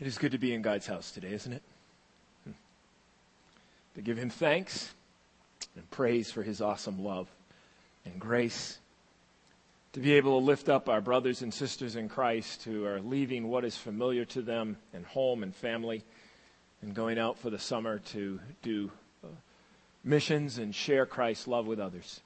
It 0.00 0.06
is 0.06 0.16
good 0.16 0.32
to 0.32 0.38
be 0.38 0.54
in 0.54 0.62
God's 0.62 0.86
house 0.86 1.10
today, 1.10 1.32
isn't 1.32 1.52
it? 1.52 1.62
Hmm. 2.44 2.52
To 3.96 4.00
give 4.00 4.16
Him 4.16 4.30
thanks 4.30 4.94
and 5.76 5.88
praise 5.90 6.30
for 6.30 6.42
His 6.42 6.62
awesome 6.62 7.04
love 7.04 7.28
and 8.06 8.18
grace. 8.18 8.78
To 9.92 10.00
be 10.00 10.14
able 10.14 10.40
to 10.40 10.46
lift 10.46 10.70
up 10.70 10.88
our 10.88 11.02
brothers 11.02 11.42
and 11.42 11.52
sisters 11.52 11.96
in 11.96 12.08
Christ 12.08 12.62
who 12.62 12.86
are 12.86 13.00
leaving 13.00 13.48
what 13.48 13.64
is 13.64 13.76
familiar 13.76 14.24
to 14.26 14.40
them 14.40 14.78
and 14.94 15.04
home 15.04 15.42
and 15.42 15.54
family 15.54 16.02
and 16.80 16.94
going 16.94 17.18
out 17.18 17.36
for 17.36 17.50
the 17.50 17.58
summer 17.58 17.98
to 17.98 18.40
do 18.62 18.90
uh, 19.22 19.28
missions 20.02 20.56
and 20.56 20.74
share 20.74 21.04
Christ's 21.04 21.46
love 21.46 21.66
with 21.66 21.78
others. 21.78 22.20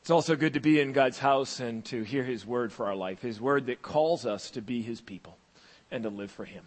It's 0.00 0.10
also 0.10 0.36
good 0.36 0.54
to 0.54 0.60
be 0.60 0.80
in 0.80 0.92
God's 0.92 1.18
house 1.18 1.60
and 1.60 1.84
to 1.86 2.02
hear 2.02 2.24
His 2.24 2.46
word 2.46 2.72
for 2.72 2.86
our 2.86 2.96
life, 2.96 3.20
His 3.20 3.42
word 3.42 3.66
that 3.66 3.82
calls 3.82 4.24
us 4.24 4.50
to 4.52 4.62
be 4.62 4.80
His 4.80 5.02
people 5.02 5.36
and 5.94 6.02
to 6.02 6.10
live 6.10 6.32
for 6.32 6.44
Him. 6.44 6.64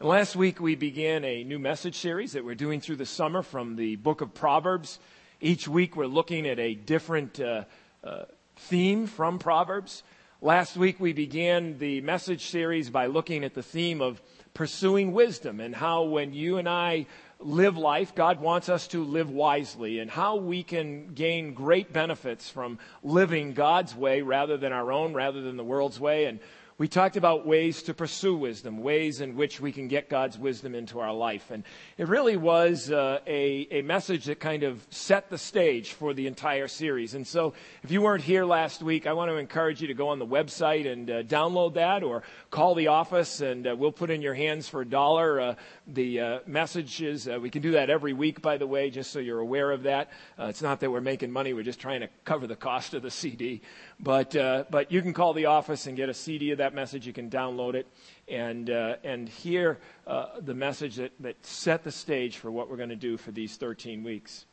And 0.00 0.08
last 0.08 0.34
week 0.34 0.60
we 0.60 0.74
began 0.74 1.24
a 1.24 1.44
new 1.44 1.60
message 1.60 1.94
series 1.94 2.32
that 2.32 2.44
we're 2.44 2.56
doing 2.56 2.80
through 2.80 2.96
the 2.96 3.06
summer 3.06 3.42
from 3.42 3.76
the 3.76 3.94
book 3.94 4.20
of 4.20 4.34
Proverbs. 4.34 4.98
Each 5.40 5.68
week 5.68 5.94
we're 5.94 6.06
looking 6.06 6.48
at 6.48 6.58
a 6.58 6.74
different 6.74 7.38
uh, 7.38 7.62
uh, 8.02 8.24
theme 8.56 9.06
from 9.06 9.38
Proverbs. 9.38 10.02
Last 10.42 10.76
week 10.76 10.98
we 10.98 11.12
began 11.12 11.78
the 11.78 12.00
message 12.00 12.46
series 12.46 12.90
by 12.90 13.06
looking 13.06 13.44
at 13.44 13.54
the 13.54 13.62
theme 13.62 14.00
of 14.00 14.20
pursuing 14.52 15.12
wisdom 15.12 15.60
and 15.60 15.72
how 15.72 16.02
when 16.02 16.34
you 16.34 16.58
and 16.58 16.68
I 16.68 17.06
live 17.38 17.76
life, 17.76 18.16
God 18.16 18.40
wants 18.40 18.68
us 18.68 18.88
to 18.88 19.04
live 19.04 19.30
wisely 19.30 20.00
and 20.00 20.10
how 20.10 20.36
we 20.36 20.64
can 20.64 21.14
gain 21.14 21.54
great 21.54 21.92
benefits 21.92 22.50
from 22.50 22.80
living 23.04 23.52
God's 23.52 23.94
way 23.94 24.22
rather 24.22 24.56
than 24.56 24.72
our 24.72 24.90
own, 24.90 25.14
rather 25.14 25.40
than 25.40 25.56
the 25.56 25.62
world's 25.62 26.00
way. 26.00 26.24
And 26.24 26.40
we 26.78 26.88
talked 26.88 27.16
about 27.16 27.46
ways 27.46 27.84
to 27.84 27.94
pursue 27.94 28.36
wisdom, 28.36 28.82
ways 28.82 29.22
in 29.22 29.34
which 29.34 29.60
we 29.62 29.72
can 29.72 29.88
get 29.88 30.10
God's 30.10 30.38
wisdom 30.38 30.74
into 30.74 31.00
our 31.00 31.12
life. 31.12 31.50
And 31.50 31.64
it 31.96 32.06
really 32.06 32.36
was 32.36 32.90
uh, 32.90 33.20
a, 33.26 33.66
a 33.70 33.80
message 33.80 34.26
that 34.26 34.40
kind 34.40 34.62
of 34.62 34.86
set 34.90 35.30
the 35.30 35.38
stage 35.38 35.92
for 35.92 36.12
the 36.12 36.26
entire 36.26 36.68
series. 36.68 37.14
And 37.14 37.26
so 37.26 37.54
if 37.82 37.90
you 37.90 38.02
weren't 38.02 38.22
here 38.22 38.44
last 38.44 38.82
week, 38.82 39.06
I 39.06 39.14
want 39.14 39.30
to 39.30 39.36
encourage 39.36 39.80
you 39.80 39.88
to 39.88 39.94
go 39.94 40.08
on 40.08 40.18
the 40.18 40.26
website 40.26 40.86
and 40.86 41.10
uh, 41.10 41.22
download 41.22 41.74
that 41.74 42.02
or 42.02 42.22
call 42.50 42.74
the 42.74 42.88
office 42.88 43.40
and 43.40 43.66
uh, 43.66 43.74
we'll 43.74 43.90
put 43.90 44.10
in 44.10 44.20
your 44.20 44.34
hands 44.34 44.68
for 44.68 44.82
a 44.82 44.86
dollar 44.86 45.40
uh, 45.40 45.54
the 45.86 46.20
uh, 46.20 46.38
messages. 46.46 47.26
Uh, 47.26 47.38
we 47.40 47.48
can 47.48 47.62
do 47.62 47.70
that 47.72 47.88
every 47.88 48.12
week, 48.12 48.42
by 48.42 48.58
the 48.58 48.66
way, 48.66 48.90
just 48.90 49.12
so 49.12 49.18
you're 49.18 49.40
aware 49.40 49.72
of 49.72 49.84
that. 49.84 50.10
it's 50.40 50.60
not 50.60 50.80
that 50.80 50.90
we're 50.90 51.00
making 51.00 51.32
money. 51.32 51.54
We're 51.54 51.62
just 51.62 51.80
trying 51.80 52.00
to 52.02 52.08
cover 52.26 52.46
the 52.46 52.56
cost 52.56 52.92
of 52.92 53.00
the 53.00 53.10
CD. 53.10 53.62
But, 53.98 54.32
but 54.32 54.92
you 54.92 55.00
can 55.00 55.14
call 55.14 55.32
the 55.32 55.46
office 55.46 55.86
and 55.86 55.96
get 55.96 56.10
a 56.10 56.14
CD 56.14 56.50
of 56.50 56.58
that 56.58 56.65
message. 56.74 57.06
You 57.06 57.12
can 57.12 57.30
download 57.30 57.74
it 57.74 57.86
and, 58.28 58.70
uh, 58.70 58.96
and 59.04 59.28
hear 59.28 59.78
uh, 60.06 60.40
the 60.40 60.54
message 60.54 60.96
that, 60.96 61.12
that 61.20 61.44
set 61.44 61.84
the 61.84 61.92
stage 61.92 62.38
for 62.38 62.50
what 62.50 62.70
we're 62.70 62.76
going 62.76 62.88
to 62.88 62.96
do 62.96 63.16
for 63.16 63.32
these 63.32 63.56
13 63.56 64.02
weeks. 64.02 64.46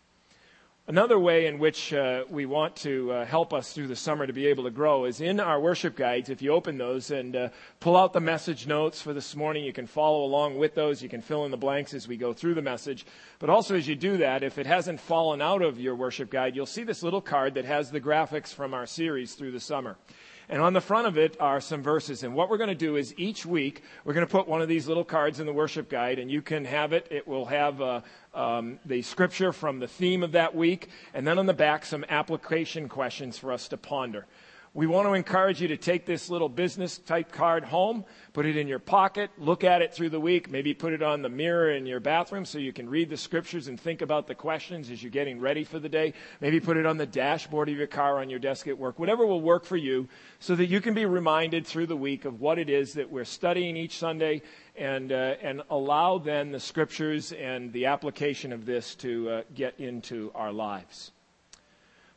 Another 0.86 1.17
way 1.17 1.45
in 1.45 1.59
which 1.59 1.94
uh, 1.94 2.25
we 2.30 2.45
want 2.45 2.75
to 2.75 3.09
uh, 3.09 3.25
help 3.25 3.53
us 3.53 3.72
through 3.72 3.88
the 3.88 3.95
summer 3.95 4.28
to 4.28 4.34
be 4.34 4.47
able 4.47 4.66
to 4.66 4.69
grow 4.69 5.06
is 5.06 5.22
in 5.22 5.39
our 5.39 5.58
worship 5.58 5.95
guides. 5.95 6.30
If 6.30 6.41
you 6.41 6.52
open 6.52 6.78
those 6.78 7.09
and 7.09 7.34
uh, 7.38 7.50
pull 7.80 7.95
out 7.95 8.11
the 8.11 8.19
message 8.19 8.67
notes 8.67 9.02
for 9.02 9.14
this 9.14 9.34
morning, 9.34 9.64
you 9.64 9.72
can 9.72 9.88
follow 9.88 10.25
along 10.25 10.58
with 10.58 10.75
those. 10.75 11.02
You 11.02 11.08
can 11.08 11.22
fill 11.22 11.45
in 11.45 11.52
the 11.52 11.58
blanks 11.58 11.94
as 11.94 12.06
we 12.06 12.17
go 12.17 12.34
through 12.34 12.56
the 12.56 12.61
message. 12.61 13.06
But 13.39 13.50
also, 13.50 13.78
as 13.78 13.88
you 13.88 13.95
do 13.95 14.17
that, 14.17 14.44
if 14.44 14.58
it 14.58 14.66
hasn't 14.66 15.00
fallen 15.00 15.41
out 15.41 15.61
of 15.61 15.80
your 15.80 15.95
worship 15.95 16.30
guide, 16.30 16.53
you'll 16.53 16.66
see 16.66 16.84
this 16.84 17.02
little 17.02 17.22
card 17.22 17.53
that 17.53 17.64
has 17.64 17.89
the 17.89 18.02
graphics 18.02 18.53
from 18.53 18.73
our 18.73 18.86
series 18.86 19.36
through 19.36 19.52
the 19.52 19.61
summer. 19.61 19.95
And 20.49 20.61
on 20.61 20.73
the 20.73 20.81
front 20.81 21.08
of 21.08 21.17
it 21.17 21.38
are 21.39 21.61
some 21.61 21.81
verses. 21.81 22.23
And 22.23 22.36
what 22.36 22.49
we're 22.49 22.58
going 22.58 22.69
to 22.69 22.75
do 22.75 22.95
is 22.95 23.13
each 23.17 23.45
week, 23.45 23.83
we're 24.03 24.13
going 24.13 24.25
to 24.25 24.31
put 24.31 24.47
one 24.47 24.61
of 24.61 24.67
these 24.67 24.88
little 24.88 25.05
cards 25.05 25.39
in 25.39 25.45
the 25.45 25.53
worship 25.53 25.89
guide, 25.89 26.19
and 26.19 26.30
you 26.30 26.41
can 26.41 26.66
have 26.66 26.94
it. 26.94 27.08
It 27.09 27.27
will 27.27 27.45
have 27.45 27.81
uh, 27.81 28.02
um, 28.33 28.80
the 28.85 29.02
scripture 29.02 29.53
from 29.53 29.80
the 29.80 29.88
theme 29.88 30.23
of 30.23 30.33
that 30.33 30.55
week, 30.55 30.89
and 31.13 31.25
then 31.25 31.40
on 31.40 31.45
the 31.45 31.53
back, 31.53 31.85
some 31.85 32.06
application 32.09 32.90
questions 32.90 33.38
for 33.38 33.51
us 33.51 33.67
to 33.69 33.78
ponder. 33.78 34.25
We 34.75 34.88
want 34.88 35.07
to 35.07 35.13
encourage 35.13 35.61
you 35.61 35.67
to 35.67 35.78
take 35.78 36.07
this 36.07 36.31
little 36.31 36.50
business 36.50 36.97
type 36.97 37.31
card 37.31 37.63
home, 37.63 38.06
put 38.34 38.47
it 38.47 38.57
in 38.57 38.67
your 38.67 38.79
pocket, 38.79 39.29
look 39.38 39.63
at 39.63 39.84
it 39.84 39.94
through 39.94 40.09
the 40.09 40.19
week, 40.19 40.50
maybe 40.50 40.73
put 40.73 40.94
it 40.94 41.03
on 41.03 41.22
the 41.22 41.29
mirror 41.29 41.69
in 41.69 41.85
your 41.85 42.00
bathroom 42.00 42.44
so 42.44 42.57
you 42.57 42.73
can 42.73 42.89
read 42.89 43.11
the 43.11 43.17
scriptures 43.17 43.67
and 43.67 43.79
think 43.79 44.01
about 44.01 44.25
the 44.25 44.34
questions 44.34 44.89
as 44.89 45.03
you're 45.03 45.11
getting 45.11 45.39
ready 45.39 45.63
for 45.63 45.78
the 45.78 45.89
day. 45.89 46.13
Maybe 46.41 46.59
put 46.59 46.78
it 46.78 46.88
on 46.88 46.97
the 46.97 47.06
dashboard 47.06 47.69
of 47.69 47.78
your 47.78 47.85
car 47.85 48.17
on 48.19 48.31
your 48.31 48.39
desk 48.39 48.67
at 48.67 48.75
work, 48.75 48.97
whatever 48.97 49.28
will 49.28 49.41
work 49.41 49.63
for 49.63 49.78
you 49.78 50.09
so 50.39 50.56
that 50.56 50.66
you 50.66 50.81
can 50.81 50.95
be 50.95 51.05
reminded 51.05 51.67
through 51.67 51.85
the 51.85 51.95
week 51.95 52.25
of 52.25 52.41
what 52.41 52.57
it 52.57 52.67
is 52.67 52.94
that 52.94 53.11
we're 53.11 53.25
studying 53.25 53.78
each 53.78 54.00
Sunday 54.00 54.41
and, 54.75 55.11
uh, 55.11 55.35
and 55.44 55.61
allow 55.69 56.17
then 56.17 56.51
the 56.51 56.59
scriptures 56.59 57.31
and 57.31 57.72
the 57.73 57.85
application 57.85 58.51
of 58.51 58.66
this 58.66 58.95
to 58.95 59.29
uh, 59.29 59.41
get 59.53 59.79
into 59.79 60.31
our 60.34 60.51
lives. 60.51 61.11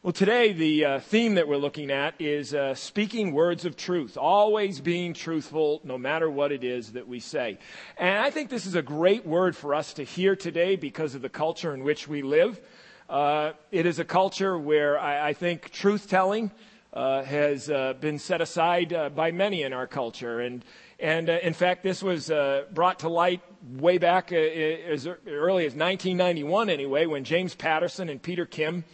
Well, 0.03 0.12
today 0.12 0.53
the 0.53 0.84
uh, 0.84 1.01
theme 1.01 1.34
that 1.34 1.49
we're 1.49 1.57
looking 1.57 1.91
at 1.91 2.15
is 2.21 2.55
uh, 2.55 2.75
speaking 2.75 3.33
words 3.33 3.65
of 3.65 3.77
truth, 3.77 4.17
always 4.17 4.81
being 4.81 5.15
truthful 5.15 5.81
no 5.84 5.99
matter 5.99 6.31
what 6.31 6.53
it 6.53 6.62
is 6.62 6.93
that 6.93 7.09
we 7.09 7.19
say. 7.19 7.59
And 7.97 8.19
I 8.19 8.31
think 8.31 8.51
this 8.51 8.67
is 8.67 8.77
a 8.77 8.83
great 8.83 9.27
word 9.27 9.56
for 9.56 9.75
us 9.75 9.95
to 9.95 10.05
hear 10.05 10.37
today 10.37 10.77
because 10.77 11.17
of 11.17 11.23
the 11.23 11.31
culture 11.31 11.75
in 11.75 11.83
which 11.83 12.06
we 12.06 12.23
live. 12.23 12.61
Uh, 13.09 13.53
it 13.73 13.85
is 13.85 13.99
a 13.99 14.05
culture 14.05 14.56
where 14.56 14.99
I, 14.99 15.31
I 15.31 15.33
think 15.33 15.71
truth 15.71 16.09
telling 16.09 16.53
uh, 16.93 17.23
has 17.25 17.69
uh, 17.69 17.95
been 17.99 18.19
set 18.19 18.41
aside 18.41 18.93
uh, 18.93 19.09
by 19.09 19.33
many 19.33 19.62
in 19.62 19.73
our 19.73 19.87
culture. 19.87 20.41
And, 20.41 20.65
and 21.01 21.29
in 21.29 21.55
fact, 21.55 21.83
this 21.83 22.03
was 22.03 22.31
brought 22.73 23.01
to 23.01 23.09
light 23.09 23.41
way 23.73 23.99
back 23.99 24.31
as 24.31 25.09
early 25.27 25.65
as 25.67 25.75
1991, 25.75 26.71
anyway, 26.71 27.06
when 27.06 27.25
James 27.25 27.55
Patterson 27.55 28.09
and 28.09 28.23
Peter 28.23 28.47
Kim 28.47 28.85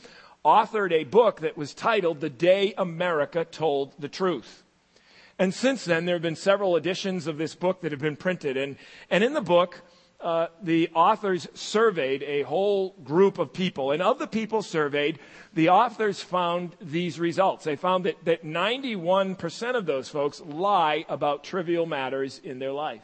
authored 0.45 0.93
a 0.93 1.05
book 1.05 1.41
that 1.41 1.57
was 1.57 1.75
titled 1.75 2.21
The 2.21 2.31
Day 2.31 2.75
America 2.77 3.45
Told 3.45 3.93
the 3.99 4.09
Truth. 4.09 4.65
And 5.39 5.55
since 5.55 5.85
then, 5.85 6.05
there 6.05 6.15
have 6.17 6.23
been 6.23 6.37
several 6.37 6.77
editions 6.77 7.27
of 7.27 7.39
this 7.39 7.55
book 7.55 7.81
that 7.81 7.93
have 7.93 8.01
been 8.01 8.17
printed. 8.17 8.57
And, 8.57 8.77
and 9.11 9.25
in 9.25 9.35
the 9.35 9.41
book, 9.41 9.83
uh, 10.21 10.47
the 10.63 10.89
authors 10.95 11.49
surveyed 11.55 12.23
a 12.23 12.43
whole 12.43 12.91
group 13.03 13.39
of 13.39 13.53
people. 13.53 13.91
And 13.91 14.01
of 14.01 14.19
the 14.19 14.27
people 14.27 14.63
surveyed, 14.63 15.19
the 15.53 15.71
authors 15.71 16.23
found 16.23 16.77
these 16.81 17.19
results. 17.19 17.65
They 17.65 17.77
found 17.77 18.05
that, 18.05 18.25
that 18.25 18.45
91% 18.45 19.75
of 19.75 19.87
those 19.87 20.09
folks 20.09 20.41
lie 20.41 21.05
about 21.09 21.45
trivial 21.45 21.87
matters 21.87 22.41
in 22.43 22.59
their 22.59 22.73
life. 22.73 23.03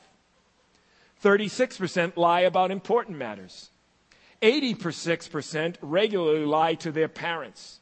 36% 1.23 2.17
lie 2.17 2.43
about 2.43 2.71
important 2.71 3.19
matters. 3.19 3.71
86% 4.43 5.77
regularly 5.81 6.45
lie 6.45 6.75
to 6.75 6.93
their 6.93 7.09
parents. 7.09 7.81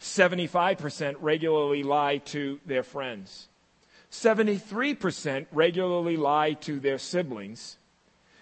75% 0.00 1.16
regularly 1.20 1.82
lie 1.82 2.18
to 2.18 2.58
their 2.66 2.82
friends. 2.82 3.48
73% 4.10 5.46
regularly 5.52 6.16
lie 6.16 6.52
to 6.54 6.80
their 6.80 6.98
siblings. 6.98 7.78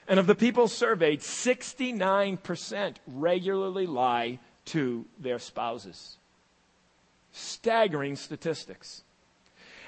And 0.09 0.19
of 0.19 0.27
the 0.27 0.35
people 0.35 0.67
surveyed, 0.67 1.21
69% 1.21 2.97
regularly 3.07 3.87
lie 3.87 4.41
to 4.67 5.05
their 5.19 5.39
spouses. 5.39 6.17
Staggering 7.31 8.17
statistics. 8.17 9.05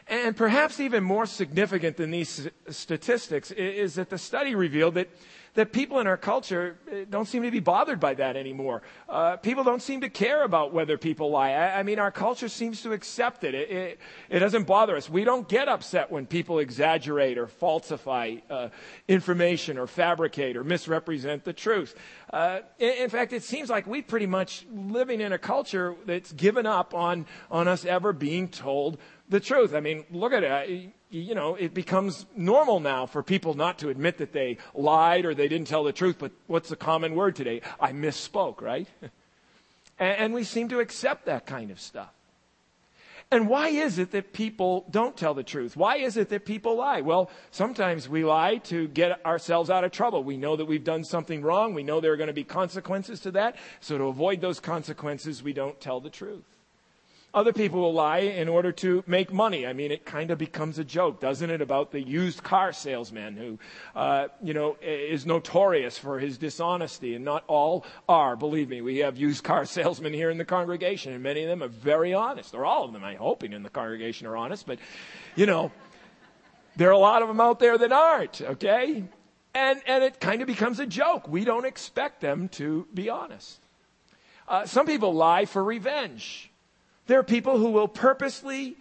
And 0.09 0.37
perhaps 0.37 0.81
even 0.81 1.05
more 1.05 1.27
significant 1.27 1.97
than 1.97 2.11
these 2.11 2.49
statistics 2.69 3.51
is 3.51 3.95
that 3.95 4.11
the 4.11 4.19
study 4.19 4.55
revealed 4.55 4.95
that 4.95 5.09
that 5.55 5.73
people 5.73 5.99
in 5.99 6.07
our 6.07 6.17
culture 6.17 6.79
eh, 6.91 7.05
don't 7.09 7.27
seem 7.27 7.43
to 7.43 7.51
be 7.51 7.61
bothered 7.61 8.01
by 8.01 8.15
that 8.15 8.37
anymore. 8.37 8.83
Uh, 9.09 9.37
people 9.37 9.63
don't 9.65 9.83
seem 9.83 10.01
to 10.01 10.09
care 10.09 10.45
about 10.45 10.73
whether 10.73 10.97
people 10.97 11.31
lie. 11.31 11.51
I, 11.51 11.81
I 11.81 11.83
mean, 11.83 11.99
our 11.99 12.11
culture 12.11 12.49
seems 12.49 12.83
to 12.83 12.93
accept 12.93 13.45
it. 13.45 13.55
It, 13.55 13.71
it. 13.71 14.01
it, 14.31 14.39
doesn't 14.39 14.67
bother 14.67 14.97
us. 14.97 15.11
We 15.11 15.25
don't 15.25 15.47
get 15.47 15.69
upset 15.69 16.11
when 16.11 16.27
people 16.27 16.59
exaggerate 16.59 17.37
or 17.37 17.47
falsify 17.47 18.37
uh, 18.49 18.69
information 19.09 19.77
or 19.77 19.87
fabricate 19.87 20.57
or 20.57 20.65
misrepresent 20.65 21.45
the 21.45 21.53
truth. 21.53 21.95
Uh, 22.33 22.61
in, 22.79 22.93
in, 23.05 23.11
fact, 23.11 23.35
it 23.35 23.43
seems 23.43 23.69
like 23.69 23.87
we're 23.87 24.03
pretty 24.03 24.27
much 24.27 24.65
living 24.73 25.21
in 25.21 25.33
a 25.33 25.39
culture 25.39 25.95
that's 26.07 26.33
given 26.33 26.65
up 26.65 26.95
on, 26.95 27.27
on 27.51 27.69
us 27.69 27.85
ever 27.85 28.15
being 28.15 28.49
told 28.49 28.97
the 29.33 29.41
truth. 29.41 29.75
I 29.75 29.81
mean, 29.81 30.05
look 30.13 30.33
at 30.33 30.45
it 30.45 30.93
you 31.13 31.35
know, 31.35 31.55
it 31.57 31.75
becomes 31.75 32.25
normal 32.35 32.81
now 32.81 33.05
for 33.05 33.23
people 33.23 33.53
not 33.53 33.79
to 33.81 33.91
admit 33.91 34.19
that 34.19 34.33
they 34.33 34.57
lied 34.75 35.27
or 35.27 35.35
they 35.35 35.47
didn't 35.47 35.69
tell 35.69 35.85
the 35.85 35.93
truth. 35.93 36.17
But 36.19 36.33
what's 36.47 36.71
the 36.71 36.77
common 36.77 37.15
word 37.15 37.37
today? 37.37 37.61
I 37.79 37.93
misspoke, 37.93 38.63
right? 38.63 38.89
and, 39.99 40.33
we 40.33 40.43
seem 40.43 40.71
to 40.71 40.81
accept 40.81 41.27
that 41.27 41.45
kind 41.45 41.71
of 41.71 41.79
stuff. 41.79 42.11
And 43.31 43.49
why 43.49 43.69
is 43.69 43.99
it 43.99 44.11
that 44.13 44.33
people 44.33 44.87
don't 44.91 45.17
tell 45.17 45.35
the 45.35 45.43
truth? 45.43 45.77
Why 45.77 45.97
is 45.97 46.17
it 46.17 46.31
that 46.31 46.45
people 46.45 46.77
lie? 46.77 47.03
Well, 47.03 47.31
sometimes 47.51 48.09
we 48.09 48.25
lie 48.25 48.57
to 48.65 48.89
get 48.89 49.25
ourselves 49.25 49.71
out 49.71 49.85
of 49.85 49.93
trouble. 49.93 50.25
We 50.25 50.37
know 50.37 50.57
that 50.57 50.67
we've 50.67 50.85
done 50.85 51.05
something 51.05 51.43
wrong. 51.43 51.75
We 51.75 51.83
know 51.83 52.01
there 52.01 52.13
are 52.13 52.19
going 52.19 52.27
to 52.29 52.35
be 52.35 52.45
consequences 52.45 53.21
to 53.21 53.31
that. 53.33 53.57
So 53.81 53.99
to 53.99 54.05
avoid 54.05 54.41
those 54.41 54.61
consequences, 54.61 55.43
we 55.43 55.53
don't 55.53 55.79
tell 55.81 56.01
the 56.01 56.11
truth. 56.11 56.45
Other 57.35 57.55
people 57.55 57.81
will 57.81 57.95
lie 57.95 58.19
in 58.19 58.47
order 58.47 58.73
to 58.73 59.03
make 59.07 59.33
money. 59.33 59.67
I 59.67 59.73
mean, 59.73 59.91
it 59.91 60.05
kind 60.05 60.31
of 60.31 60.37
becomes 60.37 60.79
a 60.79 60.85
joke, 60.85 61.19
doesn't 61.19 61.49
it, 61.49 61.63
about 61.63 61.91
the 61.91 62.03
used 62.03 62.43
car 62.43 62.75
salesman 62.75 63.39
who, 63.39 63.59
uh, 63.97 64.29
you 64.43 64.53
know, 64.53 64.77
is 64.83 65.25
notorious 65.25 65.97
for 65.97 66.19
his 66.19 66.37
dishonesty, 66.37 67.15
and 67.15 67.25
not 67.25 67.45
all 67.47 67.87
are. 68.07 68.37
Believe 68.37 68.69
me, 68.69 68.83
we 68.83 68.99
have 68.99 69.17
used 69.17 69.45
car 69.45 69.65
salesmen 69.65 70.13
here 70.13 70.29
in 70.29 70.37
the 70.37 70.45
congregation, 70.45 71.15
and 71.15 71.23
many 71.23 71.43
of 71.43 71.49
them 71.49 71.63
are 71.63 71.69
very 71.69 72.13
honest, 72.13 72.55
or 72.55 72.67
all 72.67 72.85
of 72.85 72.93
them, 72.93 73.03
I'm 73.03 73.17
hoping, 73.17 73.55
in 73.55 73.63
the 73.63 73.71
congregation 73.71 74.27
are 74.27 74.37
honest. 74.37 74.67
But, 74.67 74.79
you 75.35 75.47
know, 75.47 75.73
there 76.77 76.89
are 76.91 76.93
a 76.93 76.99
lot 76.99 77.23
of 77.23 77.29
them 77.29 77.41
out 77.41 77.61
there 77.61 77.79
that 77.79 77.93
aren't. 77.93 78.43
Okay, 78.43 79.05
and 79.55 79.81
and 79.87 80.05
it 80.05 80.21
kind 80.21 80.43
of 80.43 80.47
becomes 80.47 80.81
a 80.81 80.87
joke. 80.87 81.29
We 81.29 81.47
don't 81.47 81.65
expect 81.65 82.21
them 82.21 82.49
to 82.51 82.87
be 82.93 83.09
honest. 83.09 83.59
Uh, 84.47 84.67
some 84.67 84.85
people 84.85 85.15
lie 85.15 85.47
for 85.47 85.65
revenge. 85.65 86.52
There 87.07 87.19
are 87.19 87.25
people 87.25 87.59
who 87.59 87.71
will 87.71 87.89
purposely 87.89 88.77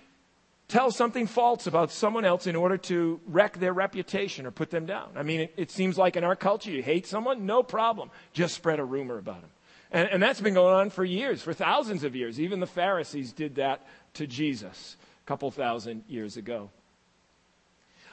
tell 0.68 0.90
something 0.90 1.28
false 1.28 1.68
about 1.68 1.92
someone 1.92 2.24
else 2.24 2.48
in 2.48 2.56
order 2.56 2.78
to 2.78 3.20
wreck 3.28 3.58
their 3.60 3.74
reputation 3.74 4.46
or 4.46 4.52
put 4.52 4.70
them 4.70 4.86
down. 4.86 5.10
I 5.16 5.24
mean, 5.24 5.42
it, 5.42 5.54
it 5.58 5.72
seems 5.72 5.98
like 5.98 6.16
in 6.16 6.24
our 6.24 6.36
culture, 6.36 6.72
you 6.72 6.82
hate 6.82 7.06
someone, 7.06 7.46
no 7.46 7.62
problem. 7.62 8.10
Just 8.32 8.56
spread 8.56 8.80
a 8.80 8.86
rumor 8.86 9.18
about 9.18 9.42
them. 9.42 9.50
And, 9.92 10.08
and 10.08 10.24
that's 10.24 10.40
been 10.40 10.54
going 10.54 10.74
on 10.74 10.90
for 10.90 11.04
years, 11.04 11.42
for 11.42 11.54
thousands 11.54 12.06
of 12.06 12.16
years. 12.16 12.40
Even 12.40 12.62
the 12.62 12.68
Pharisees 12.68 13.34
did 13.34 13.56
that 13.56 13.86
to 14.14 14.26
Jesus 14.26 14.96
a 15.24 15.28
couple 15.28 15.52
thousand 15.52 16.06
years 16.08 16.38
ago. 16.38 16.70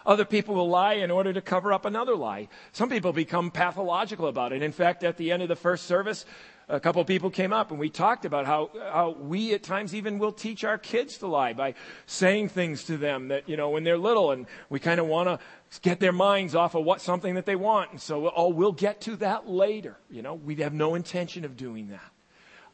Other 0.04 0.24
people 0.24 0.54
will 0.54 0.68
lie 0.68 0.94
in 0.94 1.10
order 1.10 1.32
to 1.32 1.40
cover 1.40 1.72
up 1.72 1.84
another 1.84 2.16
lie. 2.16 2.48
Some 2.72 2.88
people 2.88 3.12
become 3.12 3.50
pathological 3.50 4.26
about 4.26 4.52
it. 4.52 4.62
In 4.62 4.72
fact, 4.72 5.04
at 5.04 5.16
the 5.16 5.30
end 5.30 5.42
of 5.42 5.48
the 5.48 5.56
first 5.56 5.84
service, 5.84 6.24
a 6.68 6.78
couple 6.78 7.02
people 7.04 7.30
came 7.30 7.52
up 7.52 7.70
and 7.70 7.80
we 7.80 7.88
talked 7.88 8.24
about 8.24 8.46
how, 8.46 8.70
how 8.92 9.10
we 9.18 9.54
at 9.54 9.62
times 9.62 9.94
even 9.94 10.18
will 10.18 10.32
teach 10.32 10.64
our 10.64 10.76
kids 10.76 11.18
to 11.18 11.26
lie 11.26 11.52
by 11.54 11.74
saying 12.06 12.50
things 12.50 12.84
to 12.84 12.96
them 12.96 13.28
that, 13.28 13.48
you 13.48 13.56
know, 13.56 13.70
when 13.70 13.84
they're 13.84 13.98
little 13.98 14.32
and 14.32 14.46
we 14.68 14.78
kind 14.78 15.00
of 15.00 15.06
want 15.06 15.28
to 15.28 15.80
get 15.80 15.98
their 15.98 16.12
minds 16.12 16.54
off 16.54 16.74
of 16.74 16.84
what 16.84 17.00
something 17.00 17.34
that 17.36 17.46
they 17.46 17.56
want. 17.56 17.90
And 17.92 18.00
so, 18.00 18.30
oh, 18.34 18.48
we'll 18.48 18.72
get 18.72 19.00
to 19.02 19.16
that 19.16 19.48
later. 19.48 19.96
You 20.10 20.22
know, 20.22 20.34
we 20.34 20.56
have 20.56 20.74
no 20.74 20.94
intention 20.94 21.44
of 21.44 21.56
doing 21.56 21.88
that. 21.88 22.12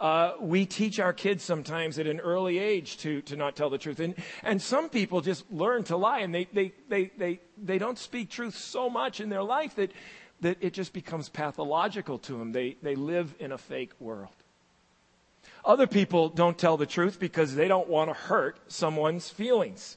Uh, 0.00 0.35
we 0.40 0.67
teach 0.67 0.99
our 0.99 1.12
kids 1.12 1.44
sometimes 1.44 2.00
at 2.00 2.06
an 2.08 2.19
early 2.19 2.58
age 2.58 2.99
to, 2.99 3.23
to 3.23 3.37
not 3.37 3.55
tell 3.55 3.70
the 3.70 3.79
truth. 3.79 4.00
And, 4.00 4.17
and 4.43 4.61
some 4.61 4.88
people 4.88 5.20
just 5.20 5.50
learn 5.52 5.85
to 5.85 5.97
lie 5.97 6.19
and 6.19 6.35
they, 6.35 6.49
they, 6.52 6.73
they, 6.88 7.11
they, 7.17 7.40
they 7.56 7.79
don't 7.79 7.97
speak 7.97 8.29
truth 8.29 8.56
so 8.56 8.90
much 8.90 9.20
in 9.20 9.29
their 9.29 9.44
life 9.44 9.76
that 9.76 9.93
that 10.44 10.58
it 10.61 10.75
just 10.75 10.93
becomes 10.93 11.31
pathological 11.31 12.19
to 12.19 12.35
them. 12.35 12.52
They, 12.52 12.76
they 12.82 12.96
live 12.96 13.35
in 13.38 13.50
a 13.50 13.56
fake 13.56 13.93
world. 13.99 14.29
Other 15.64 15.87
people 15.87 16.29
don't 16.29 16.58
tell 16.58 16.76
the 16.76 16.85
truth 16.85 17.19
because 17.19 17.55
they 17.55 17.67
don't 17.67 17.88
want 17.88 18.11
to 18.11 18.14
hurt 18.14 18.58
someone's 18.69 19.31
feelings. 19.31 19.96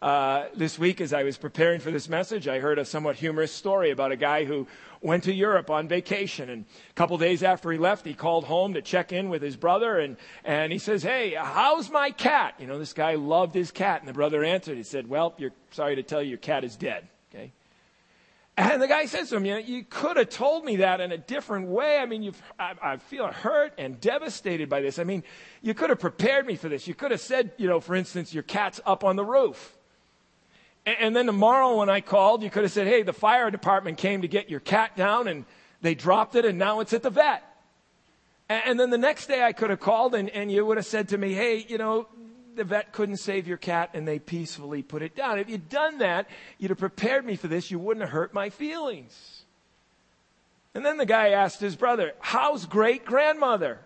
Uh, 0.00 0.46
this 0.56 0.78
week, 0.78 1.02
as 1.02 1.12
I 1.12 1.24
was 1.24 1.36
preparing 1.36 1.78
for 1.78 1.90
this 1.90 2.08
message, 2.08 2.48
I 2.48 2.58
heard 2.58 2.78
a 2.78 2.86
somewhat 2.86 3.16
humorous 3.16 3.52
story 3.52 3.90
about 3.90 4.12
a 4.12 4.16
guy 4.16 4.44
who 4.44 4.66
went 5.02 5.24
to 5.24 5.34
Europe 5.34 5.68
on 5.68 5.88
vacation. 5.88 6.48
And 6.48 6.64
a 6.90 6.94
couple 6.94 7.18
days 7.18 7.42
after 7.42 7.70
he 7.70 7.76
left, 7.76 8.06
he 8.06 8.14
called 8.14 8.44
home 8.44 8.72
to 8.72 8.80
check 8.80 9.12
in 9.12 9.28
with 9.28 9.42
his 9.42 9.56
brother. 9.56 9.98
And, 9.98 10.16
and 10.42 10.72
he 10.72 10.78
says, 10.78 11.02
Hey, 11.02 11.34
how's 11.38 11.90
my 11.90 12.12
cat? 12.12 12.54
You 12.58 12.66
know, 12.66 12.78
this 12.78 12.94
guy 12.94 13.16
loved 13.16 13.54
his 13.54 13.70
cat. 13.70 14.00
And 14.00 14.08
the 14.08 14.14
brother 14.14 14.42
answered, 14.42 14.78
He 14.78 14.84
said, 14.84 15.06
Well, 15.06 15.34
you're 15.36 15.52
sorry 15.70 15.96
to 15.96 16.02
tell 16.02 16.22
you, 16.22 16.30
your 16.30 16.38
cat 16.38 16.64
is 16.64 16.76
dead. 16.76 17.06
Okay. 17.32 17.52
And 18.56 18.82
the 18.82 18.88
guy 18.88 19.06
says 19.06 19.30
to 19.30 19.36
him, 19.36 19.46
you, 19.46 19.52
know, 19.54 19.58
you 19.58 19.84
could 19.84 20.18
have 20.18 20.28
told 20.28 20.64
me 20.64 20.76
that 20.76 21.00
in 21.00 21.10
a 21.10 21.16
different 21.16 21.68
way. 21.68 21.98
I 21.98 22.04
mean, 22.04 22.34
I, 22.58 22.74
I 22.82 22.96
feel 22.98 23.26
hurt 23.26 23.72
and 23.78 23.98
devastated 23.98 24.68
by 24.68 24.82
this. 24.82 24.98
I 24.98 25.04
mean, 25.04 25.22
you 25.62 25.72
could 25.72 25.88
have 25.88 25.98
prepared 25.98 26.46
me 26.46 26.56
for 26.56 26.68
this. 26.68 26.86
You 26.86 26.94
could 26.94 27.12
have 27.12 27.20
said, 27.20 27.52
you 27.56 27.66
know, 27.66 27.80
for 27.80 27.94
instance, 27.94 28.34
your 28.34 28.42
cat's 28.42 28.78
up 28.84 29.04
on 29.04 29.16
the 29.16 29.24
roof. 29.24 29.76
And, 30.84 30.96
and 31.00 31.16
then 31.16 31.26
tomorrow 31.26 31.78
when 31.78 31.88
I 31.88 32.02
called, 32.02 32.42
you 32.42 32.50
could 32.50 32.64
have 32.64 32.72
said, 32.72 32.86
hey, 32.86 33.02
the 33.02 33.14
fire 33.14 33.50
department 33.50 33.96
came 33.96 34.20
to 34.20 34.28
get 34.28 34.50
your 34.50 34.60
cat 34.60 34.96
down 34.96 35.28
and 35.28 35.46
they 35.80 35.94
dropped 35.94 36.34
it 36.34 36.44
and 36.44 36.58
now 36.58 36.80
it's 36.80 36.92
at 36.92 37.02
the 37.02 37.10
vet. 37.10 37.42
And, 38.50 38.62
and 38.66 38.80
then 38.80 38.90
the 38.90 38.98
next 38.98 39.28
day 39.28 39.42
I 39.42 39.52
could 39.52 39.70
have 39.70 39.80
called 39.80 40.14
and, 40.14 40.28
and 40.28 40.52
you 40.52 40.66
would 40.66 40.76
have 40.76 40.86
said 40.86 41.08
to 41.08 41.16
me, 41.16 41.32
hey, 41.32 41.64
you 41.66 41.78
know, 41.78 42.06
the 42.56 42.64
vet 42.64 42.92
couldn't 42.92 43.18
save 43.18 43.46
your 43.46 43.56
cat 43.56 43.90
and 43.94 44.06
they 44.06 44.18
peacefully 44.18 44.82
put 44.82 45.02
it 45.02 45.16
down. 45.16 45.38
If 45.38 45.48
you'd 45.48 45.68
done 45.68 45.98
that, 45.98 46.28
you'd 46.58 46.70
have 46.70 46.78
prepared 46.78 47.24
me 47.24 47.36
for 47.36 47.46
this. 47.48 47.70
You 47.70 47.78
wouldn't 47.78 48.02
have 48.02 48.12
hurt 48.12 48.34
my 48.34 48.50
feelings. 48.50 49.42
And 50.74 50.84
then 50.84 50.96
the 50.96 51.06
guy 51.06 51.30
asked 51.30 51.60
his 51.60 51.76
brother, 51.76 52.14
How's 52.20 52.66
great 52.66 53.04
grandmother? 53.04 53.78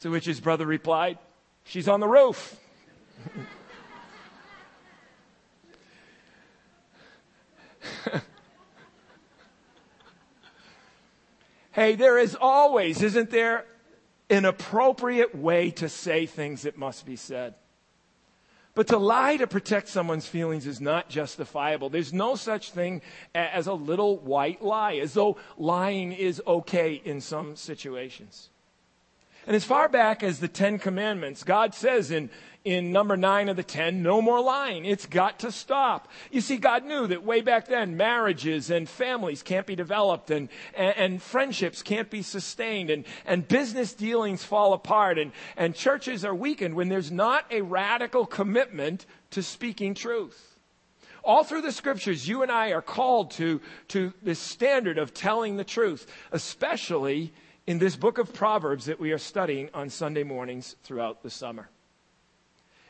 To 0.00 0.10
which 0.10 0.26
his 0.26 0.40
brother 0.40 0.66
replied, 0.66 1.18
She's 1.64 1.88
on 1.88 2.00
the 2.00 2.08
roof. 2.08 2.56
hey, 11.72 11.94
there 11.94 12.18
is 12.18 12.36
always, 12.38 13.02
isn't 13.02 13.30
there, 13.30 13.64
an 14.28 14.44
appropriate 14.44 15.34
way 15.34 15.70
to 15.70 15.88
say 15.88 16.26
things 16.26 16.62
that 16.62 16.76
must 16.76 17.06
be 17.06 17.16
said. 17.16 17.54
But 18.76 18.88
to 18.88 18.98
lie 18.98 19.38
to 19.38 19.46
protect 19.46 19.88
someone's 19.88 20.28
feelings 20.28 20.66
is 20.66 20.82
not 20.82 21.08
justifiable. 21.08 21.88
There's 21.88 22.12
no 22.12 22.36
such 22.36 22.72
thing 22.72 23.00
as 23.34 23.66
a 23.66 23.72
little 23.72 24.18
white 24.18 24.62
lie, 24.62 24.96
as 24.96 25.14
though 25.14 25.38
lying 25.56 26.12
is 26.12 26.42
okay 26.46 27.00
in 27.02 27.22
some 27.22 27.56
situations. 27.56 28.50
And 29.46 29.54
as 29.54 29.64
far 29.64 29.88
back 29.88 30.22
as 30.22 30.40
the 30.40 30.48
Ten 30.48 30.78
Commandments, 30.78 31.44
God 31.44 31.72
says 31.72 32.10
in, 32.10 32.30
in 32.64 32.90
number 32.90 33.16
nine 33.16 33.48
of 33.48 33.56
the 33.56 33.62
ten, 33.62 34.02
no 34.02 34.20
more 34.20 34.40
lying. 34.40 34.84
It's 34.84 35.06
got 35.06 35.38
to 35.40 35.52
stop. 35.52 36.08
You 36.32 36.40
see, 36.40 36.56
God 36.56 36.84
knew 36.84 37.06
that 37.06 37.22
way 37.22 37.42
back 37.42 37.68
then, 37.68 37.96
marriages 37.96 38.70
and 38.70 38.88
families 38.88 39.44
can't 39.44 39.64
be 39.64 39.76
developed 39.76 40.32
and, 40.32 40.48
and, 40.74 40.96
and, 40.96 41.22
friendships 41.22 41.80
can't 41.80 42.10
be 42.10 42.22
sustained 42.22 42.90
and, 42.90 43.04
and 43.24 43.46
business 43.46 43.94
dealings 43.94 44.42
fall 44.42 44.72
apart 44.72 45.16
and, 45.16 45.30
and 45.56 45.76
churches 45.76 46.24
are 46.24 46.34
weakened 46.34 46.74
when 46.74 46.88
there's 46.88 47.12
not 47.12 47.44
a 47.52 47.60
radical 47.60 48.26
commitment 48.26 49.06
to 49.30 49.44
speaking 49.44 49.94
truth. 49.94 50.56
All 51.22 51.44
through 51.44 51.62
the 51.62 51.72
scriptures, 51.72 52.26
you 52.26 52.42
and 52.42 52.50
I 52.50 52.70
are 52.70 52.82
called 52.82 53.30
to, 53.32 53.60
to 53.88 54.12
this 54.22 54.40
standard 54.40 54.98
of 54.98 55.14
telling 55.14 55.56
the 55.56 55.64
truth, 55.64 56.06
especially 56.32 57.32
in 57.66 57.78
this 57.78 57.96
book 57.96 58.18
of 58.18 58.32
Proverbs 58.32 58.84
that 58.86 59.00
we 59.00 59.12
are 59.12 59.18
studying 59.18 59.70
on 59.74 59.90
Sunday 59.90 60.22
mornings 60.22 60.76
throughout 60.84 61.22
the 61.22 61.30
summer. 61.30 61.68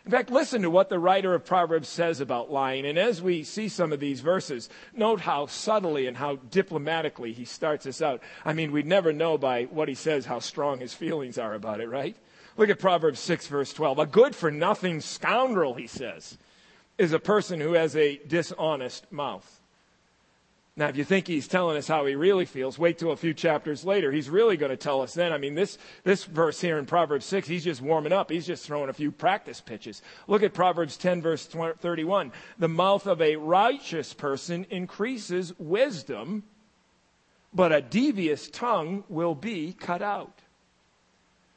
In 0.04 0.12
fact, 0.12 0.30
listen 0.30 0.62
to 0.62 0.70
what 0.70 0.88
the 0.88 1.00
writer 1.00 1.34
of 1.34 1.44
Proverbs 1.44 1.88
says 1.88 2.20
about 2.20 2.52
lying. 2.52 2.86
And 2.86 2.96
as 2.96 3.20
we 3.20 3.42
see 3.42 3.68
some 3.68 3.92
of 3.92 3.98
these 3.98 4.20
verses, 4.20 4.68
note 4.94 5.20
how 5.20 5.46
subtly 5.46 6.06
and 6.06 6.16
how 6.16 6.36
diplomatically 6.36 7.32
he 7.32 7.44
starts 7.44 7.86
us 7.86 8.00
out. 8.00 8.22
I 8.44 8.52
mean, 8.52 8.70
we'd 8.70 8.86
never 8.86 9.12
know 9.12 9.36
by 9.36 9.64
what 9.64 9.88
he 9.88 9.96
says 9.96 10.24
how 10.24 10.38
strong 10.38 10.78
his 10.78 10.94
feelings 10.94 11.38
are 11.38 11.54
about 11.54 11.80
it, 11.80 11.88
right? 11.88 12.16
Look 12.56 12.70
at 12.70 12.78
Proverbs 12.78 13.18
6, 13.18 13.48
verse 13.48 13.72
12. 13.72 13.98
A 13.98 14.06
good 14.06 14.36
for 14.36 14.52
nothing 14.52 15.00
scoundrel, 15.00 15.74
he 15.74 15.88
says, 15.88 16.38
is 16.98 17.12
a 17.12 17.18
person 17.18 17.60
who 17.60 17.72
has 17.72 17.96
a 17.96 18.20
dishonest 18.28 19.10
mouth. 19.10 19.55
Now, 20.78 20.88
if 20.88 20.96
you 20.98 21.04
think 21.04 21.26
he's 21.26 21.48
telling 21.48 21.78
us 21.78 21.88
how 21.88 22.04
he 22.04 22.14
really 22.16 22.44
feels, 22.44 22.78
wait 22.78 22.98
till 22.98 23.10
a 23.10 23.16
few 23.16 23.32
chapters 23.32 23.82
later. 23.82 24.12
He's 24.12 24.28
really 24.28 24.58
going 24.58 24.70
to 24.70 24.76
tell 24.76 25.00
us 25.00 25.14
then. 25.14 25.32
I 25.32 25.38
mean, 25.38 25.54
this, 25.54 25.78
this 26.04 26.24
verse 26.24 26.60
here 26.60 26.76
in 26.76 26.84
Proverbs 26.84 27.24
6, 27.24 27.48
he's 27.48 27.64
just 27.64 27.80
warming 27.80 28.12
up. 28.12 28.30
He's 28.30 28.46
just 28.46 28.66
throwing 28.66 28.90
a 28.90 28.92
few 28.92 29.10
practice 29.10 29.62
pitches. 29.62 30.02
Look 30.26 30.42
at 30.42 30.52
Proverbs 30.52 30.98
10, 30.98 31.22
verse 31.22 31.46
31. 31.46 32.30
The 32.58 32.68
mouth 32.68 33.06
of 33.06 33.22
a 33.22 33.36
righteous 33.36 34.12
person 34.12 34.66
increases 34.68 35.58
wisdom, 35.58 36.44
but 37.54 37.72
a 37.72 37.80
devious 37.80 38.50
tongue 38.50 39.04
will 39.08 39.34
be 39.34 39.72
cut 39.72 40.02
out. 40.02 40.42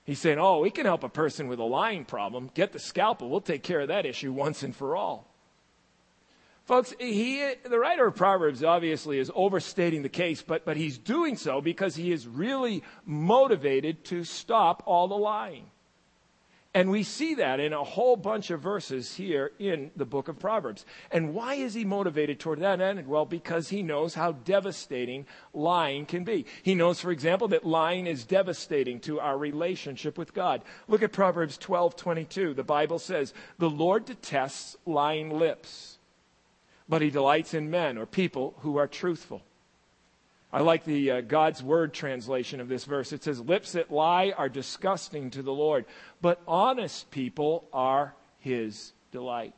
He's 0.06 0.20
saying, 0.20 0.40
oh, 0.40 0.62
we 0.62 0.72
can 0.72 0.86
help 0.86 1.04
a 1.04 1.10
person 1.10 1.50
with 1.50 1.60
a 1.60 1.64
lying 1.64 2.06
problem. 2.06 2.52
Get 2.54 2.72
the 2.72 2.80
scalpel. 2.80 3.30
We'll 3.30 3.42
take 3.42 3.64
care 3.64 3.82
of 3.82 3.90
that 3.90 4.06
issue 4.06 4.32
once 4.32 4.64
and 4.64 4.74
for 4.74 4.96
all. 4.96 5.28
Folks, 6.70 6.94
he, 7.00 7.52
the 7.64 7.80
writer 7.80 8.06
of 8.06 8.16
Proverbs 8.16 8.64
obviously 8.64 9.18
is 9.18 9.32
overstating 9.34 10.04
the 10.04 10.08
case, 10.08 10.44
but, 10.44 10.66
but 10.66 10.78
he's 10.78 11.00
doing 11.00 11.36
so 11.36 11.62
because 11.62 11.96
he 11.96 12.12
is 12.12 12.28
really 12.28 12.84
motivated 13.08 14.04
to 14.04 14.24
stop 14.24 14.84
all 14.86 15.08
the 15.08 15.18
lying. 15.18 15.66
And 16.76 16.92
we 16.92 17.02
see 17.02 17.34
that 17.34 17.60
in 17.60 17.74
a 17.74 17.84
whole 17.84 18.16
bunch 18.16 18.52
of 18.52 18.62
verses 18.62 19.16
here 19.16 19.50
in 19.58 19.90
the 19.96 20.06
book 20.06 20.28
of 20.28 20.38
Proverbs. 20.38 20.86
And 21.10 21.34
why 21.34 21.56
is 21.56 21.74
he 21.74 21.86
motivated 21.86 22.40
toward 22.40 22.60
that 22.60 22.82
end? 22.82 23.08
Well, 23.08 23.26
because 23.26 23.70
he 23.70 23.82
knows 23.82 24.14
how 24.14 24.34
devastating 24.34 25.26
lying 25.56 26.06
can 26.06 26.24
be. 26.24 26.46
He 26.62 26.76
knows, 26.76 27.00
for 27.00 27.10
example, 27.10 27.48
that 27.48 27.66
lying 27.66 28.06
is 28.06 28.26
devastating 28.26 29.00
to 29.00 29.20
our 29.20 29.40
relationship 29.40 30.20
with 30.20 30.36
God. 30.36 30.62
Look 30.88 31.02
at 31.02 31.14
Proverbs 31.14 31.58
12, 31.58 31.96
22. 31.96 32.54
The 32.54 32.64
Bible 32.64 33.00
says, 33.00 33.34
the 33.58 33.72
Lord 33.72 34.06
detests 34.06 34.78
lying 34.86 35.32
lips 35.32 35.96
but 36.90 37.04
he 37.04 37.12
delights 37.12 37.54
in 37.54 37.70
men 37.70 37.98
or 37.98 38.06
people 38.06 38.56
who 38.62 38.78
are 38.78 38.88
truthful. 38.88 39.42
I 40.52 40.62
like 40.62 40.84
the 40.84 41.12
uh, 41.12 41.22
God's 41.22 41.62
Word 41.62 41.94
translation 41.94 42.60
of 42.60 42.68
this 42.68 42.84
verse. 42.86 43.14
It 43.14 43.24
says, 43.24 43.40
Lips 43.40 43.74
that 43.74 43.92
lie 43.92 44.34
are 44.36 44.50
disgusting 44.50 45.30
to 45.32 45.44
the 45.44 45.54
Lord, 45.54 45.86
but 46.22 46.42
honest 46.48 47.12
people 47.12 47.68
are 47.72 48.16
his 48.40 48.94
delight. 49.12 49.54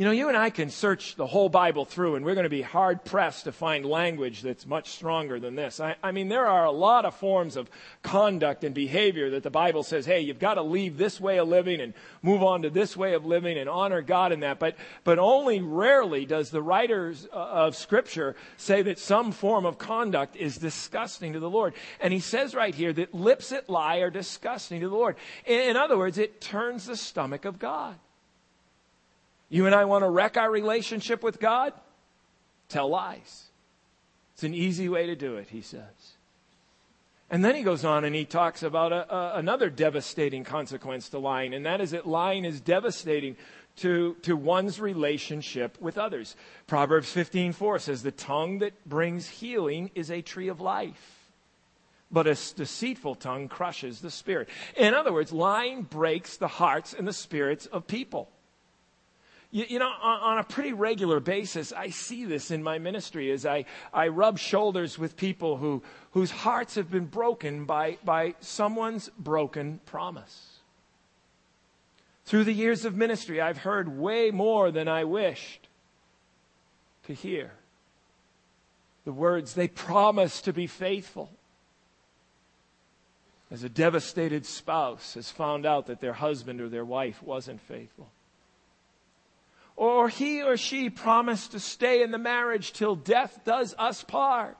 You 0.00 0.06
know, 0.06 0.12
you 0.12 0.28
and 0.28 0.36
I 0.38 0.48
can 0.48 0.70
search 0.70 1.16
the 1.16 1.26
whole 1.26 1.50
Bible 1.50 1.84
through, 1.84 2.14
and 2.14 2.24
we're 2.24 2.32
going 2.32 2.44
to 2.44 2.48
be 2.48 2.62
hard 2.62 3.04
pressed 3.04 3.44
to 3.44 3.52
find 3.52 3.84
language 3.84 4.40
that's 4.40 4.64
much 4.64 4.88
stronger 4.88 5.38
than 5.38 5.56
this. 5.56 5.78
I, 5.78 5.94
I, 6.02 6.10
mean, 6.10 6.28
there 6.28 6.46
are 6.46 6.64
a 6.64 6.70
lot 6.70 7.04
of 7.04 7.14
forms 7.16 7.54
of 7.54 7.68
conduct 8.00 8.64
and 8.64 8.74
behavior 8.74 9.28
that 9.32 9.42
the 9.42 9.50
Bible 9.50 9.82
says, 9.82 10.06
hey, 10.06 10.20
you've 10.20 10.38
got 10.38 10.54
to 10.54 10.62
leave 10.62 10.96
this 10.96 11.20
way 11.20 11.36
of 11.38 11.48
living 11.48 11.82
and 11.82 11.92
move 12.22 12.42
on 12.42 12.62
to 12.62 12.70
this 12.70 12.96
way 12.96 13.12
of 13.12 13.26
living 13.26 13.58
and 13.58 13.68
honor 13.68 14.00
God 14.00 14.32
in 14.32 14.40
that. 14.40 14.58
But, 14.58 14.76
but 15.04 15.18
only 15.18 15.60
rarely 15.60 16.24
does 16.24 16.48
the 16.48 16.62
writers 16.62 17.28
uh, 17.30 17.36
of 17.36 17.76
Scripture 17.76 18.36
say 18.56 18.80
that 18.80 18.98
some 18.98 19.32
form 19.32 19.66
of 19.66 19.76
conduct 19.76 20.34
is 20.34 20.56
disgusting 20.56 21.34
to 21.34 21.40
the 21.40 21.50
Lord. 21.50 21.74
And 22.00 22.10
he 22.10 22.20
says 22.20 22.54
right 22.54 22.74
here 22.74 22.94
that 22.94 23.12
lips 23.12 23.50
that 23.50 23.68
lie 23.68 23.98
are 23.98 24.08
disgusting 24.08 24.80
to 24.80 24.88
the 24.88 24.96
Lord. 24.96 25.16
In, 25.44 25.60
in 25.60 25.76
other 25.76 25.98
words, 25.98 26.16
it 26.16 26.40
turns 26.40 26.86
the 26.86 26.96
stomach 26.96 27.44
of 27.44 27.58
God. 27.58 27.98
You 29.50 29.66
and 29.66 29.74
I 29.74 29.84
want 29.84 30.04
to 30.04 30.08
wreck 30.08 30.36
our 30.36 30.50
relationship 30.50 31.22
with 31.22 31.40
God? 31.40 31.74
Tell 32.68 32.88
lies. 32.88 33.46
It's 34.34 34.44
an 34.44 34.54
easy 34.54 34.88
way 34.88 35.06
to 35.06 35.16
do 35.16 35.36
it, 35.36 35.48
he 35.50 35.60
says. 35.60 36.14
And 37.28 37.44
then 37.44 37.54
he 37.54 37.62
goes 37.62 37.84
on 37.84 38.04
and 38.04 38.14
he 38.14 38.24
talks 38.24 38.62
about 38.62 38.92
a, 38.92 39.14
a, 39.14 39.38
another 39.38 39.68
devastating 39.68 40.44
consequence 40.44 41.08
to 41.10 41.18
lying, 41.18 41.52
and 41.52 41.66
that 41.66 41.80
is 41.80 41.90
that 41.90 42.06
lying 42.06 42.44
is 42.44 42.60
devastating 42.60 43.36
to, 43.76 44.16
to 44.22 44.36
one's 44.36 44.80
relationship 44.80 45.80
with 45.80 45.96
others. 45.98 46.34
Proverbs 46.66 47.12
15:4 47.14 47.80
says, 47.80 48.02
"The 48.02 48.10
tongue 48.10 48.58
that 48.58 48.72
brings 48.88 49.28
healing 49.28 49.90
is 49.94 50.10
a 50.10 50.22
tree 50.22 50.48
of 50.48 50.60
life, 50.60 51.30
but 52.10 52.26
a 52.26 52.34
deceitful 52.56 53.14
tongue 53.14 53.48
crushes 53.48 54.00
the 54.00 54.10
spirit." 54.10 54.48
In 54.76 54.92
other 54.94 55.12
words, 55.12 55.32
lying 55.32 55.82
breaks 55.82 56.36
the 56.36 56.48
hearts 56.48 56.92
and 56.94 57.06
the 57.06 57.12
spirits 57.12 57.66
of 57.66 57.86
people. 57.86 58.28
You, 59.52 59.64
you 59.68 59.78
know, 59.80 59.88
on, 59.88 60.20
on, 60.20 60.38
a 60.38 60.44
pretty 60.44 60.72
regular 60.72 61.18
basis, 61.18 61.72
I 61.72 61.90
see 61.90 62.24
this 62.24 62.52
in 62.52 62.62
my 62.62 62.78
ministry 62.78 63.32
as 63.32 63.44
I, 63.44 63.64
I 63.92 64.08
rub 64.08 64.38
shoulders 64.38 64.96
with 64.96 65.16
people 65.16 65.56
who, 65.56 65.82
whose 66.12 66.30
hearts 66.30 66.76
have 66.76 66.90
been 66.90 67.06
broken 67.06 67.64
by, 67.64 67.98
by 68.04 68.34
someone's 68.40 69.08
broken 69.18 69.80
promise. 69.86 70.58
Through 72.26 72.44
the 72.44 72.52
years 72.52 72.84
of 72.84 72.94
ministry, 72.94 73.40
I've 73.40 73.58
heard 73.58 73.98
way 73.98 74.30
more 74.30 74.70
than 74.70 74.86
I 74.86 75.02
wished 75.02 75.66
to 77.06 77.12
hear. 77.12 77.50
The 79.04 79.12
words, 79.12 79.54
they 79.54 79.66
promise 79.66 80.42
to 80.42 80.52
be 80.52 80.68
faithful. 80.68 81.28
As 83.50 83.64
a 83.64 83.68
devastated 83.68 84.46
spouse 84.46 85.14
has 85.14 85.28
found 85.28 85.66
out 85.66 85.86
that 85.86 86.00
their 86.00 86.12
husband 86.12 86.60
or 86.60 86.68
their 86.68 86.84
wife 86.84 87.20
wasn't 87.20 87.60
faithful 87.60 88.12
or 89.80 90.10
he 90.10 90.42
or 90.42 90.58
she 90.58 90.90
promised 90.90 91.52
to 91.52 91.58
stay 91.58 92.02
in 92.02 92.10
the 92.10 92.18
marriage 92.18 92.74
till 92.74 92.94
death 92.94 93.40
does 93.46 93.74
us 93.78 94.04
part. 94.04 94.58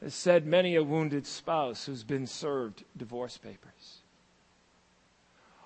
Has 0.00 0.14
said 0.14 0.46
many 0.46 0.76
a 0.76 0.82
wounded 0.82 1.26
spouse 1.26 1.84
who's 1.84 2.04
been 2.04 2.26
served 2.26 2.84
divorce 2.96 3.36
papers. 3.36 3.98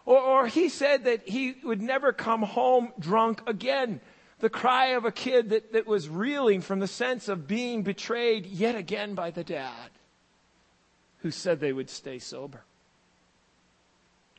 Or, 0.04 0.18
or 0.18 0.46
he 0.48 0.68
said 0.68 1.04
that 1.04 1.28
he 1.28 1.54
would 1.62 1.80
never 1.80 2.12
come 2.12 2.42
home 2.42 2.92
drunk 2.98 3.42
again. 3.46 4.00
The 4.40 4.50
cry 4.50 4.86
of 4.86 5.04
a 5.04 5.12
kid 5.12 5.50
that, 5.50 5.72
that 5.72 5.86
was 5.86 6.08
reeling 6.08 6.62
from 6.62 6.80
the 6.80 6.88
sense 6.88 7.28
of 7.28 7.46
being 7.46 7.84
betrayed 7.84 8.44
yet 8.44 8.74
again 8.74 9.14
by 9.14 9.30
the 9.30 9.44
dad 9.44 9.90
who 11.18 11.30
said 11.30 11.60
they 11.60 11.72
would 11.72 11.90
stay 11.90 12.18
sober. 12.18 12.64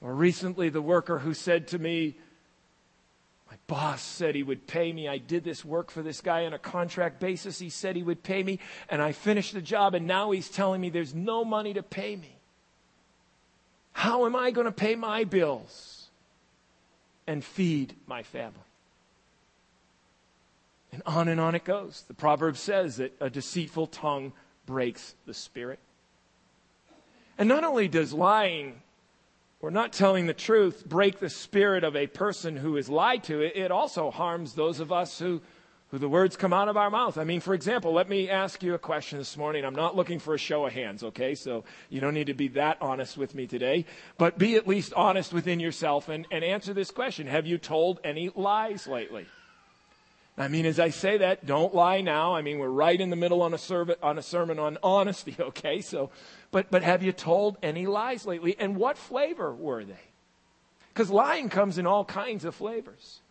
Or 0.01 0.13
recently, 0.13 0.67
the 0.67 0.81
worker 0.81 1.19
who 1.19 1.33
said 1.33 1.69
to 1.69 1.79
me, 1.79 2.17
my 3.53 3.59
boss 3.67 4.01
said 4.01 4.33
he 4.33 4.41
would 4.41 4.65
pay 4.65 4.91
me. 4.91 5.07
I 5.07 5.19
did 5.19 5.43
this 5.43 5.63
work 5.63 5.91
for 5.91 6.01
this 6.01 6.21
guy 6.21 6.45
on 6.47 6.53
a 6.53 6.59
contract 6.59 7.19
basis. 7.19 7.59
He 7.59 7.69
said 7.69 7.95
he 7.95 8.01
would 8.01 8.23
pay 8.23 8.41
me, 8.41 8.57
and 8.89 8.99
I 8.99 9.11
finished 9.11 9.53
the 9.53 9.61
job, 9.61 9.93
and 9.93 10.07
now 10.07 10.31
he's 10.31 10.49
telling 10.49 10.81
me 10.81 10.89
there's 10.89 11.13
no 11.13 11.45
money 11.45 11.71
to 11.75 11.83
pay 11.83 12.15
me. 12.15 12.35
How 13.91 14.25
am 14.25 14.35
I 14.35 14.49
going 14.49 14.65
to 14.65 14.71
pay 14.71 14.95
my 14.95 15.23
bills 15.23 16.07
and 17.27 17.43
feed 17.43 17.95
my 18.07 18.23
family? 18.23 18.57
And 20.91 21.03
on 21.05 21.27
and 21.27 21.39
on 21.39 21.53
it 21.53 21.63
goes. 21.63 22.05
The 22.07 22.15
proverb 22.15 22.57
says 22.57 22.97
that 22.97 23.15
a 23.19 23.29
deceitful 23.29 23.85
tongue 23.87 24.33
breaks 24.65 25.13
the 25.27 25.33
spirit. 25.35 25.77
And 27.37 27.47
not 27.47 27.63
only 27.63 27.87
does 27.87 28.13
lying 28.13 28.81
or 29.63 29.71
not 29.71 29.93
telling 29.93 30.25
the 30.25 30.33
truth 30.33 30.85
break 30.85 31.19
the 31.19 31.29
spirit 31.29 31.85
of 31.85 31.95
a 31.95 32.05
person 32.05 32.57
who 32.57 32.75
is 32.75 32.89
lied 32.89 33.23
to, 33.23 33.39
it, 33.41 33.71
also 33.71 34.11
harms 34.11 34.55
those 34.55 34.81
of 34.81 34.91
us 34.91 35.17
who, 35.17 35.41
who 35.87 35.97
the 35.97 36.09
words 36.09 36.35
come 36.35 36.51
out 36.51 36.67
of 36.67 36.75
our 36.75 36.89
mouth. 36.89 37.17
I 37.17 37.23
mean, 37.23 37.39
for 37.39 37.53
example, 37.53 37.93
let 37.93 38.09
me 38.09 38.29
ask 38.29 38.61
you 38.61 38.73
a 38.73 38.77
question 38.77 39.19
this 39.19 39.37
morning. 39.37 39.63
I'm 39.63 39.73
not 39.73 39.95
looking 39.95 40.19
for 40.19 40.33
a 40.33 40.37
show 40.37 40.65
of 40.65 40.73
hands, 40.73 41.01
okay? 41.01 41.33
So 41.33 41.63
you 41.89 42.01
don't 42.01 42.13
need 42.13 42.27
to 42.27 42.33
be 42.33 42.49
that 42.49 42.77
honest 42.81 43.17
with 43.17 43.33
me 43.35 43.47
today, 43.47 43.85
but 44.17 44.37
be 44.37 44.57
at 44.57 44.67
least 44.67 44.91
honest 44.95 45.31
within 45.31 45.61
yourself 45.61 46.09
and, 46.09 46.27
and 46.29 46.43
answer 46.43 46.73
this 46.73 46.91
question. 46.91 47.25
Have 47.27 47.47
you 47.47 47.57
told 47.57 48.01
any 48.03 48.31
lies 48.35 48.85
lately? 48.85 49.27
I 50.37 50.47
mean, 50.47 50.65
as 50.65 50.79
I 50.79 50.89
say 50.89 51.17
that, 51.17 51.45
don't 51.45 51.75
lie 51.75 52.01
now. 52.01 52.33
I 52.33 52.41
mean, 52.41 52.57
we're 52.57 52.67
right 52.67 52.99
in 52.99 53.11
the 53.11 53.15
middle 53.15 53.43
on 53.43 53.53
a, 53.53 53.57
serv- 53.57 53.95
on 54.01 54.17
a 54.17 54.23
sermon 54.23 54.57
on 54.57 54.79
honesty, 54.81 55.35
okay? 55.39 55.81
So, 55.81 56.09
but, 56.51 56.71
but 56.71 56.83
have 56.83 57.03
you 57.03 57.11
told 57.11 57.57
any 57.61 57.85
lies 57.85 58.25
lately? 58.25 58.55
And 58.57 58.75
what 58.75 58.97
flavor 58.97 59.53
were 59.53 59.83
they? 59.83 59.93
Because 60.93 61.09
lying 61.09 61.49
comes 61.49 61.77
in 61.77 61.85
all 61.85 62.05
kinds 62.05 62.45
of 62.45 62.55
flavors. 62.55 63.21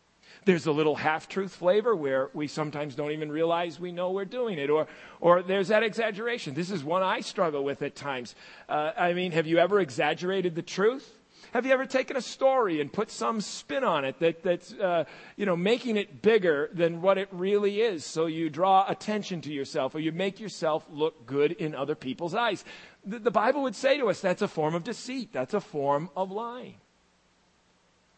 There's 0.45 0.67
a 0.67 0.73
little 0.73 0.97
half 0.97 1.29
truth 1.29 1.55
flavor 1.55 1.95
where 1.95 2.29
we 2.35 2.49
sometimes 2.49 2.97
don't 2.97 3.13
even 3.13 3.31
realize 3.31 3.79
we 3.79 3.93
know 3.93 4.11
we're 4.11 4.25
doing 4.25 4.59
it. 4.59 4.71
Or, 4.71 4.89
or 5.21 5.43
there's 5.43 5.69
that 5.69 5.85
exaggeration. 5.85 6.55
This 6.55 6.71
is 6.71 6.83
one 6.83 7.03
I 7.03 7.21
struggle 7.21 7.63
with 7.63 7.83
at 7.83 7.95
times. 7.95 8.35
Uh, 8.69 8.93
I 8.97 9.13
mean, 9.13 9.33
have 9.33 9.47
you 9.47 9.59
ever 9.59 9.79
exaggerated 9.79 10.57
the 10.57 10.63
truth? 10.63 11.09
Have 11.53 11.67
you 11.67 11.73
ever 11.73 11.85
taken 11.85 12.17
a 12.17 12.23
story 12.23 12.81
and 12.81 12.91
put 12.91 13.11
some 13.11 13.41
spin 13.41 13.85
on 13.85 14.05
it 14.05 14.19
that, 14.21 14.43
that's, 14.43 14.73
uh, 14.73 15.05
you 15.37 15.45
know, 15.45 15.57
making 15.57 15.97
it 15.97 16.23
bigger 16.23 16.71
than 16.73 17.03
what 17.03 17.19
it 17.19 17.29
really 17.31 17.83
is 17.83 18.07
so 18.07 18.27
you 18.27 18.49
draw 18.49 18.87
attention 18.89 19.41
to 19.43 19.53
yourself 19.53 19.95
or 19.95 20.01
you 20.01 20.13
make 20.13 20.41
yourself 20.41 20.87
look 20.91 21.27
good 21.27 21.53
in 21.53 21.75
other 21.75 21.95
people's 21.95 22.35
eyes? 22.35 22.65
The, 23.05 23.19
the 23.19 23.31
Bible 23.31 23.63
would 23.63 23.75
say 23.75 23.99
to 23.99 24.09
us 24.09 24.21
that's 24.21 24.41
a 24.41 24.49
form 24.49 24.75
of 24.75 24.85
deceit. 24.85 25.33
That's 25.33 25.53
a 25.53 25.61
form 25.61 26.09
of 26.17 26.31
lying. 26.31 26.77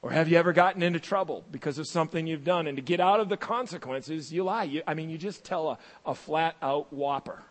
Or 0.00 0.10
have 0.10 0.28
you 0.28 0.36
ever 0.36 0.52
gotten 0.52 0.82
into 0.82 1.00
trouble 1.00 1.44
because 1.50 1.78
of 1.78 1.88
something 1.88 2.26
you've 2.26 2.44
done? 2.44 2.66
And 2.66 2.76
to 2.76 2.82
get 2.82 3.00
out 3.00 3.20
of 3.20 3.30
the 3.30 3.38
consequences, 3.38 4.30
you 4.30 4.44
lie. 4.44 4.64
You, 4.64 4.82
I 4.86 4.92
mean, 4.92 5.08
you 5.08 5.16
just 5.16 5.44
tell 5.44 5.70
a, 5.70 5.78
a 6.04 6.14
flat 6.14 6.56
out 6.60 6.92
whopper. 6.92 7.42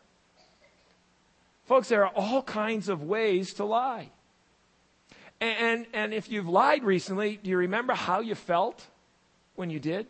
Folks, 1.65 1.89
there 1.89 2.05
are 2.05 2.13
all 2.15 2.43
kinds 2.43 2.89
of 2.89 3.01
ways 3.01 3.55
to 3.55 3.65
lie. 3.65 4.11
And, 5.43 5.87
and 5.91 6.13
if 6.13 6.31
you've 6.31 6.47
lied 6.47 6.85
recently, 6.85 7.35
do 7.35 7.49
you 7.49 7.57
remember 7.57 7.93
how 7.93 8.21
you 8.21 8.33
felt 8.33 8.87
when 9.55 9.69
you 9.69 9.77
did? 9.77 10.07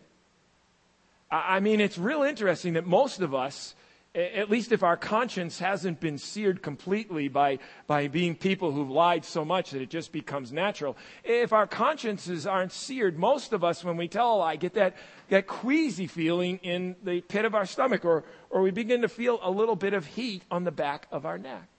I 1.32 1.60
mean, 1.60 1.82
it's 1.82 1.98
real 1.98 2.22
interesting 2.22 2.74
that 2.74 2.86
most 2.86 3.20
of 3.20 3.34
us, 3.34 3.74
at 4.14 4.52
least 4.52 4.72
if 4.72 4.84
our 4.84 4.96
conscience 4.96 5.58
hasn't 5.58 6.00
been 6.00 6.20
seared 6.20 6.62
completely 6.62 7.30
by, 7.30 7.58
by 7.88 8.10
being 8.10 8.36
people 8.36 8.72
who've 8.72 8.92
lied 8.92 9.26
so 9.26 9.44
much 9.44 9.72
that 9.72 9.82
it 9.82 9.90
just 9.90 10.12
becomes 10.12 10.52
natural, 10.52 10.96
if 11.24 11.52
our 11.52 11.66
consciences 11.66 12.46
aren't 12.46 12.72
seared, 12.72 13.18
most 13.18 13.54
of 13.54 13.64
us, 13.64 13.84
when 13.84 13.98
we 13.98 14.08
tell 14.08 14.36
a 14.36 14.38
lie, 14.38 14.56
get 14.56 14.76
that, 14.76 14.96
that 15.30 15.48
queasy 15.48 16.06
feeling 16.06 16.60
in 16.62 16.96
the 17.04 17.22
pit 17.22 17.44
of 17.44 17.56
our 17.56 17.66
stomach, 17.66 18.06
or, 18.06 18.24
or 18.52 18.62
we 18.62 18.70
begin 18.70 19.02
to 19.02 19.10
feel 19.10 19.40
a 19.42 19.50
little 19.50 19.76
bit 19.76 19.96
of 19.96 20.06
heat 20.06 20.44
on 20.52 20.64
the 20.64 20.72
back 20.72 21.08
of 21.12 21.26
our 21.26 21.40
neck. 21.40 21.73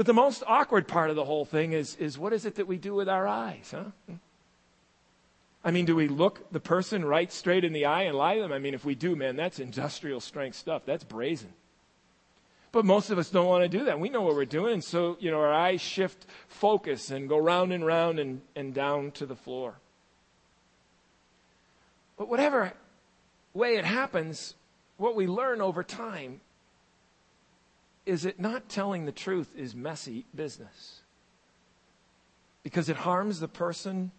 But 0.00 0.06
the 0.06 0.14
most 0.14 0.42
awkward 0.46 0.88
part 0.88 1.10
of 1.10 1.16
the 1.16 1.26
whole 1.26 1.44
thing 1.44 1.74
is, 1.74 1.94
is 1.96 2.16
what 2.16 2.32
is 2.32 2.46
it 2.46 2.54
that 2.54 2.66
we 2.66 2.78
do 2.78 2.94
with 2.94 3.06
our 3.06 3.28
eyes, 3.28 3.70
huh? 3.70 4.14
I 5.62 5.70
mean, 5.72 5.84
do 5.84 5.94
we 5.94 6.08
look 6.08 6.50
the 6.50 6.58
person 6.58 7.04
right 7.04 7.30
straight 7.30 7.64
in 7.64 7.74
the 7.74 7.84
eye 7.84 8.04
and 8.04 8.16
lie 8.16 8.36
to 8.36 8.40
them? 8.40 8.50
I 8.50 8.60
mean, 8.60 8.72
if 8.72 8.82
we 8.82 8.94
do, 8.94 9.14
man, 9.14 9.36
that's 9.36 9.58
industrial 9.58 10.20
strength 10.20 10.56
stuff. 10.56 10.86
That's 10.86 11.04
brazen. 11.04 11.52
But 12.72 12.86
most 12.86 13.10
of 13.10 13.18
us 13.18 13.28
don't 13.28 13.46
want 13.46 13.70
to 13.70 13.78
do 13.78 13.84
that. 13.84 14.00
We 14.00 14.08
know 14.08 14.22
what 14.22 14.36
we're 14.36 14.46
doing, 14.46 14.72
and 14.72 14.82
so, 14.82 15.18
you 15.20 15.30
know, 15.30 15.40
our 15.40 15.52
eyes 15.52 15.82
shift 15.82 16.24
focus 16.48 17.10
and 17.10 17.28
go 17.28 17.36
round 17.36 17.70
and 17.70 17.84
round 17.84 18.18
and, 18.18 18.40
and 18.56 18.72
down 18.72 19.10
to 19.10 19.26
the 19.26 19.36
floor. 19.36 19.74
But 22.16 22.30
whatever 22.30 22.72
way 23.52 23.76
it 23.76 23.84
happens, 23.84 24.54
what 24.96 25.14
we 25.14 25.26
learn 25.26 25.60
over 25.60 25.84
time 25.84 26.40
is 28.10 28.24
it 28.24 28.40
not 28.40 28.68
telling 28.68 29.04
the 29.04 29.12
truth 29.12 29.54
is 29.56 29.72
messy 29.72 30.26
business. 30.34 31.02
Because 32.64 32.88
it 32.88 32.96
harms 32.96 33.38
the 33.38 33.46
person, 33.46 34.10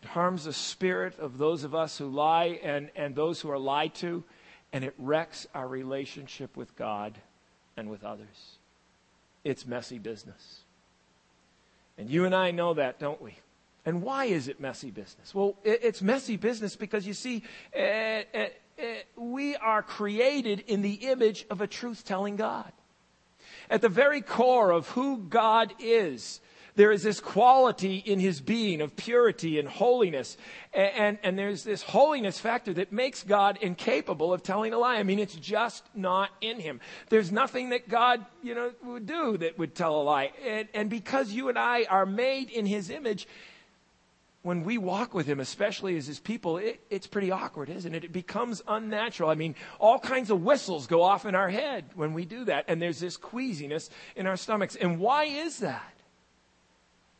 it 0.00 0.08
harms 0.10 0.44
the 0.44 0.52
spirit 0.52 1.18
of 1.18 1.38
those 1.38 1.64
of 1.64 1.74
us 1.74 1.98
who 1.98 2.06
lie 2.06 2.60
and, 2.62 2.90
and 2.94 3.16
those 3.16 3.40
who 3.40 3.50
are 3.50 3.58
lied 3.58 3.96
to, 3.96 4.22
and 4.72 4.84
it 4.84 4.94
wrecks 4.96 5.48
our 5.56 5.66
relationship 5.66 6.56
with 6.56 6.76
God 6.76 7.18
and 7.76 7.90
with 7.90 8.04
others. 8.04 8.58
It's 9.42 9.66
messy 9.66 9.98
business. 9.98 10.60
And 11.98 12.08
you 12.08 12.26
and 12.26 12.34
I 12.34 12.52
know 12.52 12.74
that, 12.74 13.00
don't 13.00 13.20
we? 13.20 13.34
And 13.84 14.02
why 14.02 14.26
is 14.26 14.46
it 14.46 14.60
messy 14.60 14.92
business? 14.92 15.34
Well, 15.34 15.56
it's 15.64 16.00
messy 16.00 16.36
business 16.36 16.76
because 16.76 17.08
you 17.08 17.14
see, 17.14 17.42
uh, 17.76 17.80
uh, 17.80 18.46
Uh, 18.78 18.84
we 19.16 19.56
are 19.56 19.82
created 19.82 20.60
in 20.68 20.82
the 20.82 20.94
image 20.94 21.44
of 21.50 21.60
a 21.60 21.66
truth 21.66 22.04
telling 22.04 22.36
God. 22.36 22.72
At 23.68 23.82
the 23.82 23.88
very 23.88 24.20
core 24.20 24.70
of 24.70 24.88
who 24.90 25.18
God 25.18 25.74
is, 25.80 26.40
there 26.76 26.92
is 26.92 27.02
this 27.02 27.18
quality 27.18 27.96
in 27.96 28.20
his 28.20 28.40
being 28.40 28.80
of 28.80 28.94
purity 28.94 29.58
and 29.58 29.68
holiness. 29.68 30.36
And, 30.72 30.92
and, 30.94 31.18
and, 31.24 31.38
there's 31.38 31.64
this 31.64 31.82
holiness 31.82 32.38
factor 32.38 32.72
that 32.74 32.92
makes 32.92 33.24
God 33.24 33.58
incapable 33.60 34.32
of 34.32 34.44
telling 34.44 34.72
a 34.72 34.78
lie. 34.78 34.94
I 34.94 35.02
mean, 35.02 35.18
it's 35.18 35.34
just 35.34 35.84
not 35.92 36.30
in 36.40 36.60
him. 36.60 36.80
There's 37.08 37.32
nothing 37.32 37.70
that 37.70 37.88
God, 37.88 38.24
you 38.44 38.54
know, 38.54 38.70
would 38.84 39.06
do 39.06 39.38
that 39.38 39.58
would 39.58 39.74
tell 39.74 40.00
a 40.00 40.02
lie. 40.02 40.30
And, 40.46 40.68
and 40.72 40.88
because 40.88 41.32
you 41.32 41.48
and 41.48 41.58
I 41.58 41.82
are 41.90 42.06
made 42.06 42.48
in 42.48 42.64
his 42.64 42.90
image, 42.90 43.26
when 44.42 44.62
we 44.62 44.78
walk 44.78 45.14
with 45.14 45.26
him, 45.26 45.40
especially 45.40 45.96
as 45.96 46.06
his 46.06 46.20
people, 46.20 46.58
it, 46.58 46.80
it's 46.90 47.06
pretty 47.06 47.30
awkward, 47.30 47.68
isn't 47.68 47.94
it? 47.94 48.04
It 48.04 48.12
becomes 48.12 48.62
unnatural. 48.68 49.30
I 49.30 49.34
mean, 49.34 49.56
all 49.78 49.98
kinds 49.98 50.30
of 50.30 50.42
whistles 50.42 50.86
go 50.86 51.02
off 51.02 51.26
in 51.26 51.34
our 51.34 51.48
head 51.48 51.86
when 51.94 52.14
we 52.14 52.24
do 52.24 52.44
that, 52.44 52.64
and 52.68 52.80
there's 52.80 53.00
this 53.00 53.16
queasiness 53.16 53.90
in 54.16 54.26
our 54.26 54.36
stomachs. 54.36 54.76
And 54.76 55.00
why 55.00 55.24
is 55.24 55.58
that? 55.58 55.92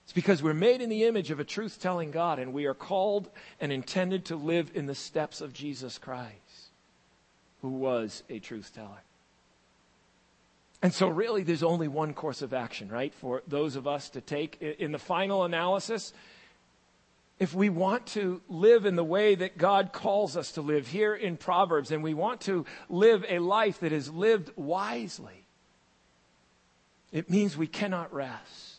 It's 0.04 0.12
because 0.14 0.42
we're 0.42 0.54
made 0.54 0.80
in 0.80 0.88
the 0.88 1.04
image 1.04 1.30
of 1.30 1.38
a 1.38 1.44
truth 1.44 1.78
telling 1.82 2.12
God, 2.12 2.38
and 2.38 2.54
we 2.54 2.64
are 2.64 2.72
called 2.72 3.28
and 3.60 3.70
intended 3.72 4.24
to 4.26 4.36
live 4.36 4.70
in 4.74 4.86
the 4.86 4.94
steps 4.94 5.42
of 5.42 5.52
Jesus 5.52 5.98
Christ, 5.98 6.70
who 7.60 7.68
was 7.68 8.22
a 8.30 8.38
truth 8.38 8.72
teller. 8.74 9.02
And 10.80 10.94
so, 10.94 11.08
really, 11.08 11.42
there's 11.42 11.64
only 11.64 11.88
one 11.88 12.14
course 12.14 12.40
of 12.40 12.54
action, 12.54 12.88
right, 12.88 13.12
for 13.12 13.42
those 13.48 13.74
of 13.74 13.86
us 13.86 14.08
to 14.10 14.20
take. 14.20 14.62
In 14.62 14.92
the 14.92 14.98
final 14.98 15.44
analysis, 15.44 16.14
if 17.38 17.54
we 17.54 17.68
want 17.68 18.06
to 18.06 18.40
live 18.48 18.84
in 18.84 18.96
the 18.96 19.04
way 19.04 19.34
that 19.34 19.58
God 19.58 19.92
calls 19.92 20.36
us 20.36 20.52
to 20.52 20.60
live 20.60 20.88
here 20.88 21.14
in 21.14 21.36
Proverbs, 21.36 21.90
and 21.90 22.02
we 22.02 22.14
want 22.14 22.40
to 22.42 22.66
live 22.88 23.24
a 23.28 23.38
life 23.38 23.80
that 23.80 23.92
is 23.92 24.10
lived 24.10 24.50
wisely, 24.56 25.44
it 27.12 27.30
means 27.30 27.56
we 27.56 27.66
cannot 27.66 28.12
rest 28.12 28.78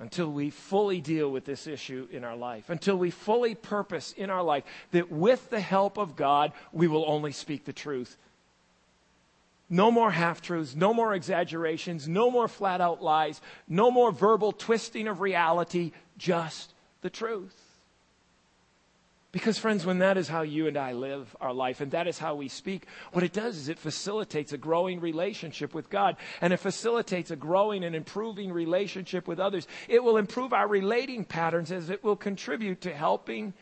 until 0.00 0.30
we 0.30 0.50
fully 0.50 1.00
deal 1.00 1.30
with 1.30 1.44
this 1.44 1.66
issue 1.66 2.06
in 2.10 2.24
our 2.24 2.36
life, 2.36 2.70
until 2.70 2.96
we 2.96 3.10
fully 3.10 3.54
purpose 3.54 4.12
in 4.16 4.30
our 4.30 4.42
life 4.42 4.64
that 4.92 5.10
with 5.10 5.50
the 5.50 5.60
help 5.60 5.98
of 5.98 6.16
God, 6.16 6.52
we 6.72 6.86
will 6.86 7.04
only 7.06 7.32
speak 7.32 7.64
the 7.64 7.72
truth. 7.72 8.16
No 9.70 9.90
more 9.90 10.10
half 10.10 10.40
truths, 10.40 10.74
no 10.74 10.94
more 10.94 11.14
exaggerations, 11.14 12.08
no 12.08 12.30
more 12.30 12.48
flat 12.48 12.80
out 12.80 13.02
lies, 13.02 13.40
no 13.68 13.90
more 13.90 14.12
verbal 14.12 14.52
twisting 14.52 15.08
of 15.08 15.20
reality, 15.20 15.92
just 16.16 16.72
the 17.00 17.10
truth. 17.10 17.68
Because, 19.30 19.58
friends, 19.58 19.84
when 19.84 19.98
that 19.98 20.16
is 20.16 20.26
how 20.26 20.40
you 20.40 20.68
and 20.68 20.76
I 20.78 20.92
live 20.92 21.36
our 21.38 21.52
life 21.52 21.82
and 21.82 21.90
that 21.90 22.08
is 22.08 22.18
how 22.18 22.34
we 22.34 22.48
speak, 22.48 22.86
what 23.12 23.22
it 23.22 23.34
does 23.34 23.58
is 23.58 23.68
it 23.68 23.78
facilitates 23.78 24.54
a 24.54 24.58
growing 24.58 25.00
relationship 25.00 25.74
with 25.74 25.90
God 25.90 26.16
and 26.40 26.52
it 26.52 26.56
facilitates 26.56 27.30
a 27.30 27.36
growing 27.36 27.84
and 27.84 27.94
improving 27.94 28.50
relationship 28.50 29.28
with 29.28 29.38
others. 29.38 29.68
It 29.86 30.02
will 30.02 30.16
improve 30.16 30.54
our 30.54 30.66
relating 30.66 31.26
patterns 31.26 31.70
as 31.70 31.90
it 31.90 32.02
will 32.02 32.16
contribute 32.16 32.80
to 32.82 32.94
helping 32.94 33.52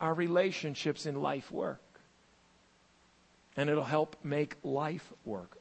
our 0.00 0.14
relationships 0.14 1.04
in 1.04 1.20
life 1.20 1.52
work. 1.52 1.82
And 3.58 3.68
it'll 3.68 3.84
help 3.84 4.16
make 4.24 4.56
life 4.62 5.12
work. 5.26 5.59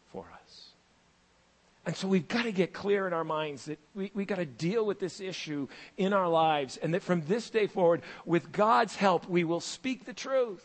And 1.90 1.98
so 1.98 2.08
we've 2.08 2.28
got 2.28 2.44
to 2.44 2.52
get 2.52 2.72
clear 2.72 3.08
in 3.08 3.14
our 3.14 3.24
minds 3.24 3.66
that 3.66 3.80
we, 3.96 4.12
we've 4.14 4.28
got 4.28 4.36
to 4.36 4.46
deal 4.46 4.86
with 4.86 5.00
this 5.00 5.20
issue 5.20 5.68
in 5.98 6.14
our 6.14 6.30
lives, 6.30 6.78
and 6.78 6.94
that 6.94 7.02
from 7.02 7.26
this 7.26 7.50
day 7.50 7.66
forward, 7.66 8.04
with 8.28 8.52
God's 8.52 8.96
help, 8.96 9.28
we 9.28 9.44
will 9.44 9.60
speak 9.60 10.06
the 10.06 10.14
truth 10.14 10.64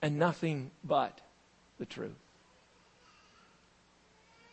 and 0.00 0.18
nothing 0.18 0.70
but 0.82 1.20
the 1.78 1.84
truth. 1.84 2.16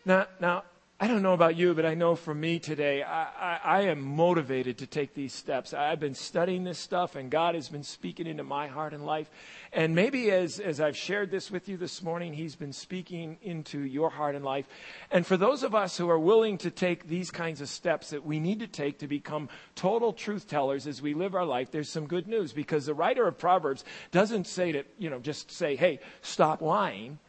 Now, 0.03 0.27
now 0.41 0.63
I 0.99 1.05
don't 1.05 1.21
know 1.21 1.33
about 1.33 1.55
you, 1.55 1.75
but 1.75 1.85
I 1.85 1.93
know 1.93 2.15
for 2.15 2.33
me 2.33 2.57
today, 2.57 3.03
I, 3.03 3.25
I, 3.25 3.59
I, 3.63 3.81
am 3.81 4.01
motivated 4.01 4.79
to 4.79 4.87
take 4.87 5.13
these 5.13 5.31
steps. 5.31 5.71
I've 5.71 5.99
been 5.99 6.15
studying 6.15 6.63
this 6.63 6.79
stuff, 6.79 7.15
and 7.15 7.29
God 7.29 7.53
has 7.53 7.69
been 7.69 7.83
speaking 7.83 8.25
into 8.25 8.43
my 8.43 8.65
heart 8.65 8.95
and 8.95 9.05
life. 9.05 9.29
And 9.71 9.93
maybe 9.93 10.31
as, 10.31 10.59
as 10.59 10.81
I've 10.81 10.97
shared 10.97 11.29
this 11.29 11.51
with 11.51 11.69
you 11.69 11.77
this 11.77 12.01
morning, 12.01 12.33
He's 12.33 12.55
been 12.55 12.73
speaking 12.73 13.37
into 13.43 13.79
your 13.81 14.09
heart 14.09 14.33
and 14.33 14.43
life. 14.43 14.65
And 15.11 15.23
for 15.23 15.37
those 15.37 15.61
of 15.61 15.75
us 15.75 15.95
who 15.99 16.09
are 16.09 16.17
willing 16.17 16.57
to 16.59 16.71
take 16.71 17.07
these 17.07 17.29
kinds 17.29 17.61
of 17.61 17.69
steps 17.69 18.09
that 18.09 18.25
we 18.25 18.39
need 18.39 18.61
to 18.61 18.67
take 18.67 18.97
to 18.97 19.07
become 19.07 19.49
total 19.75 20.13
truth 20.13 20.47
tellers 20.47 20.87
as 20.87 20.99
we 20.99 21.13
live 21.13 21.35
our 21.35 21.45
life, 21.45 21.69
there's 21.69 21.89
some 21.91 22.07
good 22.07 22.27
news 22.27 22.53
because 22.53 22.87
the 22.87 22.95
writer 22.95 23.27
of 23.27 23.37
Proverbs 23.37 23.85
doesn't 24.09 24.47
say 24.47 24.71
to, 24.71 24.83
you 24.97 25.11
know, 25.11 25.19
just 25.19 25.51
say, 25.51 25.75
hey, 25.75 25.99
stop 26.23 26.63
lying 26.63 27.19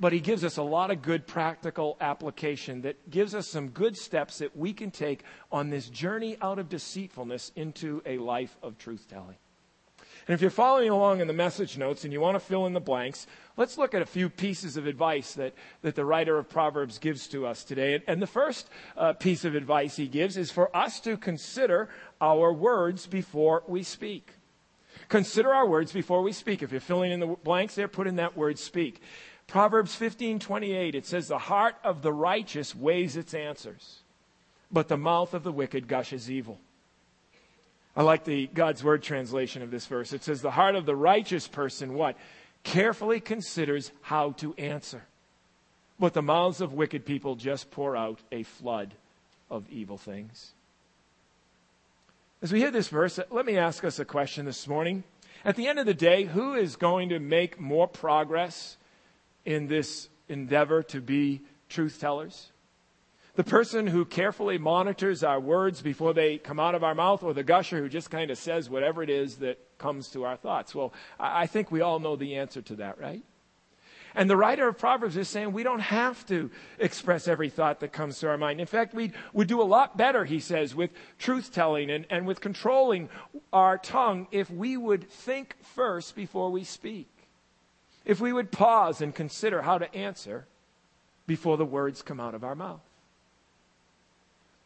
but 0.00 0.12
he 0.12 0.20
gives 0.20 0.44
us 0.44 0.56
a 0.56 0.62
lot 0.62 0.90
of 0.90 1.02
good 1.02 1.26
practical 1.26 1.96
application 2.00 2.82
that 2.82 3.10
gives 3.10 3.34
us 3.34 3.46
some 3.46 3.68
good 3.68 3.96
steps 3.96 4.38
that 4.38 4.56
we 4.56 4.72
can 4.72 4.90
take 4.90 5.22
on 5.50 5.70
this 5.70 5.88
journey 5.88 6.36
out 6.42 6.58
of 6.58 6.68
deceitfulness 6.68 7.52
into 7.56 8.02
a 8.04 8.18
life 8.18 8.56
of 8.62 8.78
truth 8.78 9.06
telling. 9.08 9.36
And 10.28 10.34
if 10.34 10.40
you're 10.40 10.50
following 10.50 10.88
along 10.88 11.20
in 11.20 11.26
the 11.26 11.32
message 11.32 11.76
notes 11.76 12.04
and 12.04 12.12
you 12.12 12.20
want 12.20 12.36
to 12.36 12.40
fill 12.40 12.66
in 12.66 12.74
the 12.74 12.80
blanks, 12.80 13.26
let's 13.56 13.76
look 13.76 13.92
at 13.92 14.02
a 14.02 14.06
few 14.06 14.28
pieces 14.28 14.76
of 14.76 14.86
advice 14.86 15.34
that, 15.34 15.54
that 15.82 15.96
the 15.96 16.04
writer 16.04 16.38
of 16.38 16.48
Proverbs 16.48 16.98
gives 16.98 17.26
to 17.28 17.44
us 17.44 17.64
today. 17.64 18.00
And, 18.06 18.22
the 18.22 18.26
first 18.28 18.68
uh, 18.96 19.14
piece 19.14 19.44
of 19.44 19.56
advice 19.56 19.96
he 19.96 20.06
gives 20.06 20.36
is 20.36 20.52
for 20.52 20.74
us 20.76 21.00
to 21.00 21.16
consider 21.16 21.88
our 22.20 22.52
words 22.52 23.06
before 23.06 23.64
we 23.66 23.82
speak. 23.82 24.30
Consider 25.08 25.52
our 25.52 25.66
words 25.66 25.90
before 25.90 26.22
we 26.22 26.32
speak. 26.32 26.62
If 26.62 26.70
you're 26.70 26.80
filling 26.80 27.10
in 27.10 27.18
the 27.18 27.36
blanks 27.42 27.74
there, 27.74 27.88
put 27.88 28.06
in 28.06 28.16
that 28.16 28.36
word 28.36 28.60
speak. 28.60 29.02
Proverbs 29.46 29.94
15:28 29.94 30.94
it 30.94 31.06
says 31.06 31.28
the 31.28 31.38
heart 31.38 31.76
of 31.84 32.02
the 32.02 32.12
righteous 32.12 32.74
weighs 32.74 33.16
its 33.16 33.34
answers 33.34 34.02
but 34.72 34.88
the 34.88 34.96
mouth 34.96 35.34
of 35.34 35.44
the 35.44 35.52
wicked 35.52 35.86
gushes 35.86 36.30
evil. 36.30 36.58
I 37.94 38.02
like 38.02 38.24
the 38.24 38.46
God's 38.46 38.82
word 38.82 39.02
translation 39.02 39.60
of 39.60 39.70
this 39.70 39.86
verse. 39.86 40.14
It 40.14 40.24
says 40.24 40.40
the 40.40 40.50
heart 40.50 40.74
of 40.74 40.86
the 40.86 40.96
righteous 40.96 41.46
person 41.46 41.92
what 41.92 42.16
carefully 42.64 43.20
considers 43.20 43.92
how 44.00 44.32
to 44.32 44.54
answer. 44.54 45.04
But 46.00 46.14
the 46.14 46.22
mouths 46.22 46.62
of 46.62 46.72
wicked 46.72 47.04
people 47.04 47.36
just 47.36 47.70
pour 47.70 47.94
out 47.94 48.18
a 48.32 48.44
flood 48.44 48.94
of 49.50 49.68
evil 49.68 49.98
things. 49.98 50.52
As 52.40 52.50
we 52.50 52.60
hear 52.60 52.70
this 52.70 52.88
verse, 52.88 53.20
let 53.30 53.44
me 53.44 53.58
ask 53.58 53.84
us 53.84 53.98
a 53.98 54.04
question 54.04 54.46
this 54.46 54.66
morning. 54.66 55.04
At 55.44 55.56
the 55.56 55.68
end 55.68 55.78
of 55.78 55.86
the 55.86 55.94
day, 55.94 56.24
who 56.24 56.54
is 56.54 56.76
going 56.76 57.10
to 57.10 57.18
make 57.18 57.60
more 57.60 57.86
progress 57.86 58.78
in 59.44 59.66
this 59.66 60.08
endeavor 60.28 60.82
to 60.84 61.00
be 61.00 61.42
truth 61.68 62.00
tellers? 62.00 62.52
The 63.34 63.44
person 63.44 63.86
who 63.86 64.04
carefully 64.04 64.58
monitors 64.58 65.24
our 65.24 65.40
words 65.40 65.80
before 65.80 66.12
they 66.12 66.36
come 66.36 66.60
out 66.60 66.74
of 66.74 66.84
our 66.84 66.94
mouth, 66.94 67.22
or 67.22 67.32
the 67.32 67.42
gusher 67.42 67.78
who 67.78 67.88
just 67.88 68.10
kind 68.10 68.30
of 68.30 68.36
says 68.36 68.68
whatever 68.68 69.02
it 69.02 69.08
is 69.08 69.36
that 69.36 69.58
comes 69.78 70.10
to 70.10 70.24
our 70.24 70.36
thoughts? 70.36 70.74
Well, 70.74 70.92
I 71.18 71.46
think 71.46 71.70
we 71.70 71.80
all 71.80 71.98
know 71.98 72.14
the 72.14 72.36
answer 72.36 72.60
to 72.60 72.76
that, 72.76 73.00
right? 73.00 73.22
And 74.14 74.28
the 74.28 74.36
writer 74.36 74.68
of 74.68 74.76
Proverbs 74.76 75.16
is 75.16 75.28
saying 75.28 75.52
we 75.52 75.62
don't 75.62 75.80
have 75.80 76.26
to 76.26 76.50
express 76.78 77.26
every 77.26 77.48
thought 77.48 77.80
that 77.80 77.92
comes 77.92 78.18
to 78.18 78.28
our 78.28 78.36
mind. 78.36 78.60
In 78.60 78.66
fact, 78.66 78.92
we 78.92 79.12
would 79.32 79.48
do 79.48 79.62
a 79.62 79.64
lot 79.64 79.96
better, 79.96 80.26
he 80.26 80.38
says, 80.38 80.74
with 80.74 80.90
truth 81.18 81.52
telling 81.52 81.90
and, 81.90 82.04
and 82.10 82.26
with 82.26 82.40
controlling 82.40 83.08
our 83.52 83.78
tongue 83.78 84.26
if 84.30 84.50
we 84.50 84.76
would 84.76 85.08
think 85.08 85.56
first 85.62 86.14
before 86.14 86.50
we 86.50 86.64
speak 86.64 87.08
if 88.04 88.20
we 88.20 88.32
would 88.32 88.50
pause 88.50 89.00
and 89.00 89.14
consider 89.14 89.62
how 89.62 89.78
to 89.78 89.92
answer 89.94 90.46
before 91.26 91.56
the 91.56 91.64
words 91.64 92.02
come 92.02 92.20
out 92.20 92.34
of 92.34 92.44
our 92.44 92.54
mouth. 92.54 92.80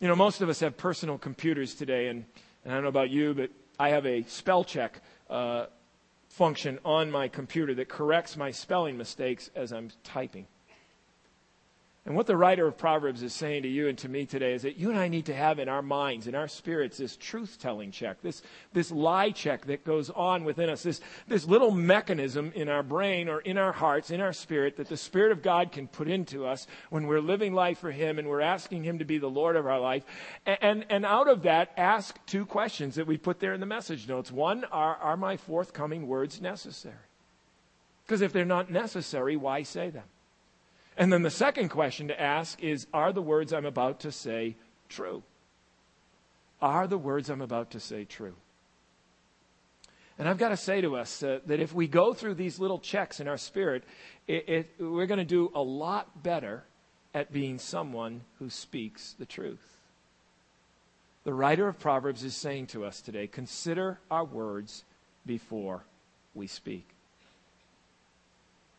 You 0.01 0.09
know, 0.09 0.17
most 0.17 0.43
of 0.43 0.49
us 0.49 0.61
have 0.61 0.77
personal 0.77 1.19
computers 1.19 1.75
today, 1.75 2.09
and, 2.09 2.25
and 2.65 2.73
I 2.73 2.77
don't 2.77 2.83
know 2.83 2.89
about 2.89 3.11
you, 3.11 3.35
but 3.35 3.51
I 3.79 3.91
have 3.91 4.07
a 4.07 4.23
spell 4.25 4.65
check 4.65 5.01
uh, 5.31 5.67
function 6.29 6.79
on 6.85 7.11
my 7.11 7.29
computer 7.29 7.75
that 7.75 7.89
corrects 7.89 8.37
my 8.37 8.51
spelling 8.51 8.97
mistakes 8.99 9.51
as 9.55 9.73
I'm 9.73 9.91
typing. 10.05 10.47
And 12.07 12.15
what 12.15 12.27
the 12.27 12.37
writer 12.37 12.69
of 12.69 12.79
Proverbs 12.79 13.25
is 13.25 13.33
saying 13.33 13.65
to 13.65 13.69
you 13.69 13.89
and 13.89 13.99
to 13.99 14.09
me 14.09 14.27
today 14.27 14.53
is 14.53 14.63
that 14.63 14.77
you 14.77 14.91
and 14.91 14.99
I 14.99 15.09
need 15.09 15.27
to 15.27 15.35
have 15.35 15.59
in 15.59 15.69
our 15.69 15.83
minds, 15.83 16.29
in 16.29 16.37
our 16.37 16.47
spirits, 16.47 16.99
this 16.99 17.17
truth 17.17 17.59
telling 17.61 17.91
check, 17.91 18.23
this, 18.23 18.43
this 18.73 18.93
lie 18.93 19.33
check 19.33 19.67
that 19.67 19.85
goes 19.85 20.09
on 20.11 20.45
within 20.45 20.71
us, 20.71 20.85
this, 20.85 21.01
this 21.27 21.47
little 21.47 21.73
mechanism 21.73 22.53
in 22.55 22.69
our 22.69 22.85
brain 22.85 23.29
or 23.29 23.41
in 23.41 23.59
our 23.59 23.73
hearts, 23.73 24.13
in 24.13 24.21
our 24.21 24.33
spirit, 24.33 24.77
that 24.77 24.89
the 24.89 24.97
Spirit 24.97 25.33
of 25.33 25.43
God 25.43 25.73
can 25.73 25.89
put 25.89 26.07
into 26.07 26.47
us 26.47 26.69
when 26.91 27.09
we're 27.09 27.21
living 27.21 27.53
life 27.53 27.81
for 27.81 27.91
Him 27.91 28.21
and 28.21 28.29
we're 28.29 28.41
asking 28.41 28.85
Him 28.85 29.01
to 29.01 29.05
be 29.05 29.19
the 29.19 29.27
Lord 29.27 29.57
of 29.57 29.67
our 29.67 29.81
life. 29.81 30.05
And, 30.47 30.59
and, 30.63 30.87
and 30.89 31.05
out 31.05 31.29
of 31.29 31.43
that, 31.43 31.73
ask 31.77 32.25
two 32.25 32.47
questions 32.47 32.95
that 32.95 33.09
we 33.09 33.17
put 33.17 33.41
there 33.41 33.53
in 33.53 33.59
the 33.59 33.67
message 33.67 34.07
notes. 34.07 34.31
One, 34.31 34.65
are, 34.67 34.95
are 34.95 35.17
my 35.17 35.37
forthcoming 35.37 36.07
words 36.07 36.41
necessary? 36.41 36.95
Because 38.05 38.21
if 38.21 38.33
they're 38.33 38.45
not 38.45 38.71
necessary, 38.71 39.37
why 39.37 39.65
say 39.65 39.91
them? 39.91 40.05
And 40.97 41.13
then 41.13 41.23
the 41.23 41.31
second 41.31 41.69
question 41.69 42.09
to 42.09 42.21
ask 42.21 42.63
is 42.63 42.87
Are 42.95 43.13
the 43.13 43.23
words 43.23 43.53
I'm 43.53 43.67
about 43.67 44.01
to 44.01 44.13
say 44.13 44.57
true? 44.89 45.23
Are 46.61 46.87
the 46.87 46.99
words 46.99 47.29
I'm 47.29 47.43
about 47.43 47.73
to 47.73 47.81
say 47.81 48.05
true? 48.05 48.35
And 50.19 50.27
I've 50.29 50.39
got 50.39 50.49
to 50.49 50.57
say 50.57 50.81
to 50.81 50.97
us 50.97 51.23
uh, 51.23 51.41
that 51.45 51.61
if 51.61 51.75
we 51.75 51.87
go 51.87 52.15
through 52.15 52.35
these 52.35 52.59
little 52.59 52.79
checks 52.79 53.21
in 53.21 53.29
our 53.29 53.37
spirit, 53.37 53.85
it, 54.27 54.49
it, 54.49 54.71
we're 54.79 55.07
going 55.07 55.19
to 55.19 55.25
do 55.25 55.53
a 55.55 55.61
lot 55.61 56.23
better 56.23 56.65
at 57.13 57.33
being 57.33 57.59
someone 57.59 58.23
who 58.39 58.49
speaks 58.49 59.15
the 59.19 59.27
truth. 59.27 59.77
The 61.25 61.35
writer 61.35 61.69
of 61.69 61.79
Proverbs 61.79 62.25
is 62.25 62.35
saying 62.35 62.69
to 62.69 62.85
us 62.85 63.03
today 63.03 63.27
consider 63.27 63.99
our 64.11 64.25
words 64.25 64.85
before 65.27 65.85
we 66.35 66.47
speak. 66.47 66.96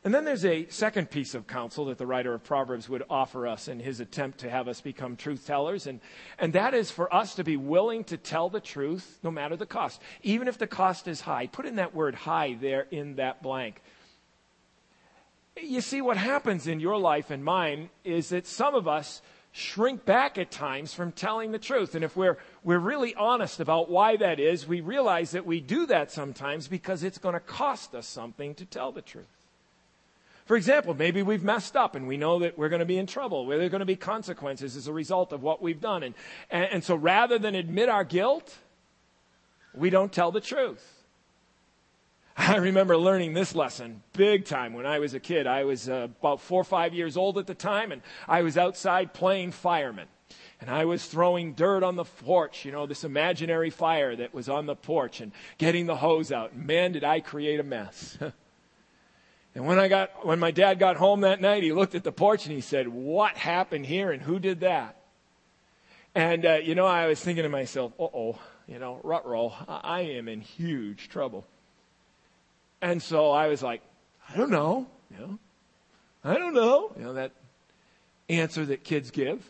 And 0.08 0.16
then 0.16 0.24
there's 0.24 0.46
a 0.46 0.66
second 0.70 1.12
piece 1.12 1.36
of 1.36 1.48
counsel 1.48 1.84
that 1.88 1.98
the 1.98 2.06
writer 2.06 2.34
of 2.34 2.42
Proverbs 2.42 2.88
would 2.88 3.04
offer 3.10 3.46
us 3.46 3.68
in 3.68 3.82
his 3.82 4.00
attempt 4.00 4.38
to 4.38 4.50
have 4.50 4.70
us 4.70 4.80
become 4.80 5.18
truth 5.18 5.46
tellers. 5.46 5.86
And, 5.86 6.00
and 6.40 6.54
that 6.54 6.74
is 6.74 6.90
for 6.90 7.14
us 7.14 7.36
to 7.36 7.44
be 7.44 7.58
willing 7.58 8.06
to 8.06 8.16
tell 8.16 8.50
the 8.50 8.62
truth 8.62 9.20
no 9.22 9.32
matter 9.32 9.58
the 9.58 9.66
cost, 9.66 10.02
even 10.24 10.48
if 10.48 10.58
the 10.58 10.66
cost 10.66 11.10
is 11.10 11.20
high. 11.20 11.48
Put 11.48 11.66
in 11.66 11.76
that 11.76 11.94
word 11.94 12.16
high 12.16 12.54
there 12.58 12.88
in 12.90 13.18
that 13.18 13.44
blank. 13.44 13.82
You 15.62 15.82
see, 15.82 16.00
what 16.00 16.16
happens 16.16 16.68
in 16.68 16.80
your 16.80 16.98
life 16.98 17.30
and 17.30 17.44
mine 17.44 17.90
is 18.06 18.30
that 18.30 18.48
some 18.48 18.76
of 18.76 18.88
us 18.88 19.22
shrink 19.52 20.06
back 20.06 20.38
at 20.38 20.52
times 20.52 20.94
from 20.94 21.12
telling 21.12 21.52
the 21.52 21.60
truth. 21.60 21.96
And 21.96 22.06
if 22.06 22.16
we're, 22.16 22.38
we're 22.64 22.80
really 22.80 23.14
honest 23.14 23.60
about 23.60 23.90
why 23.90 24.16
that 24.16 24.40
is, 24.40 24.66
we 24.66 24.80
realize 24.80 25.32
that 25.32 25.46
we 25.46 25.60
do 25.60 25.86
that 25.88 26.14
sometimes 26.14 26.70
because 26.70 27.04
it's 27.04 27.18
going 27.18 27.34
to 27.34 27.42
cost 27.42 27.94
us 27.94 28.08
something 28.08 28.56
to 28.56 28.64
tell 28.64 28.94
the 28.94 29.02
truth. 29.02 29.37
For 30.48 30.56
example, 30.56 30.94
maybe 30.94 31.24
we've 31.24 31.44
messed 31.44 31.76
up 31.76 31.96
and 31.96 32.08
we 32.08 32.16
know 32.16 32.40
that 32.40 32.58
we're 32.58 32.70
going 32.70 32.80
to 32.80 32.86
be 32.86 32.98
in 32.98 33.06
trouble, 33.06 33.46
where 33.46 33.58
there 33.58 33.68
are 33.68 33.70
going 33.70 33.82
to 33.82 33.86
be 33.86 33.98
consequences 33.98 34.78
as 34.78 34.88
a 34.88 34.94
result 34.94 35.34
of 35.34 35.44
what 35.44 35.62
we've 35.62 35.82
done. 35.82 36.04
And, 36.04 36.16
and, 36.50 36.64
and 36.72 36.84
so 36.84 36.96
rather 36.96 37.38
than 37.38 37.54
admit 37.54 37.90
our 37.90 38.06
guilt, 38.06 38.58
we 39.74 39.90
don't 39.90 40.12
tell 40.12 40.32
the 40.32 40.40
truth. 40.40 41.04
I 42.38 42.56
remember 42.56 42.98
learning 42.98 43.34
this 43.34 43.54
lesson 43.54 44.02
big 44.14 44.46
time 44.46 44.72
when 44.72 44.86
I 44.86 45.00
was 45.00 45.14
a 45.14 45.20
kid. 45.20 45.48
I 45.48 45.66
was 45.66 45.90
uh, 45.90 46.08
about 46.22 46.40
four 46.40 46.62
or 46.62 46.66
five 46.66 46.94
years 46.94 47.18
old 47.18 47.38
at 47.38 47.46
the 47.46 47.54
time, 47.54 47.92
and 47.92 48.02
I 48.26 48.42
was 48.42 48.58
outside 48.58 49.14
playing 49.14 49.52
fireman. 49.52 50.08
And 50.62 50.70
I 50.70 50.86
was 50.86 51.06
throwing 51.06 51.54
dirt 51.56 51.84
on 51.84 51.98
the 51.98 52.06
porch, 52.06 52.64
you 52.64 52.72
know, 52.72 52.86
this 52.86 53.04
imaginary 53.04 53.70
fire 53.70 54.16
that 54.16 54.34
was 54.34 54.48
on 54.48 54.66
the 54.66 54.76
porch, 54.76 55.20
and 55.20 55.34
getting 55.58 55.88
the 55.88 55.98
hose 55.98 56.32
out. 56.32 56.56
Man, 56.56 56.94
did 56.94 57.04
I 57.04 57.20
create 57.20 57.60
a 57.60 57.64
mess. 57.64 58.18
And 59.58 59.66
when 59.66 59.80
I 59.80 59.88
got, 59.88 60.24
when 60.24 60.38
my 60.38 60.52
dad 60.52 60.78
got 60.78 60.98
home 60.98 61.22
that 61.22 61.42
night, 61.42 61.64
he 61.64 61.74
looked 61.74 61.96
at 61.96 62.04
the 62.04 62.12
porch 62.12 62.46
and 62.46 62.54
he 62.54 62.62
said, 62.62 62.88
what 62.88 63.36
happened 63.36 63.88
here 63.88 64.12
and 64.12 64.22
who 64.22 64.38
did 64.38 64.60
that? 64.60 64.98
And, 66.14 66.46
uh, 66.46 66.60
you 66.62 66.76
know, 66.76 66.86
I 66.86 67.08
was 67.08 67.20
thinking 67.20 67.42
to 67.42 67.50
myself, 67.50 67.92
uh 68.00 68.04
oh, 68.04 68.40
you 68.68 68.78
know, 68.78 69.00
rut 69.02 69.26
roll, 69.26 69.56
I 69.68 70.02
am 70.02 70.28
in 70.28 70.42
huge 70.42 71.10
trouble. 71.10 71.44
And 72.84 73.02
so 73.02 73.32
I 73.32 73.48
was 73.48 73.64
like, 73.64 73.82
I 74.32 74.38
don't 74.38 74.52
know, 74.52 74.86
you 75.10 75.26
know, 75.26 75.40
I 76.24 76.36
don't 76.36 76.54
know, 76.54 76.92
you 76.96 77.04
know, 77.04 77.14
that 77.14 77.32
answer 78.30 78.64
that 78.64 78.84
kids 78.84 79.10
give. 79.10 79.44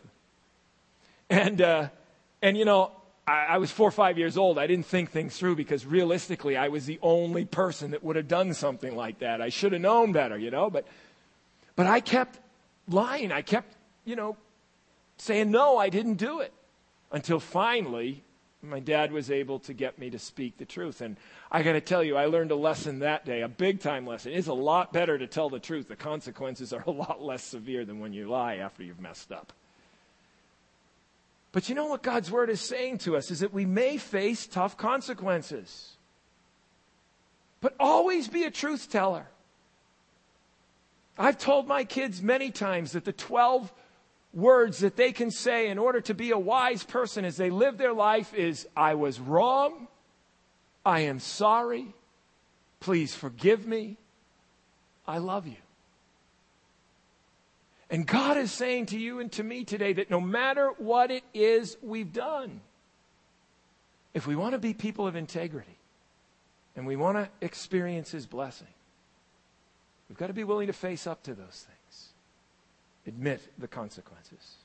And, 1.28 1.60
uh, 1.60 1.88
and, 2.40 2.56
you 2.56 2.64
know, 2.64 2.92
I, 3.28 3.44
I 3.50 3.58
was 3.58 3.70
four 3.70 3.86
or 3.86 3.92
five 3.92 4.16
years 4.16 4.38
old. 4.38 4.58
I 4.58 4.66
didn't 4.66 4.86
think 4.86 5.10
things 5.10 5.36
through 5.36 5.56
because 5.56 5.84
realistically, 5.84 6.56
I 6.56 6.68
was 6.68 6.86
the 6.86 6.98
only 7.02 7.44
person 7.44 7.90
that 7.90 8.02
would 8.02 8.16
have 8.16 8.26
done 8.26 8.54
something 8.54 8.96
like 8.96 9.18
that. 9.18 9.42
I 9.42 9.50
should 9.50 9.72
have 9.72 9.82
known 9.82 10.12
better, 10.12 10.38
you 10.38 10.50
know, 10.50 10.70
but, 10.70 10.86
but 11.76 11.86
I 11.86 12.00
kept 12.00 12.40
lying. 12.88 13.30
I 13.30 13.42
kept, 13.42 13.74
you 14.06 14.16
know, 14.16 14.36
saying, 15.18 15.50
no, 15.50 15.76
I 15.76 15.90
didn't 15.90 16.14
do 16.14 16.40
it. 16.40 16.52
Until 17.12 17.38
finally, 17.38 18.22
my 18.62 18.80
dad 18.80 19.12
was 19.12 19.30
able 19.30 19.58
to 19.60 19.74
get 19.74 19.98
me 19.98 20.08
to 20.10 20.18
speak 20.18 20.56
the 20.56 20.64
truth. 20.64 21.02
And 21.02 21.16
I 21.52 21.62
got 21.62 21.72
to 21.72 21.82
tell 21.82 22.02
you, 22.02 22.16
I 22.16 22.26
learned 22.26 22.50
a 22.50 22.56
lesson 22.56 23.00
that 23.00 23.26
day, 23.26 23.42
a 23.42 23.48
big 23.48 23.80
time 23.80 24.06
lesson. 24.06 24.32
It's 24.32 24.48
a 24.48 24.54
lot 24.54 24.92
better 24.92 25.18
to 25.18 25.26
tell 25.26 25.50
the 25.50 25.60
truth. 25.60 25.88
The 25.88 25.96
consequences 25.96 26.72
are 26.72 26.84
a 26.86 26.90
lot 26.90 27.22
less 27.22 27.42
severe 27.42 27.84
than 27.84 28.00
when 28.00 28.14
you 28.14 28.28
lie 28.28 28.56
after 28.56 28.82
you've 28.82 29.00
messed 29.00 29.32
up. 29.32 29.52
But 31.52 31.68
you 31.68 31.74
know 31.74 31.86
what 31.86 32.02
God's 32.02 32.30
word 32.30 32.50
is 32.50 32.60
saying 32.60 32.98
to 32.98 33.16
us 33.16 33.30
is 33.30 33.40
that 33.40 33.52
we 33.52 33.64
may 33.64 33.96
face 33.96 34.46
tough 34.46 34.76
consequences. 34.76 35.96
But 37.60 37.74
always 37.80 38.28
be 38.28 38.44
a 38.44 38.50
truth 38.50 38.90
teller. 38.90 39.26
I've 41.18 41.38
told 41.38 41.66
my 41.66 41.84
kids 41.84 42.22
many 42.22 42.50
times 42.50 42.92
that 42.92 43.04
the 43.04 43.12
12 43.12 43.72
words 44.32 44.78
that 44.78 44.96
they 44.96 45.10
can 45.12 45.30
say 45.30 45.68
in 45.68 45.78
order 45.78 46.00
to 46.02 46.14
be 46.14 46.30
a 46.30 46.38
wise 46.38 46.84
person 46.84 47.24
as 47.24 47.36
they 47.36 47.50
live 47.50 47.78
their 47.78 47.92
life 47.92 48.34
is 48.34 48.68
I 48.76 48.94
was 48.94 49.18
wrong, 49.18 49.88
I 50.84 51.00
am 51.00 51.18
sorry, 51.18 51.86
please 52.78 53.14
forgive 53.14 53.66
me, 53.66 53.96
I 55.06 55.18
love 55.18 55.46
you. 55.46 55.56
And 57.90 58.06
God 58.06 58.36
is 58.36 58.52
saying 58.52 58.86
to 58.86 58.98
you 58.98 59.20
and 59.20 59.32
to 59.32 59.42
me 59.42 59.64
today 59.64 59.94
that 59.94 60.10
no 60.10 60.20
matter 60.20 60.72
what 60.78 61.10
it 61.10 61.24
is 61.32 61.76
we've 61.82 62.12
done, 62.12 62.60
if 64.12 64.26
we 64.26 64.36
want 64.36 64.52
to 64.52 64.58
be 64.58 64.74
people 64.74 65.06
of 65.06 65.16
integrity 65.16 65.78
and 66.76 66.86
we 66.86 66.96
want 66.96 67.16
to 67.16 67.28
experience 67.40 68.10
His 68.10 68.26
blessing, 68.26 68.66
we've 70.08 70.18
got 70.18 70.26
to 70.26 70.34
be 70.34 70.44
willing 70.44 70.66
to 70.66 70.72
face 70.72 71.06
up 71.06 71.22
to 71.24 71.34
those 71.34 71.66
things, 71.66 72.08
admit 73.06 73.40
the 73.58 73.68
consequences. 73.68 74.56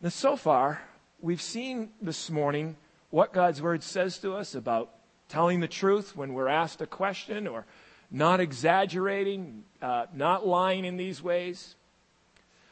Now, 0.00 0.10
so 0.10 0.36
far, 0.36 0.80
we've 1.20 1.42
seen 1.42 1.90
this 2.00 2.30
morning 2.30 2.76
what 3.10 3.32
God's 3.32 3.62
Word 3.62 3.82
says 3.82 4.18
to 4.18 4.34
us 4.34 4.54
about 4.54 4.90
telling 5.28 5.60
the 5.60 5.68
truth 5.68 6.16
when 6.16 6.34
we're 6.34 6.48
asked 6.48 6.80
a 6.80 6.86
question 6.86 7.46
or 7.46 7.64
not 8.10 8.40
exaggerating, 8.40 9.64
uh, 9.82 10.06
not 10.14 10.46
lying 10.46 10.84
in 10.84 10.96
these 10.96 11.22
ways. 11.22 11.74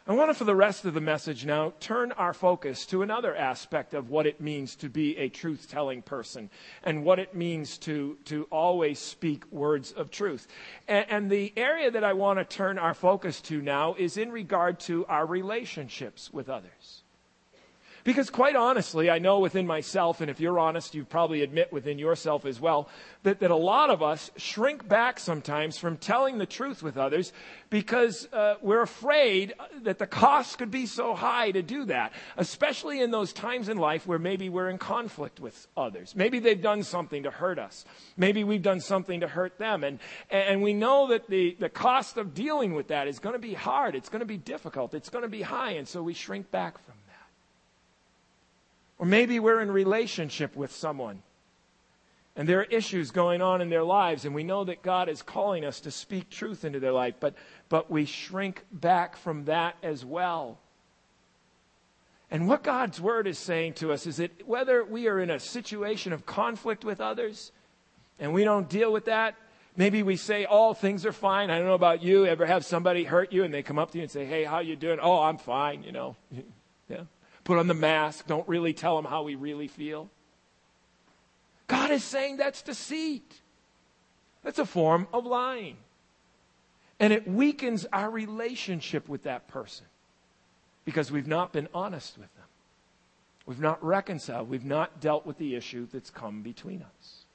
I 0.09 0.15
want 0.15 0.31
to, 0.31 0.35
for 0.35 0.45
the 0.45 0.55
rest 0.55 0.85
of 0.85 0.95
the 0.95 1.01
message 1.01 1.45
now, 1.45 1.73
turn 1.81 2.13
our 2.13 2.33
focus 2.33 2.87
to 2.87 3.03
another 3.03 3.35
aspect 3.35 3.93
of 3.93 4.09
what 4.09 4.25
it 4.25 4.41
means 4.41 4.77
to 4.77 4.89
be 4.89 5.17
a 5.17 5.29
truth 5.29 5.67
telling 5.69 6.01
person 6.01 6.49
and 6.85 7.03
what 7.03 7.19
it 7.19 7.35
means 7.35 7.77
to, 7.79 8.17
to 8.27 8.47
always 8.53 9.01
speak 9.01 9.51
words 9.51 9.91
of 9.91 10.13
truth. 10.13 10.47
And, 10.87 11.07
and 11.11 11.31
the 11.31 11.53
area 11.57 11.91
that 11.91 12.05
I 12.05 12.13
want 12.13 12.39
to 12.39 12.45
turn 12.45 12.79
our 12.79 12.95
focus 12.95 13.41
to 13.43 13.61
now 13.61 13.97
is 13.99 14.17
in 14.17 14.31
regard 14.31 14.79
to 14.81 15.05
our 15.07 15.27
relationships 15.27 16.33
with 16.33 16.49
others. 16.49 17.03
Because 18.07 18.31
quite 18.31 18.55
honestly, 18.55 19.11
I 19.11 19.19
know 19.19 19.41
within 19.41 19.67
myself, 19.67 20.21
and 20.21 20.31
if 20.31 20.39
you're 20.39 20.61
honest, 20.61 20.95
you 20.95 21.05
probably 21.05 21.43
admit 21.43 21.73
within 21.73 21.99
yourself 21.99 22.47
as 22.47 22.61
well, 22.61 22.89
that, 23.25 23.41
that 23.41 23.51
a 23.51 23.57
lot 23.57 23.91
of 23.91 24.01
us 24.01 24.31
shrink 24.37 24.87
back 24.87 25.19
sometimes 25.19 25.77
from 25.77 25.97
telling 25.97 26.39
the 26.39 26.47
truth 26.47 26.85
with 26.85 26.97
others 26.97 27.33
because 27.69 28.29
uh, 28.33 28.55
we're 28.63 28.83
afraid 28.83 29.55
that 29.83 29.99
the 29.99 30.07
cost 30.07 30.57
could 30.57 30.71
be 30.71 30.87
so 30.87 31.17
high 31.17 31.51
to 31.51 31.63
do 31.63 31.87
that, 31.87 32.13
especially 32.37 33.01
in 33.01 33.11
those 33.11 33.33
times 33.33 33.69
in 33.69 33.77
life 33.77 34.07
where 34.07 34.21
maybe 34.21 34.49
we're 34.49 34.71
in 34.71 34.79
conflict 34.79 35.41
with 35.41 35.67
others. 35.77 36.15
Maybe 36.15 36.39
they've 36.39 36.63
done 36.63 36.85
something 36.85 37.25
to 37.25 37.33
hurt 37.33 37.59
us. 37.59 37.85
Maybe 38.17 38.45
we've 38.45 38.63
done 38.63 38.79
something 38.79 39.19
to 39.19 39.27
hurt 39.27 39.59
them. 39.59 39.83
And, 39.83 39.99
and 40.31 40.63
we 40.63 40.75
know 40.75 41.09
that 41.09 41.27
the, 41.27 41.57
the 41.59 41.69
cost 41.69 42.19
of 42.19 42.35
dealing 42.35 42.73
with 42.75 42.87
that 42.87 43.09
is 43.09 43.19
going 43.19 43.35
to 43.35 43.41
be 43.41 43.55
hard. 43.55 43.97
It's 43.97 44.11
going 44.11 44.21
to 44.21 44.27
be 44.27 44.39
difficult. 44.39 44.95
It's 44.95 45.11
going 45.11 45.25
to 45.25 45.29
be 45.29 45.43
high. 45.43 45.73
And 45.73 45.89
so 45.89 46.05
we 46.05 46.15
shrink 46.15 46.53
back 46.53 46.79
from 46.79 46.95
or 48.99 49.07
maybe 49.07 49.39
we're 49.39 49.61
in 49.61 49.71
relationship 49.71 50.57
with 50.57 50.73
someone 50.73 51.23
and 52.37 52.47
there 52.47 52.61
are 52.61 52.65
issues 52.65 53.11
going 53.11 53.41
on 53.41 53.63
in 53.63 53.71
their 53.71 53.83
lives 53.83 54.27
and 54.27 54.35
we 54.35 54.45
know 54.45 54.65
that 54.65 54.83
God 54.83 55.09
is 55.09 55.23
calling 55.23 55.65
us 55.65 55.81
to 55.81 55.91
speak 55.91 56.29
truth 56.29 56.65
into 56.65 56.79
their 56.79 56.93
life, 56.93 57.15
but, 57.19 57.35
but 57.69 57.91
we 57.91 58.05
shrink 58.05 58.65
back 58.71 59.17
from 59.17 59.47
that 59.47 59.77
as 59.83 60.05
well. 60.05 60.59
And 62.31 62.47
what 62.47 62.63
God's 62.63 63.01
word 63.01 63.27
is 63.27 63.39
saying 63.39 63.75
to 63.75 63.93
us 63.93 64.07
is 64.07 64.19
that 64.19 64.47
whether 64.47 64.85
we 64.85 65.09
are 65.09 65.19
in 65.19 65.31
a 65.31 65.41
situation 65.41 66.13
of 66.13 66.27
conflict 66.27 66.85
with 66.85 67.01
others 67.01 67.53
and 68.19 68.35
we 68.35 68.45
don't 68.45 68.69
deal 68.69 68.93
with 68.93 69.07
that, 69.07 69.35
maybe 69.77 70.03
we 70.03 70.17
say 70.17 70.45
all 70.45 70.71
oh, 70.71 70.75
things 70.75 71.07
are 71.07 71.13
fine. 71.13 71.51
I 71.51 71.59
don't 71.59 71.69
know 71.69 71.75
about 71.75 72.03
you. 72.03 72.27
Ever 72.27 72.45
have 72.45 72.67
somebody 72.67 73.05
hurt 73.05 73.33
you 73.33 73.45
and 73.45 73.55
they 73.55 73.63
come 73.63 73.79
up 73.79 73.93
to 73.93 73.99
you 73.99 74.03
and 74.03 74.11
say, 74.11 74.25
"Hey, 74.25 74.43
how 74.43 74.59
you 74.59 74.75
doing?" 74.75 74.99
"Oh, 75.01 75.23
I'm 75.23 75.39
fine," 75.39 75.85
you 75.85 75.93
know. 75.93 76.17
put 77.47 77.59
on 77.59 77.69
the 77.69 77.75
mask, 77.75 78.27
don't 78.27 78.47
really 78.49 78.75
tell 78.75 78.97
them 78.97 79.05
how 79.05 79.23
we 79.23 79.37
really 79.37 79.69
feel. 79.69 80.11
God 81.69 81.93
is 81.93 82.03
saying 82.03 82.37
that's 82.37 82.61
deceit. 82.61 83.41
That's 84.43 84.59
a 84.59 84.67
form 84.67 85.07
of 85.13 85.25
lying. 85.25 85.77
And 86.99 87.13
it 87.13 87.27
weakens 87.27 87.87
our 87.93 88.11
relationship 88.11 89.09
with 89.09 89.23
that 89.23 89.47
person 89.47 89.87
because 90.85 91.13
we've 91.13 91.27
not 91.27 91.53
been 91.53 91.69
honest 91.73 92.19
with 92.19 92.35
them. 92.35 92.45
We've 93.47 93.61
not 93.61 93.83
reconciled. 93.83 94.49
We've 94.51 94.65
not 94.65 95.01
dealt 95.01 95.25
with 95.25 95.39
the 95.39 95.55
issue 95.55 95.87
that's 95.93 96.11
come 96.11 96.43
between 96.43 96.83
us. 96.83 97.26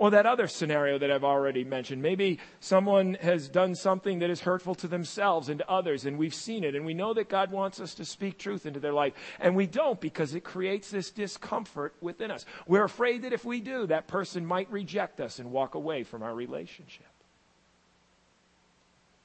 Or 0.00 0.10
that 0.12 0.24
other 0.24 0.46
scenario 0.46 0.98
that 0.98 1.10
I've 1.10 1.24
already 1.24 1.62
mentioned. 1.62 2.00
Maybe 2.00 2.38
someone 2.58 3.18
has 3.20 3.50
done 3.50 3.74
something 3.74 4.20
that 4.20 4.30
is 4.30 4.40
hurtful 4.40 4.74
to 4.76 4.88
themselves 4.88 5.50
and 5.50 5.58
to 5.58 5.70
others, 5.70 6.06
and 6.06 6.16
we've 6.16 6.34
seen 6.34 6.64
it, 6.64 6.74
and 6.74 6.86
we 6.86 6.94
know 6.94 7.12
that 7.12 7.28
God 7.28 7.52
wants 7.52 7.80
us 7.80 7.92
to 7.96 8.06
speak 8.06 8.38
truth 8.38 8.64
into 8.64 8.80
their 8.80 8.94
life, 8.94 9.12
and 9.40 9.54
we 9.54 9.66
don't 9.66 10.00
because 10.00 10.34
it 10.34 10.40
creates 10.42 10.90
this 10.90 11.10
discomfort 11.10 11.94
within 12.00 12.30
us. 12.30 12.46
We're 12.66 12.84
afraid 12.84 13.20
that 13.24 13.34
if 13.34 13.44
we 13.44 13.60
do, 13.60 13.88
that 13.88 14.08
person 14.08 14.46
might 14.46 14.72
reject 14.72 15.20
us 15.20 15.38
and 15.38 15.52
walk 15.52 15.74
away 15.74 16.02
from 16.02 16.22
our 16.22 16.34
relationship. 16.34 17.09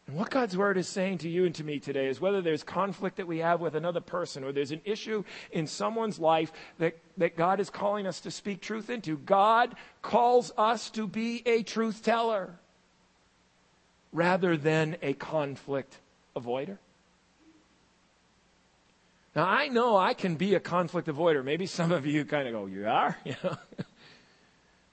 And 0.08 0.18
what 0.18 0.30
God's 0.30 0.56
word 0.56 0.78
is 0.78 0.88
saying 0.88 1.20
to 1.20 1.30
you 1.30 1.46
and 1.46 1.56
to 1.56 1.64
me 1.64 1.80
today 1.80 2.08
is 2.08 2.22
whether 2.22 2.42
there's 2.42 2.64
conflict 2.64 3.18
that 3.18 3.26
we 3.26 3.40
have 3.40 3.60
with 3.60 3.76
another 3.76 4.02
person 4.02 4.44
or 4.44 4.52
there's 4.52 4.72
an 4.72 4.82
issue 4.86 5.24
in 5.52 5.66
someone's 5.66 6.20
life 6.20 6.52
that, 6.78 6.98
that 7.18 7.36
God 7.36 7.60
is 7.60 7.72
calling 7.72 8.06
us 8.06 8.20
to 8.22 8.32
speak 8.32 8.62
truth 8.62 8.90
into, 8.90 9.18
God 9.18 9.74
calls 10.04 10.52
us 10.58 10.92
to 10.92 11.08
be 11.08 11.42
a 11.48 11.64
truth 11.64 12.04
teller 12.04 12.54
rather 14.14 14.58
than 14.58 14.96
a 15.02 15.14
conflict 15.14 15.98
avoider. 16.36 16.78
Now 19.36 19.48
I 19.48 19.70
know 19.70 19.98
I 19.98 20.14
can 20.14 20.36
be 20.36 20.54
a 20.54 20.60
conflict 20.60 21.08
avoider. 21.08 21.44
Maybe 21.44 21.66
some 21.66 21.92
of 21.92 22.06
you 22.06 22.26
kind 22.26 22.48
of 22.48 22.54
go, 22.54 22.68
you 22.68 22.88
are? 22.88 23.18
You 23.26 23.36
know? 23.44 23.58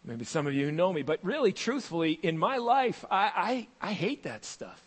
Maybe 0.05 0.25
some 0.25 0.49
of 0.49 0.55
you 0.55 0.73
know 0.73 0.93
me, 0.93 1.03
but 1.03 1.21
really, 1.23 1.53
truthfully, 1.53 2.19
in 2.25 2.37
my 2.37 2.57
life, 2.57 3.05
I, 3.09 3.69
I, 3.81 3.91
I 3.91 3.93
hate 3.93 4.25
that 4.25 4.45
stuff 4.45 4.83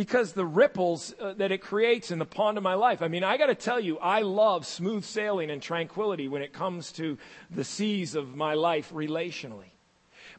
because 0.00 0.32
the 0.32 0.46
ripples 0.46 1.14
uh, 1.20 1.34
that 1.34 1.52
it 1.52 1.58
creates 1.58 2.10
in 2.10 2.18
the 2.18 2.24
pond 2.24 2.56
of 2.56 2.64
my 2.64 2.72
life. 2.72 3.02
I 3.02 3.08
mean, 3.08 3.22
I 3.22 3.36
got 3.36 3.48
to 3.48 3.54
tell 3.54 3.78
you, 3.78 3.98
I 3.98 4.22
love 4.22 4.64
smooth 4.64 5.04
sailing 5.04 5.50
and 5.50 5.60
tranquility 5.60 6.26
when 6.26 6.40
it 6.40 6.54
comes 6.54 6.90
to 6.92 7.18
the 7.50 7.64
seas 7.64 8.14
of 8.14 8.34
my 8.34 8.54
life 8.54 8.94
relationally. 8.94 9.72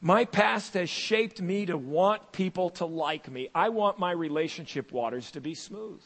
My 0.01 0.25
past 0.25 0.73
has 0.73 0.89
shaped 0.89 1.43
me 1.43 1.67
to 1.67 1.77
want 1.77 2.31
people 2.31 2.71
to 2.71 2.87
like 2.87 3.29
me. 3.29 3.49
I 3.53 3.69
want 3.69 3.99
my 3.99 4.13
relationship 4.13 4.91
waters 4.91 5.29
to 5.33 5.41
be 5.41 5.53
smooth. 5.53 6.01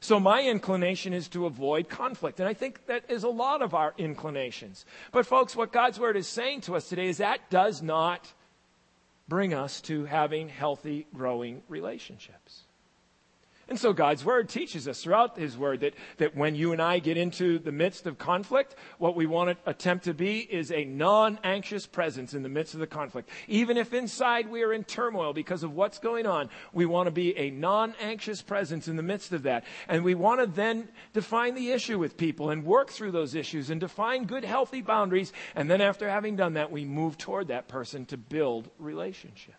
So 0.00 0.18
my 0.18 0.44
inclination 0.44 1.12
is 1.12 1.28
to 1.28 1.44
avoid 1.44 1.90
conflict. 1.90 2.40
And 2.40 2.48
I 2.48 2.54
think 2.54 2.86
that 2.86 3.10
is 3.10 3.24
a 3.24 3.28
lot 3.28 3.60
of 3.60 3.74
our 3.74 3.92
inclinations. 3.98 4.86
But 5.12 5.26
folks, 5.26 5.54
what 5.54 5.70
God's 5.70 6.00
word 6.00 6.16
is 6.16 6.26
saying 6.26 6.62
to 6.62 6.76
us 6.76 6.88
today 6.88 7.08
is 7.08 7.18
that 7.18 7.50
does 7.50 7.82
not 7.82 8.32
bring 9.28 9.52
us 9.52 9.82
to 9.82 10.06
having 10.06 10.48
healthy, 10.48 11.06
growing 11.12 11.62
relationships. 11.68 12.65
And 13.68 13.80
so 13.80 13.92
God's 13.92 14.24
Word 14.24 14.48
teaches 14.48 14.86
us 14.86 15.02
throughout 15.02 15.36
His 15.36 15.58
Word 15.58 15.80
that, 15.80 15.94
that 16.18 16.36
when 16.36 16.54
you 16.54 16.72
and 16.72 16.80
I 16.80 17.00
get 17.00 17.16
into 17.16 17.58
the 17.58 17.72
midst 17.72 18.06
of 18.06 18.16
conflict, 18.16 18.76
what 18.98 19.16
we 19.16 19.26
want 19.26 19.50
to 19.50 19.70
attempt 19.70 20.04
to 20.04 20.14
be 20.14 20.38
is 20.38 20.70
a 20.70 20.84
non 20.84 21.40
anxious 21.42 21.84
presence 21.84 22.32
in 22.32 22.44
the 22.44 22.48
midst 22.48 22.74
of 22.74 22.80
the 22.80 22.86
conflict. 22.86 23.28
Even 23.48 23.76
if 23.76 23.92
inside 23.92 24.48
we 24.48 24.62
are 24.62 24.72
in 24.72 24.84
turmoil 24.84 25.32
because 25.32 25.64
of 25.64 25.74
what's 25.74 25.98
going 25.98 26.26
on, 26.26 26.48
we 26.72 26.86
want 26.86 27.08
to 27.08 27.10
be 27.10 27.36
a 27.36 27.50
non 27.50 27.94
anxious 28.00 28.40
presence 28.40 28.86
in 28.86 28.94
the 28.94 29.02
midst 29.02 29.32
of 29.32 29.42
that. 29.42 29.64
And 29.88 30.04
we 30.04 30.14
want 30.14 30.40
to 30.40 30.46
then 30.46 30.88
define 31.12 31.56
the 31.56 31.72
issue 31.72 31.98
with 31.98 32.16
people 32.16 32.50
and 32.50 32.64
work 32.64 32.90
through 32.90 33.10
those 33.10 33.34
issues 33.34 33.68
and 33.70 33.80
define 33.80 34.26
good, 34.26 34.44
healthy 34.44 34.80
boundaries. 34.80 35.32
And 35.56 35.68
then 35.68 35.80
after 35.80 36.08
having 36.08 36.36
done 36.36 36.54
that, 36.54 36.70
we 36.70 36.84
move 36.84 37.18
toward 37.18 37.48
that 37.48 37.66
person 37.66 38.06
to 38.06 38.16
build 38.16 38.70
relationship. 38.78 39.56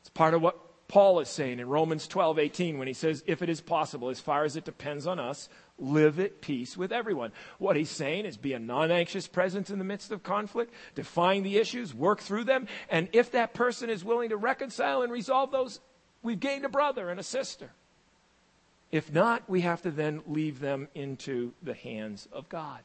It's 0.00 0.10
part 0.10 0.34
of 0.34 0.42
what 0.42 0.67
Paul 0.88 1.20
is 1.20 1.28
saying 1.28 1.58
in 1.58 1.68
Romans 1.68 2.08
12, 2.08 2.38
18, 2.38 2.78
when 2.78 2.88
he 2.88 2.94
says, 2.94 3.22
if 3.26 3.42
it 3.42 3.50
is 3.50 3.60
possible, 3.60 4.08
as 4.08 4.20
far 4.20 4.44
as 4.44 4.56
it 4.56 4.64
depends 4.64 5.06
on 5.06 5.18
us, 5.18 5.50
live 5.78 6.18
at 6.18 6.40
peace 6.40 6.78
with 6.78 6.92
everyone. 6.92 7.30
What 7.58 7.76
he's 7.76 7.90
saying 7.90 8.24
is 8.24 8.38
be 8.38 8.54
a 8.54 8.58
non 8.58 8.90
anxious 8.90 9.28
presence 9.28 9.68
in 9.68 9.78
the 9.78 9.84
midst 9.84 10.10
of 10.12 10.22
conflict, 10.22 10.72
define 10.94 11.42
the 11.42 11.58
issues, 11.58 11.94
work 11.94 12.20
through 12.20 12.44
them, 12.44 12.68
and 12.88 13.08
if 13.12 13.32
that 13.32 13.52
person 13.52 13.90
is 13.90 14.02
willing 14.02 14.30
to 14.30 14.38
reconcile 14.38 15.02
and 15.02 15.12
resolve 15.12 15.50
those, 15.50 15.80
we've 16.22 16.40
gained 16.40 16.64
a 16.64 16.70
brother 16.70 17.10
and 17.10 17.20
a 17.20 17.24
sister. 17.24 17.70
If 18.90 19.12
not, 19.12 19.48
we 19.48 19.60
have 19.60 19.82
to 19.82 19.90
then 19.90 20.22
leave 20.26 20.58
them 20.58 20.88
into 20.94 21.52
the 21.62 21.74
hands 21.74 22.26
of 22.32 22.48
God. 22.48 22.80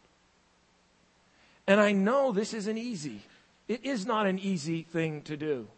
And 1.66 1.80
I 1.80 1.94
know 1.94 2.34
this 2.34 2.54
isn't 2.54 2.78
easy. 2.78 3.22
It 3.70 3.86
is 3.86 4.06
not 4.06 4.28
an 4.28 4.40
easy 4.40 4.84
thing 4.84 5.22
to 5.22 5.38
do. 5.38 5.70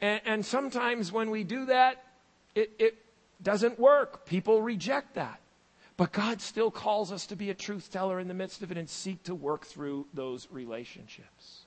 And, 0.00 0.20
and 0.24 0.46
sometimes 0.46 1.12
when 1.12 1.30
we 1.30 1.44
do 1.44 1.66
that, 1.66 2.04
it, 2.54 2.72
it 2.78 2.98
doesn't 3.42 3.78
work. 3.78 4.26
People 4.26 4.62
reject 4.62 5.14
that. 5.14 5.40
But 5.96 6.12
God 6.12 6.42
still 6.42 6.70
calls 6.70 7.10
us 7.10 7.26
to 7.26 7.36
be 7.36 7.48
a 7.48 7.54
truth 7.54 7.90
teller 7.90 8.20
in 8.20 8.28
the 8.28 8.34
midst 8.34 8.62
of 8.62 8.70
it 8.70 8.76
and 8.76 8.88
seek 8.88 9.22
to 9.24 9.34
work 9.34 9.64
through 9.64 10.06
those 10.12 10.46
relationships. 10.50 11.62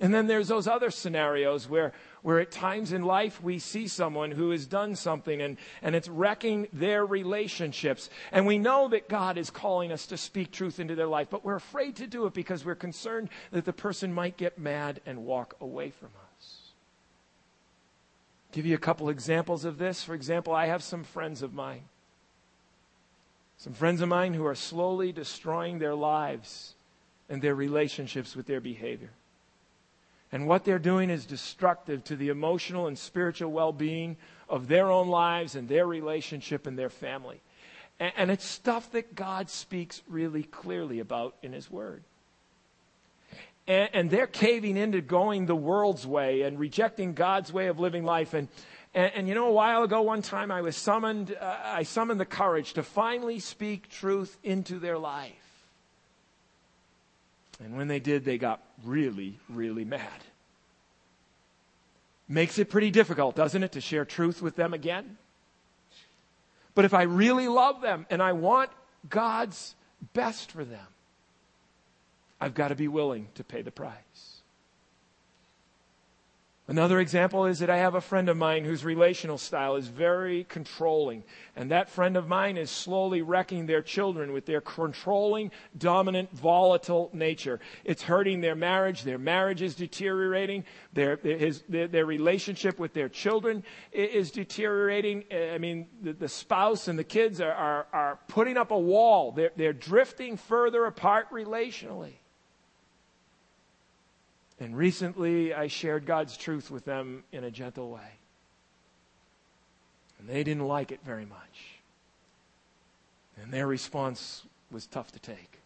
And 0.00 0.12
then 0.12 0.26
there's 0.26 0.48
those 0.48 0.66
other 0.66 0.90
scenarios 0.90 1.68
where, 1.68 1.92
where 2.22 2.40
at 2.40 2.50
times 2.50 2.92
in 2.92 3.04
life 3.04 3.42
we 3.42 3.58
see 3.58 3.86
someone 3.86 4.32
who 4.32 4.50
has 4.50 4.66
done 4.66 4.96
something 4.96 5.40
and, 5.40 5.56
and 5.82 5.94
it's 5.94 6.08
wrecking 6.08 6.68
their 6.72 7.06
relationships. 7.06 8.10
And 8.32 8.44
we 8.44 8.58
know 8.58 8.88
that 8.88 9.08
God 9.08 9.38
is 9.38 9.50
calling 9.50 9.92
us 9.92 10.06
to 10.06 10.16
speak 10.16 10.50
truth 10.50 10.80
into 10.80 10.96
their 10.96 11.06
life, 11.06 11.28
but 11.30 11.44
we're 11.44 11.54
afraid 11.54 11.96
to 11.96 12.06
do 12.08 12.26
it 12.26 12.34
because 12.34 12.64
we're 12.64 12.74
concerned 12.74 13.30
that 13.52 13.64
the 13.64 13.72
person 13.72 14.12
might 14.12 14.36
get 14.36 14.58
mad 14.58 15.00
and 15.06 15.24
walk 15.24 15.56
away 15.60 15.90
from 15.90 16.08
us. 16.08 16.33
Give 18.54 18.66
you 18.66 18.76
a 18.76 18.78
couple 18.78 19.08
examples 19.08 19.64
of 19.64 19.78
this. 19.78 20.04
For 20.04 20.14
example, 20.14 20.54
I 20.54 20.66
have 20.66 20.80
some 20.80 21.02
friends 21.02 21.42
of 21.42 21.54
mine. 21.54 21.82
Some 23.56 23.72
friends 23.72 24.00
of 24.00 24.08
mine 24.08 24.32
who 24.32 24.46
are 24.46 24.54
slowly 24.54 25.10
destroying 25.10 25.80
their 25.80 25.96
lives 25.96 26.76
and 27.28 27.42
their 27.42 27.56
relationships 27.56 28.36
with 28.36 28.46
their 28.46 28.60
behavior. 28.60 29.10
And 30.30 30.46
what 30.46 30.64
they're 30.64 30.78
doing 30.78 31.10
is 31.10 31.26
destructive 31.26 32.04
to 32.04 32.14
the 32.14 32.28
emotional 32.28 32.86
and 32.86 32.96
spiritual 32.96 33.50
well 33.50 33.72
being 33.72 34.16
of 34.48 34.68
their 34.68 34.88
own 34.88 35.08
lives 35.08 35.56
and 35.56 35.68
their 35.68 35.88
relationship 35.88 36.68
and 36.68 36.78
their 36.78 36.90
family. 36.90 37.40
And, 37.98 38.12
and, 38.16 38.30
it's 38.30 38.44
stuff 38.44 38.92
that 38.92 39.16
God 39.16 39.50
speaks 39.50 40.00
really 40.08 40.44
clearly 40.44 41.00
about 41.00 41.34
in 41.42 41.52
His 41.52 41.68
Word 41.68 42.04
and, 43.66 43.88
and, 43.92 44.10
they're 44.10 44.26
caving 44.26 44.76
into 44.76 45.00
going 45.00 45.46
the 45.46 45.56
world's 45.56 46.06
way 46.06 46.42
and 46.42 46.58
rejecting 46.58 47.14
God's 47.14 47.52
way 47.52 47.68
of 47.68 47.78
living 47.78 48.04
life. 48.04 48.34
And, 48.34 48.48
and, 48.94 49.12
and 49.14 49.28
you 49.28 49.34
know, 49.34 49.48
a 49.48 49.52
while 49.52 49.82
ago, 49.82 50.02
one 50.02 50.22
time 50.22 50.50
I 50.50 50.60
was 50.60 50.76
summoned, 50.76 51.34
uh, 51.38 51.56
I 51.64 51.84
summoned 51.84 52.20
the 52.20 52.26
courage 52.26 52.74
to 52.74 52.82
finally 52.82 53.38
speak 53.38 53.88
truth 53.88 54.36
into 54.42 54.78
their 54.78 54.98
life. 54.98 55.32
And 57.62 57.76
when 57.76 57.88
they 57.88 58.00
did, 58.00 58.24
they 58.24 58.36
got 58.36 58.62
really, 58.84 59.38
really 59.48 59.84
mad. 59.84 60.24
Makes 62.28 62.58
it 62.58 62.70
pretty 62.70 62.90
difficult, 62.90 63.36
doesn't 63.36 63.62
it, 63.62 63.72
to 63.72 63.80
share 63.80 64.04
truth 64.04 64.42
with 64.42 64.56
them 64.56 64.74
again? 64.74 65.16
But 66.74 66.84
if 66.84 66.94
I 66.94 67.02
really 67.02 67.48
love 67.48 67.80
them 67.80 68.06
and 68.10 68.22
I 68.22 68.32
want 68.32 68.70
God's 69.08 69.74
best 70.12 70.50
for 70.50 70.64
them, 70.64 70.86
I've 72.44 72.52
got 72.52 72.68
to 72.68 72.74
be 72.74 72.88
willing 72.88 73.28
to 73.36 73.42
pay 73.42 73.62
the 73.62 73.70
price. 73.70 74.42
Another 76.68 77.00
example 77.00 77.46
is 77.46 77.60
that 77.60 77.70
I 77.70 77.78
have 77.78 77.94
a 77.94 78.02
friend 78.02 78.28
of 78.28 78.36
mine 78.36 78.64
whose 78.64 78.84
relational 78.84 79.38
style 79.38 79.76
is 79.76 79.88
very 79.88 80.44
controlling. 80.44 81.24
And 81.56 81.70
that 81.70 81.88
friend 81.88 82.18
of 82.18 82.28
mine 82.28 82.58
is 82.58 82.70
slowly 82.70 83.22
wrecking 83.22 83.64
their 83.64 83.80
children 83.80 84.32
with 84.32 84.44
their 84.44 84.60
controlling, 84.60 85.52
dominant, 85.78 86.32
volatile 86.32 87.08
nature. 87.14 87.60
It's 87.82 88.02
hurting 88.02 88.42
their 88.42 88.54
marriage. 88.54 89.04
Their 89.04 89.18
marriage 89.18 89.62
is 89.62 89.74
deteriorating. 89.74 90.64
Their, 90.92 91.16
his, 91.16 91.62
their, 91.66 91.88
their 91.88 92.06
relationship 92.06 92.78
with 92.78 92.92
their 92.92 93.08
children 93.08 93.64
is 93.90 94.30
deteriorating. 94.30 95.24
I 95.32 95.56
mean, 95.56 95.86
the, 96.02 96.12
the 96.12 96.28
spouse 96.28 96.88
and 96.88 96.98
the 96.98 97.04
kids 97.04 97.40
are, 97.40 97.52
are, 97.52 97.86
are 97.90 98.18
putting 98.28 98.58
up 98.58 98.70
a 98.70 98.78
wall. 98.78 99.32
They're, 99.32 99.52
they're 99.56 99.72
drifting 99.72 100.36
further 100.36 100.84
apart 100.84 101.30
relationally. 101.30 102.16
And 104.60 104.76
recently, 104.76 105.52
I 105.52 105.66
shared 105.66 106.06
God's 106.06 106.36
truth 106.36 106.70
with 106.70 106.84
them 106.84 107.24
in 107.32 107.44
a 107.44 107.50
gentle 107.50 107.90
way. 107.90 108.18
And 110.18 110.28
they 110.28 110.44
didn't 110.44 110.66
like 110.66 110.92
it 110.92 111.00
very 111.04 111.26
much. 111.26 111.80
And 113.42 113.52
their 113.52 113.66
response 113.66 114.44
was 114.70 114.86
tough 114.86 115.10
to 115.12 115.18
take. 115.18 115.58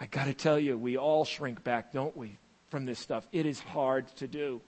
I 0.00 0.06
got 0.06 0.24
to 0.24 0.34
tell 0.34 0.58
you, 0.58 0.78
we 0.78 0.96
all 0.96 1.26
shrink 1.26 1.62
back, 1.62 1.92
don't 1.92 2.16
we, 2.16 2.38
from 2.70 2.86
this 2.86 2.98
stuff? 2.98 3.26
It 3.32 3.44
is 3.44 3.60
hard 3.60 4.08
to 4.16 4.26
do. 4.26 4.62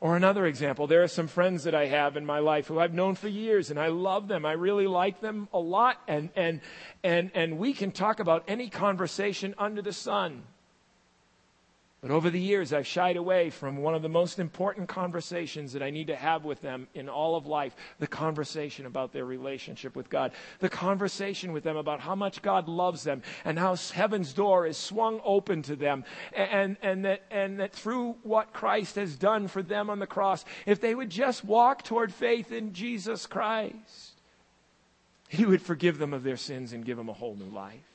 Or 0.00 0.16
another 0.16 0.46
example, 0.46 0.86
there 0.86 1.02
are 1.02 1.08
some 1.08 1.26
friends 1.26 1.64
that 1.64 1.74
I 1.74 1.86
have 1.86 2.16
in 2.16 2.24
my 2.24 2.38
life 2.38 2.68
who 2.68 2.78
I've 2.78 2.94
known 2.94 3.16
for 3.16 3.26
years 3.26 3.70
and 3.70 3.80
I 3.80 3.88
love 3.88 4.28
them. 4.28 4.46
I 4.46 4.52
really 4.52 4.86
like 4.86 5.20
them 5.20 5.48
a 5.52 5.58
lot 5.58 6.00
and 6.06 6.30
and 6.36 6.60
and 7.02 7.32
and 7.34 7.58
we 7.58 7.72
can 7.72 7.90
talk 7.90 8.20
about 8.20 8.44
any 8.46 8.70
conversation 8.70 9.56
under 9.58 9.82
the 9.82 9.92
sun. 9.92 10.44
But 12.00 12.12
over 12.12 12.30
the 12.30 12.40
years, 12.40 12.72
I've 12.72 12.86
shied 12.86 13.16
away 13.16 13.50
from 13.50 13.78
one 13.78 13.96
of 13.96 14.02
the 14.02 14.08
most 14.08 14.38
important 14.38 14.88
conversations 14.88 15.72
that 15.72 15.82
I 15.82 15.90
need 15.90 16.06
to 16.06 16.14
have 16.14 16.44
with 16.44 16.60
them 16.60 16.86
in 16.94 17.08
all 17.08 17.34
of 17.34 17.46
life 17.46 17.74
the 17.98 18.06
conversation 18.06 18.86
about 18.86 19.12
their 19.12 19.24
relationship 19.24 19.96
with 19.96 20.08
God, 20.08 20.30
the 20.60 20.68
conversation 20.68 21.50
with 21.50 21.64
them 21.64 21.76
about 21.76 21.98
how 21.98 22.14
much 22.14 22.40
God 22.40 22.68
loves 22.68 23.02
them 23.02 23.22
and 23.44 23.58
how 23.58 23.74
heaven's 23.74 24.32
door 24.32 24.64
is 24.64 24.76
swung 24.76 25.20
open 25.24 25.62
to 25.62 25.74
them, 25.74 26.04
and, 26.32 26.76
and, 26.82 27.04
that, 27.04 27.22
and 27.32 27.58
that 27.58 27.72
through 27.72 28.12
what 28.22 28.52
Christ 28.52 28.94
has 28.94 29.16
done 29.16 29.48
for 29.48 29.60
them 29.60 29.90
on 29.90 29.98
the 29.98 30.06
cross, 30.06 30.44
if 30.66 30.80
they 30.80 30.94
would 30.94 31.10
just 31.10 31.44
walk 31.44 31.82
toward 31.82 32.14
faith 32.14 32.52
in 32.52 32.74
Jesus 32.74 33.26
Christ, 33.26 34.20
He 35.28 35.44
would 35.44 35.62
forgive 35.62 35.98
them 35.98 36.14
of 36.14 36.22
their 36.22 36.36
sins 36.36 36.72
and 36.72 36.84
give 36.84 36.96
them 36.96 37.08
a 37.08 37.12
whole 37.12 37.34
new 37.34 37.50
life. 37.50 37.87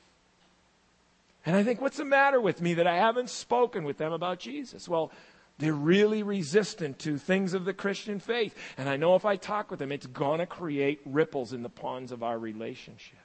And 1.46 1.54
I 1.54 1.62
think, 1.62 1.80
what's 1.80 1.98
the 1.98 2.04
matter 2.04 2.40
with 2.40 2.62
me 2.62 2.74
that 2.74 2.86
I 2.86 2.96
haven't 2.96 3.30
spoken 3.30 3.84
with 3.84 3.98
them 3.98 4.12
about 4.12 4.38
Jesus? 4.38 4.88
Well, 4.88 5.12
they're 5.58 5.72
really 5.72 6.22
resistant 6.22 6.98
to 7.00 7.18
things 7.18 7.54
of 7.54 7.64
the 7.64 7.74
Christian 7.74 8.18
faith. 8.18 8.56
And 8.76 8.88
I 8.88 8.96
know 8.96 9.14
if 9.14 9.24
I 9.24 9.36
talk 9.36 9.70
with 9.70 9.78
them, 9.78 9.92
it's 9.92 10.06
going 10.06 10.40
to 10.40 10.46
create 10.46 11.00
ripples 11.04 11.52
in 11.52 11.62
the 11.62 11.68
ponds 11.68 12.12
of 12.12 12.22
our 12.22 12.38
relationship. 12.38 13.18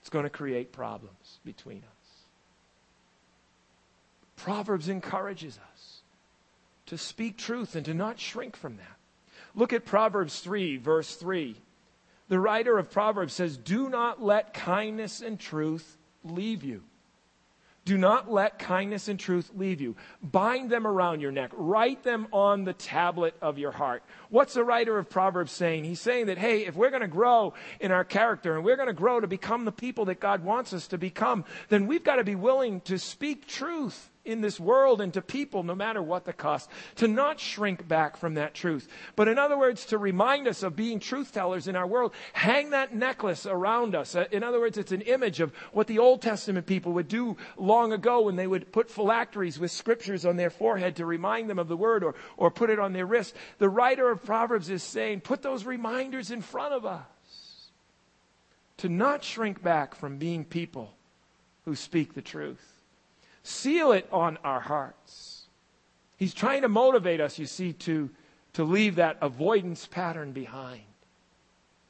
It's 0.00 0.08
going 0.08 0.24
to 0.24 0.30
create 0.30 0.72
problems 0.72 1.40
between 1.44 1.78
us. 1.78 1.84
Proverbs 4.36 4.88
encourages 4.88 5.58
us 5.72 6.00
to 6.86 6.98
speak 6.98 7.36
truth 7.36 7.74
and 7.74 7.84
to 7.86 7.94
not 7.94 8.18
shrink 8.18 8.56
from 8.56 8.76
that. 8.76 8.96
Look 9.54 9.72
at 9.72 9.84
Proverbs 9.84 10.40
3, 10.40 10.76
verse 10.78 11.14
3. 11.16 11.56
The 12.28 12.38
writer 12.38 12.78
of 12.78 12.90
Proverbs 12.90 13.32
says, 13.34 13.56
Do 13.56 13.88
not 13.88 14.22
let 14.22 14.54
kindness 14.54 15.20
and 15.20 15.38
truth 15.38 15.96
leave 16.24 16.64
you. 16.64 16.82
Do 17.84 17.98
not 17.98 18.32
let 18.32 18.58
kindness 18.58 19.08
and 19.08 19.20
truth 19.20 19.50
leave 19.54 19.80
you. 19.80 19.94
Bind 20.22 20.70
them 20.70 20.86
around 20.86 21.20
your 21.20 21.32
neck. 21.32 21.50
Write 21.52 22.02
them 22.02 22.28
on 22.32 22.64
the 22.64 22.72
tablet 22.72 23.34
of 23.42 23.58
your 23.58 23.72
heart. 23.72 24.02
What's 24.30 24.54
the 24.54 24.64
writer 24.64 24.98
of 24.98 25.10
Proverbs 25.10 25.52
saying? 25.52 25.84
He's 25.84 26.00
saying 26.00 26.26
that, 26.26 26.38
hey, 26.38 26.64
if 26.64 26.76
we're 26.76 26.90
going 26.90 27.02
to 27.02 27.08
grow 27.08 27.52
in 27.80 27.92
our 27.92 28.04
character 28.04 28.56
and 28.56 28.64
we're 28.64 28.76
going 28.76 28.88
to 28.88 28.94
grow 28.94 29.20
to 29.20 29.26
become 29.26 29.66
the 29.66 29.72
people 29.72 30.06
that 30.06 30.18
God 30.18 30.42
wants 30.42 30.72
us 30.72 30.88
to 30.88 30.98
become, 30.98 31.44
then 31.68 31.86
we've 31.86 32.04
got 32.04 32.16
to 32.16 32.24
be 32.24 32.34
willing 32.34 32.80
to 32.82 32.98
speak 32.98 33.46
truth 33.46 34.10
in 34.24 34.40
this 34.40 34.58
world 34.58 35.00
and 35.00 35.12
to 35.14 35.22
people, 35.22 35.62
no 35.62 35.74
matter 35.74 36.02
what 36.02 36.24
the 36.24 36.32
cost, 36.32 36.70
to 36.96 37.08
not 37.08 37.38
shrink 37.38 37.86
back 37.86 38.16
from 38.16 38.34
that 38.34 38.54
truth. 38.54 38.88
But 39.16 39.28
in 39.28 39.38
other 39.38 39.58
words, 39.58 39.86
to 39.86 39.98
remind 39.98 40.48
us 40.48 40.62
of 40.62 40.76
being 40.76 41.00
truth 41.00 41.32
tellers 41.32 41.68
in 41.68 41.76
our 41.76 41.86
world, 41.86 42.12
hang 42.32 42.70
that 42.70 42.94
necklace 42.94 43.46
around 43.46 43.94
us. 43.94 44.14
Uh, 44.14 44.24
in 44.30 44.42
other 44.42 44.60
words, 44.60 44.78
it's 44.78 44.92
an 44.92 45.02
image 45.02 45.40
of 45.40 45.52
what 45.72 45.86
the 45.86 45.98
Old 45.98 46.22
Testament 46.22 46.66
people 46.66 46.92
would 46.92 47.08
do 47.08 47.36
long 47.56 47.92
ago 47.92 48.22
when 48.22 48.36
they 48.36 48.46
would 48.46 48.72
put 48.72 48.90
phylacteries 48.90 49.58
with 49.58 49.70
scriptures 49.70 50.24
on 50.24 50.36
their 50.36 50.50
forehead 50.50 50.96
to 50.96 51.06
remind 51.06 51.50
them 51.50 51.58
of 51.58 51.68
the 51.68 51.76
word 51.76 52.02
or, 52.02 52.14
or 52.36 52.50
put 52.50 52.70
it 52.70 52.78
on 52.78 52.92
their 52.92 53.06
wrist. 53.06 53.34
The 53.58 53.68
writer 53.68 54.10
of 54.10 54.24
Proverbs 54.24 54.70
is 54.70 54.82
saying, 54.82 55.20
put 55.20 55.42
those 55.42 55.64
reminders 55.64 56.30
in 56.30 56.40
front 56.40 56.74
of 56.74 56.86
us 56.86 57.02
to 58.78 58.88
not 58.88 59.22
shrink 59.22 59.62
back 59.62 59.94
from 59.94 60.18
being 60.18 60.44
people 60.44 60.94
who 61.64 61.74
speak 61.74 62.14
the 62.14 62.22
truth. 62.22 62.73
Seal 63.44 63.92
it 63.92 64.08
on 64.10 64.38
our 64.42 64.60
hearts. 64.60 65.42
He's 66.16 66.34
trying 66.34 66.62
to 66.62 66.68
motivate 66.68 67.20
us, 67.20 67.38
you 67.38 67.46
see, 67.46 67.74
to, 67.74 68.10
to 68.54 68.64
leave 68.64 68.96
that 68.96 69.18
avoidance 69.20 69.86
pattern 69.86 70.32
behind 70.32 70.82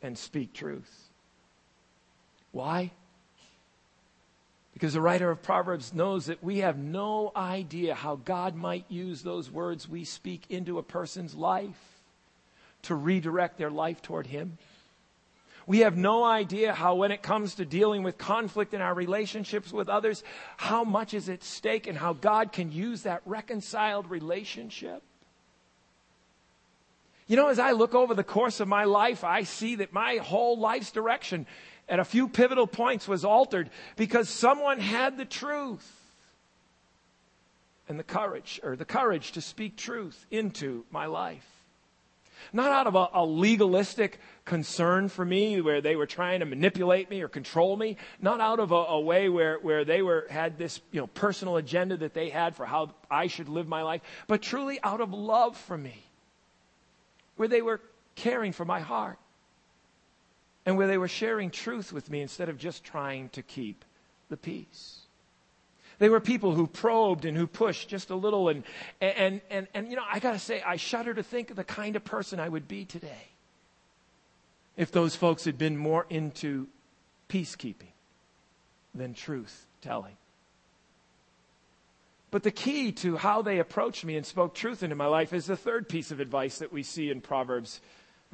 and 0.02 0.18
speak 0.18 0.52
truth. 0.52 1.08
Why? 2.50 2.90
Because 4.72 4.94
the 4.94 5.00
writer 5.00 5.30
of 5.30 5.42
Proverbs 5.42 5.94
knows 5.94 6.26
that 6.26 6.42
we 6.42 6.58
have 6.58 6.76
no 6.76 7.30
idea 7.36 7.94
how 7.94 8.16
God 8.16 8.56
might 8.56 8.84
use 8.88 9.22
those 9.22 9.48
words 9.48 9.88
we 9.88 10.04
speak 10.04 10.44
into 10.50 10.78
a 10.78 10.82
person's 10.82 11.36
life 11.36 12.02
to 12.82 12.96
redirect 12.96 13.58
their 13.58 13.70
life 13.70 14.02
toward 14.02 14.26
Him. 14.26 14.58
We 15.66 15.78
have 15.80 15.96
no 15.96 16.24
idea 16.24 16.74
how, 16.74 16.94
when 16.94 17.10
it 17.10 17.22
comes 17.22 17.54
to 17.54 17.64
dealing 17.64 18.02
with 18.02 18.18
conflict 18.18 18.74
in 18.74 18.80
our 18.80 18.94
relationships 18.94 19.72
with 19.72 19.88
others, 19.88 20.22
how 20.56 20.84
much 20.84 21.14
is 21.14 21.28
at 21.28 21.42
stake 21.42 21.86
and 21.86 21.96
how 21.96 22.12
God 22.12 22.52
can 22.52 22.70
use 22.70 23.02
that 23.02 23.22
reconciled 23.24 24.10
relationship. 24.10 25.02
You 27.26 27.36
know, 27.36 27.48
as 27.48 27.58
I 27.58 27.72
look 27.72 27.94
over 27.94 28.14
the 28.14 28.24
course 28.24 28.60
of 28.60 28.68
my 28.68 28.84
life, 28.84 29.24
I 29.24 29.44
see 29.44 29.76
that 29.76 29.94
my 29.94 30.16
whole 30.16 30.58
life's 30.58 30.90
direction 30.90 31.46
at 31.88 31.98
a 31.98 32.04
few 32.04 32.28
pivotal 32.28 32.66
points 32.66 33.08
was 33.08 33.24
altered 33.24 33.70
because 33.96 34.28
someone 34.28 34.78
had 34.78 35.16
the 35.16 35.24
truth 35.24 36.00
and 37.88 37.98
the 37.98 38.04
courage, 38.04 38.60
or 38.62 38.76
the 38.76 38.84
courage 38.84 39.32
to 39.32 39.40
speak 39.40 39.76
truth 39.76 40.26
into 40.30 40.84
my 40.90 41.06
life. 41.06 41.53
Not 42.52 42.70
out 42.70 42.86
of 42.86 42.94
a, 42.94 43.08
a, 43.14 43.24
legalistic 43.24 44.20
concern 44.44 45.08
for 45.08 45.24
me 45.24 45.60
where 45.60 45.80
they 45.80 45.96
were 45.96 46.06
trying 46.06 46.40
to 46.40 46.46
manipulate 46.46 47.10
me 47.10 47.22
or 47.22 47.28
control 47.28 47.76
me. 47.76 47.96
Not 48.20 48.40
out 48.40 48.60
of 48.60 48.72
a, 48.72 48.74
a 48.74 49.00
way 49.00 49.28
where, 49.28 49.58
where 49.58 49.84
they 49.84 50.02
were, 50.02 50.26
had 50.30 50.58
this, 50.58 50.80
you 50.92 51.00
know, 51.00 51.06
personal 51.06 51.56
agenda 51.56 51.96
that 51.98 52.14
they 52.14 52.28
had 52.28 52.56
for 52.56 52.66
how 52.66 52.94
I 53.10 53.26
should 53.26 53.48
live 53.48 53.68
my 53.68 53.82
life, 53.82 54.02
but 54.26 54.42
truly 54.42 54.78
out 54.82 55.00
of 55.00 55.12
love 55.12 55.56
for 55.56 55.76
me. 55.76 56.04
Where 57.36 57.48
they 57.48 57.62
were 57.62 57.80
caring 58.14 58.52
for 58.52 58.64
my 58.64 58.80
heart. 58.80 59.18
And 60.66 60.78
where 60.78 60.86
they 60.86 60.98
were 60.98 61.08
sharing 61.08 61.50
truth 61.50 61.92
with 61.92 62.10
me 62.10 62.22
instead 62.22 62.48
of 62.48 62.56
just 62.56 62.84
trying 62.84 63.28
to 63.30 63.42
keep 63.42 63.84
the 64.30 64.36
peace. 64.36 65.03
They 66.04 66.10
were 66.10 66.20
people 66.20 66.54
who 66.54 66.66
probed 66.66 67.24
and 67.24 67.34
who 67.34 67.46
pushed 67.46 67.88
just 67.88 68.10
a 68.10 68.14
little. 68.14 68.50
And, 68.50 68.62
and, 69.00 69.40
and, 69.48 69.66
and 69.72 69.88
you 69.88 69.96
know, 69.96 70.02
I 70.06 70.18
got 70.18 70.32
to 70.32 70.38
say, 70.38 70.60
I 70.60 70.76
shudder 70.76 71.14
to 71.14 71.22
think 71.22 71.48
of 71.48 71.56
the 71.56 71.64
kind 71.64 71.96
of 71.96 72.04
person 72.04 72.38
I 72.38 72.46
would 72.46 72.68
be 72.68 72.84
today 72.84 73.28
if 74.76 74.92
those 74.92 75.16
folks 75.16 75.46
had 75.46 75.56
been 75.56 75.78
more 75.78 76.04
into 76.10 76.66
peacekeeping 77.30 77.94
than 78.94 79.14
truth 79.14 79.64
telling. 79.80 80.18
But 82.30 82.42
the 82.42 82.50
key 82.50 82.92
to 82.92 83.16
how 83.16 83.40
they 83.40 83.58
approached 83.58 84.04
me 84.04 84.18
and 84.18 84.26
spoke 84.26 84.54
truth 84.54 84.82
into 84.82 84.96
my 84.96 85.06
life 85.06 85.32
is 85.32 85.46
the 85.46 85.56
third 85.56 85.88
piece 85.88 86.10
of 86.10 86.20
advice 86.20 86.58
that 86.58 86.70
we 86.70 86.82
see 86.82 87.08
in 87.08 87.22
Proverbs 87.22 87.80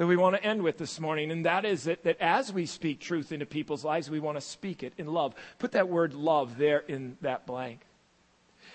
that 0.00 0.06
we 0.06 0.16
want 0.16 0.34
to 0.34 0.42
end 0.42 0.62
with 0.62 0.78
this 0.78 0.98
morning, 0.98 1.30
and 1.30 1.44
that 1.44 1.66
is 1.66 1.84
that, 1.84 2.04
that 2.04 2.18
as 2.22 2.50
we 2.50 2.64
speak 2.64 3.00
truth 3.00 3.32
into 3.32 3.44
people's 3.44 3.84
lives, 3.84 4.08
we 4.08 4.18
want 4.18 4.38
to 4.38 4.40
speak 4.40 4.82
it 4.82 4.94
in 4.96 5.06
love. 5.06 5.34
Put 5.58 5.72
that 5.72 5.90
word 5.90 6.14
love 6.14 6.56
there 6.56 6.78
in 6.78 7.18
that 7.20 7.44
blank. 7.44 7.82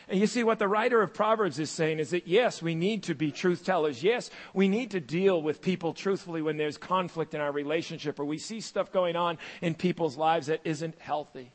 And 0.07 0.19
you 0.19 0.27
see, 0.27 0.43
what 0.43 0.59
the 0.59 0.67
writer 0.67 1.01
of 1.01 1.15
Proverbs 1.15 1.57
is 1.57 1.71
saying 1.71 1.97
is 1.97 2.11
that 2.11 2.27
yes, 2.27 2.61
we 2.61 2.75
need 2.75 3.01
to 3.03 3.15
be 3.15 3.31
truth 3.31 3.65
tellers. 3.65 4.03
Yes, 4.03 4.29
we 4.53 4.67
need 4.67 4.91
to 4.91 4.99
deal 4.99 5.41
with 5.41 5.63
people 5.63 5.95
truthfully 5.95 6.43
when 6.43 6.57
there's 6.57 6.77
conflict 6.77 7.33
in 7.33 7.41
our 7.41 7.51
relationship 7.51 8.19
or 8.19 8.25
we 8.25 8.37
see 8.37 8.61
stuff 8.61 8.91
going 8.91 9.15
on 9.15 9.39
in 9.63 9.73
people's 9.73 10.17
lives 10.17 10.45
that 10.45 10.61
isn't 10.63 10.93
healthy. 10.99 11.51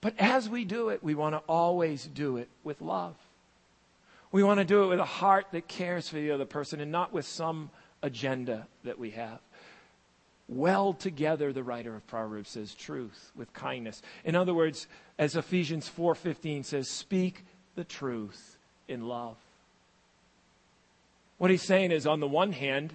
But 0.00 0.14
as 0.20 0.48
we 0.48 0.64
do 0.64 0.90
it, 0.90 1.02
we 1.02 1.16
want 1.16 1.34
to 1.34 1.42
always 1.48 2.06
do 2.06 2.36
it 2.36 2.48
with 2.62 2.82
love. 2.82 3.16
We 4.30 4.44
want 4.44 4.60
to 4.60 4.64
do 4.64 4.84
it 4.84 4.86
with 4.86 5.00
a 5.00 5.04
heart 5.04 5.46
that 5.50 5.66
cares 5.66 6.08
for 6.08 6.14
the 6.16 6.30
other 6.30 6.46
person 6.46 6.80
and 6.80 6.92
not 6.92 7.12
with 7.12 7.26
some 7.26 7.70
agenda 8.02 8.66
that 8.84 8.98
we 8.98 9.10
have. 9.10 9.40
Well 10.48 10.92
together, 10.92 11.52
the 11.52 11.62
writer 11.62 11.94
of 11.94 12.06
Proverbs 12.06 12.50
says, 12.50 12.74
truth 12.74 13.32
with 13.36 13.52
kindness. 13.52 14.02
In 14.24 14.34
other 14.34 14.52
words, 14.52 14.86
as 15.18 15.36
Ephesians 15.36 15.88
4:15 15.88 16.64
says, 16.64 16.88
speak 16.88 17.44
the 17.74 17.84
truth 17.84 18.56
in 18.88 19.06
love. 19.06 19.36
What 21.38 21.50
he's 21.50 21.62
saying 21.62 21.90
is, 21.90 22.06
on 22.06 22.20
the 22.20 22.28
one 22.28 22.52
hand, 22.52 22.92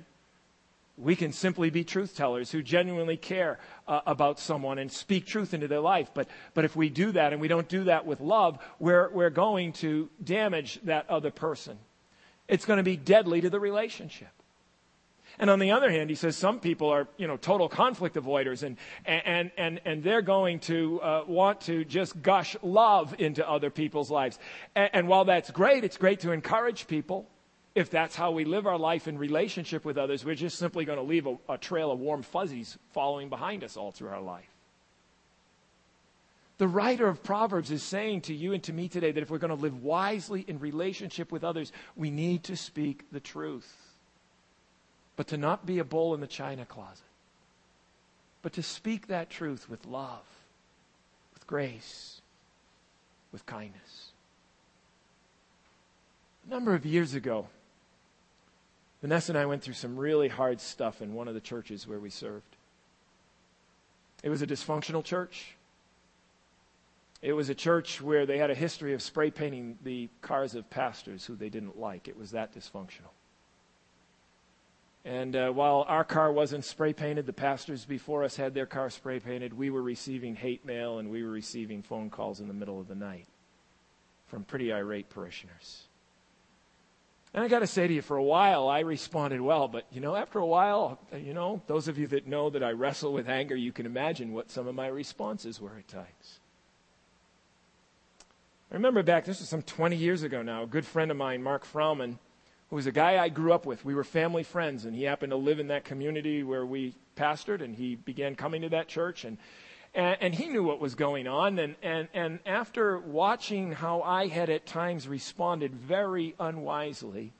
we 0.98 1.16
can 1.16 1.32
simply 1.32 1.70
be 1.70 1.84
truth 1.84 2.16
tellers 2.16 2.52
who 2.52 2.64
genuinely 2.64 3.18
care 3.18 3.60
uh, 3.88 4.02
about 4.06 4.40
someone 4.40 4.80
and 4.80 4.92
speak 4.92 5.26
truth 5.26 5.54
into 5.54 5.68
their 5.68 5.80
life. 5.80 6.10
But, 6.14 6.28
but 6.54 6.66
if 6.66 6.76
we 6.76 6.90
do 6.90 7.12
that 7.12 7.34
and 7.34 7.42
we 7.42 7.48
don't 7.48 7.68
do 7.68 7.84
that 7.86 8.06
with 8.06 8.20
love, 8.20 8.58
we're, 8.80 9.10
we're 9.10 9.30
going 9.30 9.74
to 9.74 10.10
damage 10.24 10.80
that 10.84 11.10
other 11.10 11.30
person. 11.30 11.78
It's 12.48 12.66
going 12.66 12.78
to 12.78 12.84
be 12.84 12.98
deadly 12.98 13.42
to 13.42 13.50
the 13.50 13.60
relationship. 13.60 14.30
And 15.40 15.50
on 15.52 15.60
the 15.60 15.72
other 15.72 15.92
hand, 15.92 16.10
he 16.10 16.16
says 16.16 16.36
some 16.36 16.60
people 16.60 16.90
are, 16.90 17.08
you 17.18 17.28
know, 17.28 17.38
total 17.38 17.70
conflict 17.70 18.16
avoiders 18.16 18.64
and, 18.64 18.78
and, 19.06 19.52
and, 19.58 19.80
and 19.86 20.04
they're 20.04 20.24
going 20.24 20.60
to 20.62 21.00
uh, 21.02 21.24
want 21.28 21.62
to 21.62 21.86
just 21.86 22.20
gush 22.22 22.56
love 22.64 23.16
into 23.20 23.48
other 23.48 23.70
people's 23.70 24.10
lives. 24.10 24.40
And, 24.76 24.90
and 24.94 25.08
while 25.08 25.26
that's 25.26 25.52
great, 25.52 25.84
it's 25.84 25.98
great 25.98 26.22
to 26.22 26.32
encourage 26.32 26.88
people. 26.88 27.30
If 27.76 27.92
that's 27.92 28.16
how 28.16 28.32
we 28.32 28.46
live 28.46 28.66
our 28.66 28.80
life 28.80 29.08
in 29.08 29.20
relationship 29.20 29.86
with 29.86 30.00
others, 30.00 30.26
we're 30.26 30.34
just 30.34 30.58
simply 30.58 30.86
going 30.86 30.98
to 30.98 31.04
leave 31.04 31.28
a, 31.28 31.38
a 31.48 31.58
trail 31.60 31.92
of 31.92 32.00
warm 32.00 32.24
fuzzies 32.24 32.76
following 32.92 33.30
behind 33.30 33.64
us 33.64 33.78
all 33.78 33.92
through 33.92 34.10
our 34.10 34.22
life. 34.22 34.50
The 36.58 36.68
writer 36.68 37.08
of 37.08 37.22
Proverbs 37.22 37.70
is 37.70 37.84
saying 37.84 38.22
to 38.22 38.34
you 38.34 38.54
and 38.54 38.64
to 38.64 38.74
me 38.74 38.90
today 38.90 39.12
that 39.12 39.22
if 39.22 39.30
we're 39.30 39.38
going 39.38 39.56
to 39.56 39.62
live 39.62 39.84
wisely 39.84 40.44
in 40.48 40.58
relationship 40.58 41.32
with 41.32 41.44
others, 41.44 41.72
we 41.96 42.10
need 42.10 42.46
to 42.46 42.58
speak 42.58 43.12
the 43.12 43.20
truth 43.20 43.87
but 45.18 45.28
to 45.28 45.36
not 45.36 45.66
be 45.66 45.80
a 45.80 45.84
bull 45.84 46.14
in 46.14 46.22
the 46.22 46.28
china 46.28 46.64
closet, 46.64 47.04
but 48.42 48.54
to 48.54 48.64
speak 48.64 49.08
that 49.08 49.30
truth 49.30 49.68
with 49.68 49.86
love, 49.86 50.24
with 51.34 51.46
grace, 51.46 52.22
with 53.34 53.46
kindness. 53.46 54.12
A 56.48 56.50
number 56.50 56.74
of 56.74 56.86
years 56.86 57.14
ago, 57.14 57.48
Vanessa 59.02 59.32
and 59.32 59.40
I 59.40 59.48
went 59.48 59.64
through 59.64 59.74
some 59.74 59.98
really 59.98 60.28
hard 60.28 60.62
stuff 60.62 61.02
in 61.02 61.14
one 61.14 61.28
of 61.28 61.34
the 61.34 61.42
churches 61.42 61.88
where 61.88 62.00
we 62.00 62.10
served. 62.10 62.56
It 64.24 64.30
was 64.30 64.42
a 64.42 64.48
dysfunctional 64.48 65.04
church. 65.04 65.56
It 67.22 67.34
was 67.34 67.50
a 67.50 67.56
church 67.56 68.02
where 68.02 68.26
they 68.28 68.38
had 68.38 68.52
a 68.52 68.56
history 68.56 68.94
of 68.94 69.02
spray 69.02 69.32
painting 69.32 69.78
the 69.84 70.10
cars 70.22 70.54
of 70.54 70.70
pastors 70.70 71.26
who 71.26 71.36
they 71.36 71.50
didn't 71.50 71.80
like. 71.80 72.08
It 72.08 72.18
was 72.18 72.32
that 72.32 72.54
dysfunctional. 72.54 73.17
And 75.08 75.38
uh, 75.38 75.52
while 75.52 75.86
our 75.88 76.04
car 76.04 76.34
wasn't 76.34 76.66
spray 76.66 76.92
painted, 76.92 77.26
the 77.26 77.32
pastors 77.32 77.86
before 77.86 78.26
us 78.26 78.36
had 78.36 78.54
their 78.54 78.66
car 78.66 78.90
spray 78.90 79.22
painted. 79.22 79.54
We 79.54 79.70
were 79.70 79.82
receiving 79.82 80.36
hate 80.36 80.66
mail 80.66 81.00
and 81.00 81.10
we 81.10 81.24
were 81.24 81.30
receiving 81.30 81.82
phone 81.82 82.10
calls 82.10 82.42
in 82.42 82.50
the 82.50 82.54
middle 82.54 82.82
of 82.82 82.90
the 82.90 82.96
night 82.96 83.26
from 84.26 84.44
pretty 84.44 84.74
irate 84.74 85.10
parishioners. 85.10 85.84
And 87.34 87.42
I 87.42 87.48
got 87.48 87.60
to 87.60 87.68
say 87.68 87.88
to 87.88 87.94
you, 87.94 88.02
for 88.02 88.18
a 88.18 88.24
while 88.24 88.68
I 88.68 88.82
responded 88.82 89.40
well, 89.40 89.70
but 89.70 89.86
you 89.94 90.02
know, 90.02 90.14
after 90.14 90.40
a 90.40 90.46
while, 90.46 91.00
you 91.18 91.34
know, 91.34 91.62
those 91.68 91.88
of 91.88 91.98
you 91.98 92.08
that 92.08 92.28
know 92.28 92.50
that 92.50 92.62
I 92.62 92.72
wrestle 92.72 93.14
with 93.14 93.30
anger, 93.30 93.56
you 93.56 93.72
can 93.72 93.86
imagine 93.86 94.34
what 94.34 94.52
some 94.52 94.68
of 94.68 94.76
my 94.76 94.88
responses 94.88 95.62
were 95.62 95.78
at 95.78 95.88
times. 95.88 96.42
I 98.70 98.74
remember 98.74 99.04
back, 99.04 99.24
this 99.24 99.40
was 99.40 99.48
some 99.48 99.62
20 99.62 99.96
years 99.96 100.24
ago 100.24 100.42
now, 100.42 100.64
a 100.64 100.68
good 100.68 100.86
friend 100.86 101.12
of 101.12 101.16
mine, 101.16 101.42
Mark 101.42 101.66
Frauman, 101.66 102.20
who 102.70 102.76
was 102.76 102.88
a 102.88 102.92
guy 102.92 103.18
I 103.18 103.30
grew 103.30 103.54
up 103.54 103.66
with. 103.66 103.86
We 103.86 103.96
were 103.96 104.04
family 104.04 104.44
friends, 104.44 104.86
and 104.86 104.96
he 104.96 105.04
happened 105.04 105.32
to 105.32 105.38
live 105.38 105.60
in 105.60 105.68
that 105.68 105.86
community 105.86 106.44
where 106.44 106.66
we 106.66 106.94
pastored, 107.16 107.62
and 107.62 107.76
he 107.76 107.96
began 107.96 108.36
coming 108.36 108.62
to 108.62 108.70
that 108.70 108.88
church, 108.88 109.26
and, 109.26 109.38
and, 109.94 110.18
and 110.20 110.36
he 110.36 110.48
knew 110.48 110.64
what 110.64 110.80
was 110.80 110.96
going 110.96 111.28
on. 111.28 111.60
And, 111.60 111.76
and, 111.82 112.08
and 112.14 112.40
after 112.46 113.00
watching 113.00 113.72
how 113.72 114.02
I 114.02 114.28
had 114.28 114.50
at 114.50 114.66
times 114.66 115.08
responded 115.08 115.74
very 115.74 116.36
unwisely, 116.40 117.34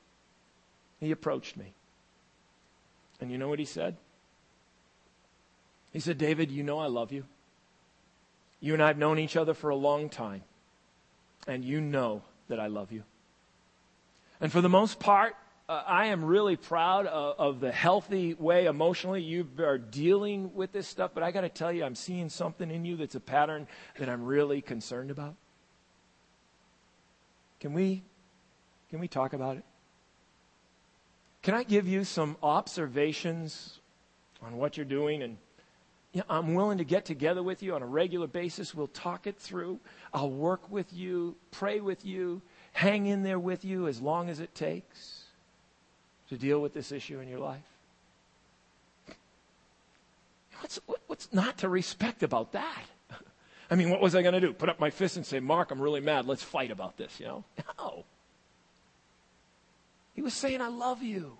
he 1.00 1.10
approached 1.10 1.56
me. 1.56 1.74
And 3.20 3.30
you 3.30 3.38
know 3.38 3.48
what 3.48 3.58
he 3.58 3.64
said? 3.64 3.96
He 5.92 6.00
said, 6.00 6.18
David, 6.18 6.50
you 6.50 6.62
know 6.62 6.78
I 6.78 6.86
love 6.86 7.12
you. 7.12 7.24
You 8.60 8.74
and 8.74 8.82
I 8.82 8.88
have 8.88 8.98
known 8.98 9.18
each 9.18 9.36
other 9.36 9.54
for 9.54 9.70
a 9.70 9.76
long 9.76 10.08
time 10.08 10.42
and 11.48 11.64
you 11.64 11.80
know 11.80 12.22
that 12.48 12.60
I 12.60 12.66
love 12.66 12.92
you. 12.92 13.02
And 14.40 14.52
for 14.52 14.60
the 14.60 14.68
most 14.68 14.98
part, 15.00 15.34
uh, 15.68 15.82
I 15.86 16.06
am 16.06 16.24
really 16.24 16.56
proud 16.56 17.06
of, 17.06 17.34
of, 17.38 17.60
the 17.60 17.70
healthy 17.70 18.32
way 18.34 18.66
emotionally 18.66 19.20
you 19.20 19.46
are 19.58 19.76
dealing 19.76 20.54
with 20.54 20.72
this 20.72 20.88
stuff, 20.88 21.10
but 21.12 21.22
I 21.22 21.30
got 21.30 21.42
to 21.42 21.50
tell 21.50 21.70
you, 21.70 21.84
I'm 21.84 21.94
seeing 21.94 22.30
something 22.30 22.70
in 22.70 22.84
you 22.86 22.96
that's 22.96 23.16
a 23.16 23.20
pattern 23.20 23.66
that 23.98 24.08
I'm 24.08 24.24
really 24.24 24.62
concerned 24.62 25.10
about. 25.10 25.34
Can 27.60 27.74
we, 27.74 28.02
can 28.88 29.00
we 29.00 29.08
talk 29.08 29.34
about 29.34 29.58
it? 29.58 29.64
Can 31.42 31.54
I 31.54 31.64
give 31.64 31.86
you 31.86 32.04
some 32.04 32.36
observations 32.42 33.80
on 34.42 34.56
what 34.56 34.76
you're 34.76 34.86
doing 34.86 35.22
and 35.22 35.36
you 36.12 36.20
know, 36.20 36.26
I'm 36.30 36.54
willing 36.54 36.78
to 36.78 36.84
get 36.84 37.04
together 37.04 37.42
with 37.42 37.62
you 37.62 37.74
on 37.74 37.82
a 37.82 37.86
regular 37.86 38.26
basis. 38.26 38.74
We'll 38.74 38.86
talk 38.88 39.26
it 39.26 39.36
through. 39.38 39.78
I'll 40.14 40.30
work 40.30 40.70
with 40.70 40.90
you, 40.94 41.36
pray 41.50 41.80
with 41.80 42.04
you, 42.04 42.40
hang 42.78 43.06
in 43.06 43.24
there 43.24 43.40
with 43.40 43.64
you 43.64 43.88
as 43.88 44.00
long 44.00 44.30
as 44.30 44.38
it 44.38 44.54
takes 44.54 45.24
to 46.28 46.36
deal 46.36 46.60
with 46.60 46.72
this 46.72 46.92
issue 46.92 47.18
in 47.18 47.28
your 47.28 47.40
life. 47.40 47.58
What's, 50.60 50.78
what's 51.08 51.32
not 51.32 51.58
to 51.58 51.68
respect 51.68 52.22
about 52.22 52.52
that? 52.52 52.84
I 53.70 53.74
mean, 53.74 53.90
what 53.90 54.00
was 54.00 54.14
I 54.14 54.22
going 54.22 54.34
to 54.34 54.40
do? 54.40 54.52
Put 54.52 54.68
up 54.68 54.78
my 54.78 54.90
fist 54.90 55.16
and 55.16 55.26
say, 55.26 55.40
Mark, 55.40 55.72
I'm 55.72 55.82
really 55.82 56.00
mad. 56.00 56.26
Let's 56.26 56.44
fight 56.44 56.70
about 56.70 56.96
this, 56.96 57.18
you 57.18 57.26
know? 57.26 57.44
No. 57.78 58.04
He 60.14 60.22
was 60.22 60.34
saying, 60.34 60.60
I 60.60 60.68
love 60.68 61.02
you. 61.02 61.36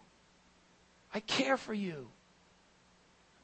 I 1.12 1.20
care 1.20 1.56
for 1.56 1.74
you. 1.74 2.08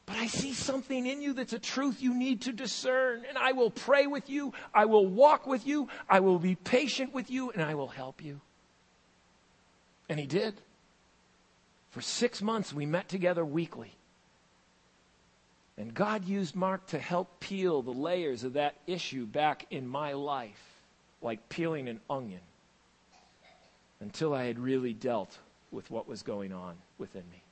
But 0.07 0.17
I 0.17 0.27
see 0.27 0.53
something 0.53 1.07
in 1.07 1.23
you 1.23 1.33
that's 1.33 1.55
a 1.55 1.59
truth 1.59 2.03
you 2.03 2.15
need 2.15 2.43
to 2.43 2.53
discern. 2.53 3.25
And 3.29 3.39
I 3.39 3.53
will 3.53 3.71
pray 3.71 4.07
with 4.07 4.29
you. 4.29 4.53
I 4.75 4.85
will 4.85 5.07
walk 5.07 5.47
with 5.47 5.67
you. 5.67 5.89
I 6.09 6.21
will 6.21 6.39
be 6.39 6.57
patient 6.57 7.15
with 7.15 7.31
you 7.31 7.51
and 7.51 7.63
I 7.63 7.75
will 7.75 7.89
help 7.89 8.23
you. 8.23 8.41
And 10.09 10.21
he 10.21 10.27
did. 10.27 10.55
For 11.91 12.01
six 12.01 12.43
months, 12.43 12.73
we 12.73 12.87
met 12.87 13.09
together 13.09 13.45
weekly. 13.45 13.93
And 15.79 15.95
God 15.95 16.25
used 16.25 16.55
Mark 16.55 16.87
to 16.89 16.99
help 16.99 17.41
peel 17.41 17.83
the 17.83 17.93
layers 17.93 18.45
of 18.45 18.55
that 18.55 18.75
issue 18.87 19.27
back 19.27 19.67
in 19.71 19.89
my 19.89 20.13
life, 20.13 20.83
like 21.23 21.49
peeling 21.49 21.89
an 21.89 22.01
onion, 22.11 22.41
until 24.01 24.35
I 24.35 24.45
had 24.45 24.59
really 24.59 24.93
dealt 24.93 25.39
with 25.71 25.91
what 25.91 26.09
was 26.09 26.23
going 26.23 26.53
on 26.53 26.75
within 26.99 27.25
me. 27.31 27.44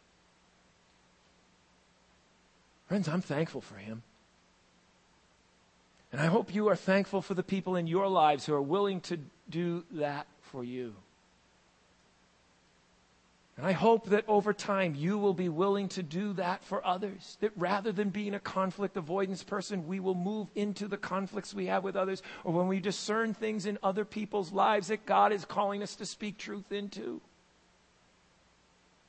Friends, 2.93 3.09
I'm 3.09 3.23
thankful 3.23 3.63
for 3.63 3.77
him. 3.77 4.03
And 6.13 6.21
I 6.21 6.27
hope 6.27 6.55
you 6.55 6.69
are 6.69 6.77
thankful 6.77 7.23
for 7.23 7.33
the 7.33 7.43
people 7.43 7.75
in 7.75 7.87
your 7.87 8.07
lives 8.07 8.45
who 8.45 8.53
are 8.53 8.61
willing 8.61 9.01
to 9.01 9.19
do 9.49 9.85
that 9.93 10.27
for 10.43 10.63
you. 10.63 10.95
And 13.57 13.65
I 13.65 13.73
hope 13.73 14.11
that 14.11 14.29
over 14.29 14.53
time 14.53 14.95
you 14.95 15.17
will 15.17 15.33
be 15.33 15.49
willing 15.49 15.89
to 15.89 16.03
do 16.03 16.35
that 16.35 16.63
for 16.65 16.87
others. 16.87 17.39
That 17.41 17.53
rather 17.57 17.93
than 17.93 18.11
being 18.11 18.35
a 18.35 18.39
conflict 18.39 18.99
avoidance 18.99 19.43
person, 19.43 19.87
we 19.87 19.99
will 19.99 20.15
move 20.15 20.49
into 20.55 20.87
the 20.87 20.99
conflicts 20.99 21.55
we 21.55 21.69
have 21.69 21.85
with 21.85 21.97
others, 21.97 22.23
or 22.45 22.53
when 22.53 22.69
we 22.69 22.79
discern 22.79 23.33
things 23.33 23.65
in 23.65 23.79
other 23.83 24.05
people's 24.05 24.53
lives 24.53 24.89
that 24.89 25.07
God 25.07 25.33
is 25.33 25.47
calling 25.47 25.83
us 25.83 25.97
to 25.97 26.05
speak 26.05 26.37
truth 26.37 26.71
into, 26.71 27.23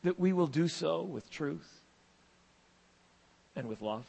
that 0.06 0.18
we 0.18 0.32
will 0.32 0.48
do 0.48 0.70
so 0.70 1.02
with 1.02 1.30
truth 1.30 1.83
and 3.56 3.68
with 3.68 3.82
love. 3.82 4.06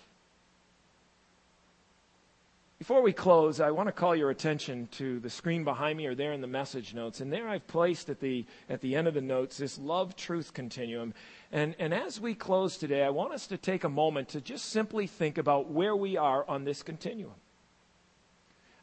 Before 2.78 3.02
we 3.02 3.12
close, 3.14 3.60
I 3.60 3.70
want 3.70 3.86
to 3.86 3.92
call 3.92 4.14
your 4.14 4.30
attention 4.30 4.88
to 4.92 5.18
the 5.20 5.30
screen 5.30 5.64
behind 5.64 5.96
me 5.96 6.06
or 6.06 6.14
there 6.14 6.32
in 6.32 6.42
the 6.42 6.46
message 6.46 6.92
notes. 6.92 7.20
And 7.20 7.32
there 7.32 7.48
I've 7.48 7.66
placed 7.66 8.10
at 8.10 8.20
the, 8.20 8.44
at 8.68 8.80
the 8.82 8.96
end 8.96 9.08
of 9.08 9.14
the 9.14 9.22
notes 9.22 9.56
this 9.56 9.78
love 9.78 10.16
truth 10.16 10.52
continuum. 10.52 11.14
And, 11.50 11.74
and 11.78 11.94
as 11.94 12.20
we 12.20 12.34
close 12.34 12.76
today, 12.76 13.02
I 13.02 13.10
want 13.10 13.32
us 13.32 13.46
to 13.46 13.56
take 13.56 13.84
a 13.84 13.88
moment 13.88 14.28
to 14.30 14.40
just 14.40 14.66
simply 14.66 15.06
think 15.06 15.38
about 15.38 15.70
where 15.70 15.96
we 15.96 16.18
are 16.18 16.44
on 16.46 16.64
this 16.64 16.82
continuum. 16.82 17.32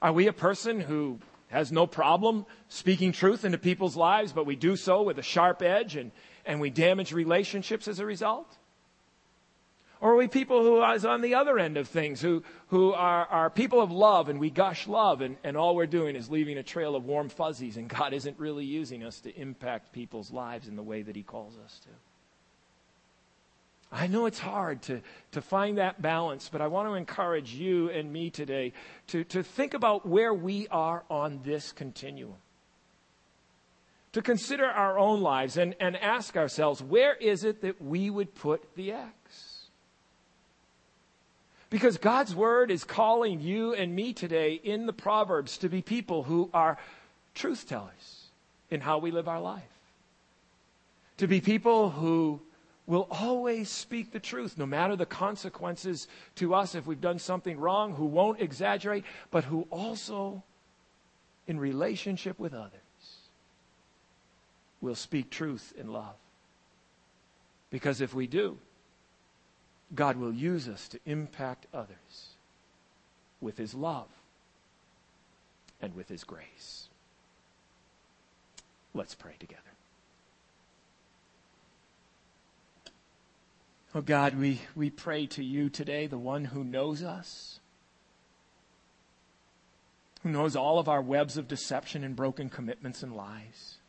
Are 0.02 0.14
we 0.14 0.26
a 0.26 0.34
person 0.34 0.80
who 0.80 1.20
has 1.50 1.72
no 1.72 1.86
problem 1.86 2.46
speaking 2.70 3.12
truth 3.12 3.46
into 3.46 3.58
people's 3.58 3.98
lives, 3.98 4.32
but 4.32 4.48
we 4.48 4.56
do 4.56 4.78
so 4.78 5.04
with 5.04 5.20
a 5.20 5.24
sharp 5.24 5.62
edge 5.62 5.96
and, 5.96 6.12
and 6.46 6.60
we 6.60 6.72
damage 6.72 7.12
relationships 7.12 7.88
as 7.88 8.00
a 8.00 8.06
result? 8.06 8.58
Or 10.02 10.14
are 10.14 10.16
we 10.16 10.28
people 10.28 10.64
who 10.64 10.78
are 10.78 11.08
on 11.08 11.22
the 11.22 11.36
other 11.36 11.60
end 11.60 11.78
of 11.78 11.88
things, 11.88 12.20
who, 12.20 12.42
who 12.70 12.92
are, 12.92 13.28
are 13.28 13.52
people 13.52 13.80
of 13.80 13.92
love 13.92 14.30
and 14.30 14.40
we 14.40 14.50
gush 14.50 14.88
love 14.88 15.22
and, 15.22 15.38
and 15.44 15.56
all 15.56 15.76
we're 15.76 15.86
doing 15.86 16.16
is 16.16 16.28
leaving 16.28 16.58
a 16.58 16.64
trail 16.64 16.96
of 16.96 17.06
warm 17.06 17.30
fuzzies 17.30 17.78
and 17.78 17.88
God 17.88 18.12
isn't 18.12 18.40
really 18.40 18.66
using 18.66 19.04
us 19.04 19.20
to 19.22 19.40
impact 19.40 19.94
people's 19.94 20.32
lives 20.32 20.68
in 20.68 20.76
the 20.76 20.82
way 20.82 21.04
that 21.04 21.16
He 21.16 21.22
calls 21.22 21.56
us 21.64 21.80
to? 21.84 21.90
I 23.92 24.08
know 24.08 24.26
it's 24.26 24.40
hard 24.40 24.82
to, 24.84 25.02
to 25.34 25.42
find 25.42 25.78
that 25.78 26.02
balance, 26.02 26.50
but 26.52 26.62
I 26.62 26.68
want 26.68 26.88
to 26.88 26.96
encourage 26.96 27.54
you 27.54 27.92
and 27.92 28.12
me 28.12 28.32
today 28.32 28.74
to, 29.08 29.24
to 29.26 29.44
think 29.44 29.76
about 29.76 30.08
where 30.08 30.34
we 30.34 30.68
are 30.70 31.04
on 31.12 31.42
this 31.44 31.74
continuum. 31.74 32.38
To 34.14 34.22
consider 34.24 34.66
our 34.66 34.98
own 34.98 35.22
lives 35.22 35.58
and, 35.58 35.76
and 35.80 35.96
ask 35.96 36.38
ourselves, 36.38 36.82
where 36.82 37.14
is 37.16 37.44
it 37.44 37.62
that 37.62 37.82
we 37.82 38.10
would 38.10 38.34
put 38.34 38.76
the 38.76 38.94
X? 38.94 39.51
Because 41.72 41.98
God's 41.98 42.36
word 42.36 42.70
is 42.70 42.84
calling 42.84 43.40
you 43.40 43.74
and 43.74 43.96
me 43.96 44.12
today 44.12 44.56
in 44.56 44.86
the 44.86 44.94
Proverbs 44.94 45.58
to 45.60 45.70
be 45.70 45.82
people 45.82 46.22
who 46.22 46.50
are 46.54 46.78
truth 47.34 47.66
tellers 47.68 48.26
in 48.70 48.82
how 48.82 48.98
we 48.98 49.10
live 49.10 49.30
our 49.30 49.40
life. 49.40 49.64
To 51.18 51.28
be 51.28 51.40
people 51.40 51.90
who 51.90 52.42
will 52.88 53.08
always 53.10 53.70
speak 53.70 54.12
the 54.12 54.20
truth, 54.20 54.58
no 54.58 54.66
matter 54.66 54.98
the 54.98 55.06
consequences 55.06 56.10
to 56.36 56.54
us 56.54 56.76
if 56.76 56.86
we've 56.86 57.00
done 57.00 57.20
something 57.20 57.58
wrong, 57.58 57.96
who 57.96 58.06
won't 58.06 58.42
exaggerate, 58.42 59.06
but 59.32 59.46
who 59.46 59.66
also, 59.70 60.44
in 61.48 61.58
relationship 61.58 62.38
with 62.38 62.54
others, 62.54 62.82
will 64.82 64.96
speak 64.96 65.30
truth 65.30 65.74
in 65.78 65.94
love. 65.94 66.16
Because 67.70 68.02
if 68.02 68.14
we 68.14 68.28
do, 68.28 68.58
God 69.94 70.18
will 70.18 70.34
use 70.34 70.68
us 70.68 70.88
to 70.90 71.00
impact 71.06 71.68
others 71.74 72.36
with 73.40 73.58
His 73.58 73.74
love 73.74 74.08
and 75.82 75.96
with 75.96 76.08
His 76.08 76.24
grace. 76.24 76.88
Let's 78.94 79.16
pray 79.16 79.36
together. 79.40 79.62
Oh 83.94 84.02
God, 84.02 84.38
we, 84.38 84.62
we 84.76 84.90
pray 84.90 85.26
to 85.28 85.44
you 85.44 85.70
today, 85.70 86.08
the 86.08 86.18
one 86.18 86.46
who 86.46 86.64
knows 86.64 87.04
us, 87.04 87.60
who 90.24 90.30
knows 90.30 90.56
all 90.56 90.80
of 90.80 90.88
our 90.88 91.02
webs 91.02 91.36
of 91.36 91.48
deception 91.48 92.04
and 92.04 92.16
broken 92.16 92.50
commitments 92.50 93.04
and 93.04 93.14
lies. 93.14 93.81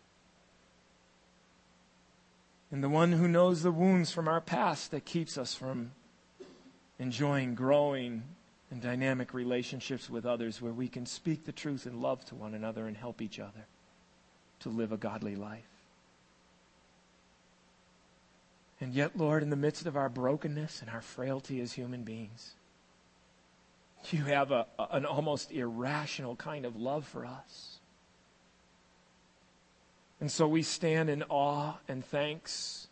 And 2.73 2.83
the 2.83 2.89
one 2.89 3.13
who 3.13 3.29
knows 3.29 3.63
the 3.63 3.71
wounds 3.71 4.11
from 4.11 4.27
our 4.27 4.41
past 4.41 4.91
that 4.91 5.05
keeps 5.05 5.37
us 5.37 5.55
from 5.55 5.93
enjoying 6.99 7.55
growing 7.55 8.23
and 8.71 8.81
dynamic 8.81 9.35
relationships 9.35 10.09
with 10.09 10.25
others 10.25 10.63
where 10.63 10.73
we 10.73 10.89
can 10.89 11.05
speak 11.05 11.45
the 11.45 11.53
truth 11.53 11.87
in 11.87 12.01
love 12.01 12.25
to 12.25 12.35
one 12.35 12.55
another 12.55 12.87
and 12.87 12.97
help 12.97 13.21
each 13.21 13.39
other 13.39 13.67
to 14.61 14.71
live 14.71 14.91
a 14.91 14.97
godly 14.97 15.37
life. 15.37 15.69
And 18.81 18.95
yet, 18.95 19.17
Lord, 19.17 19.43
in 19.43 19.51
the 19.51 19.57
midst 19.57 19.85
of 19.85 19.97
our 19.97 20.09
brokenness 20.09 20.81
and 20.81 20.91
our 20.91 21.03
frailty 21.03 21.61
as 21.61 21.75
human 21.75 22.03
beings, 22.03 22.55
you 24.11 24.25
have 24.25 24.51
a, 24.51 24.67
an 24.91 25.05
almost 25.05 25.53
irrational 25.53 26.37
kind 26.37 26.65
of 26.65 26.75
love 26.75 27.07
for 27.07 27.27
us. 27.27 27.79
And 30.23 30.31
so 30.31 30.47
we 30.47 30.63
stand 30.63 31.11
in 31.11 31.25
awe 31.25 31.79
and 31.89 32.05
thanks 32.05 32.87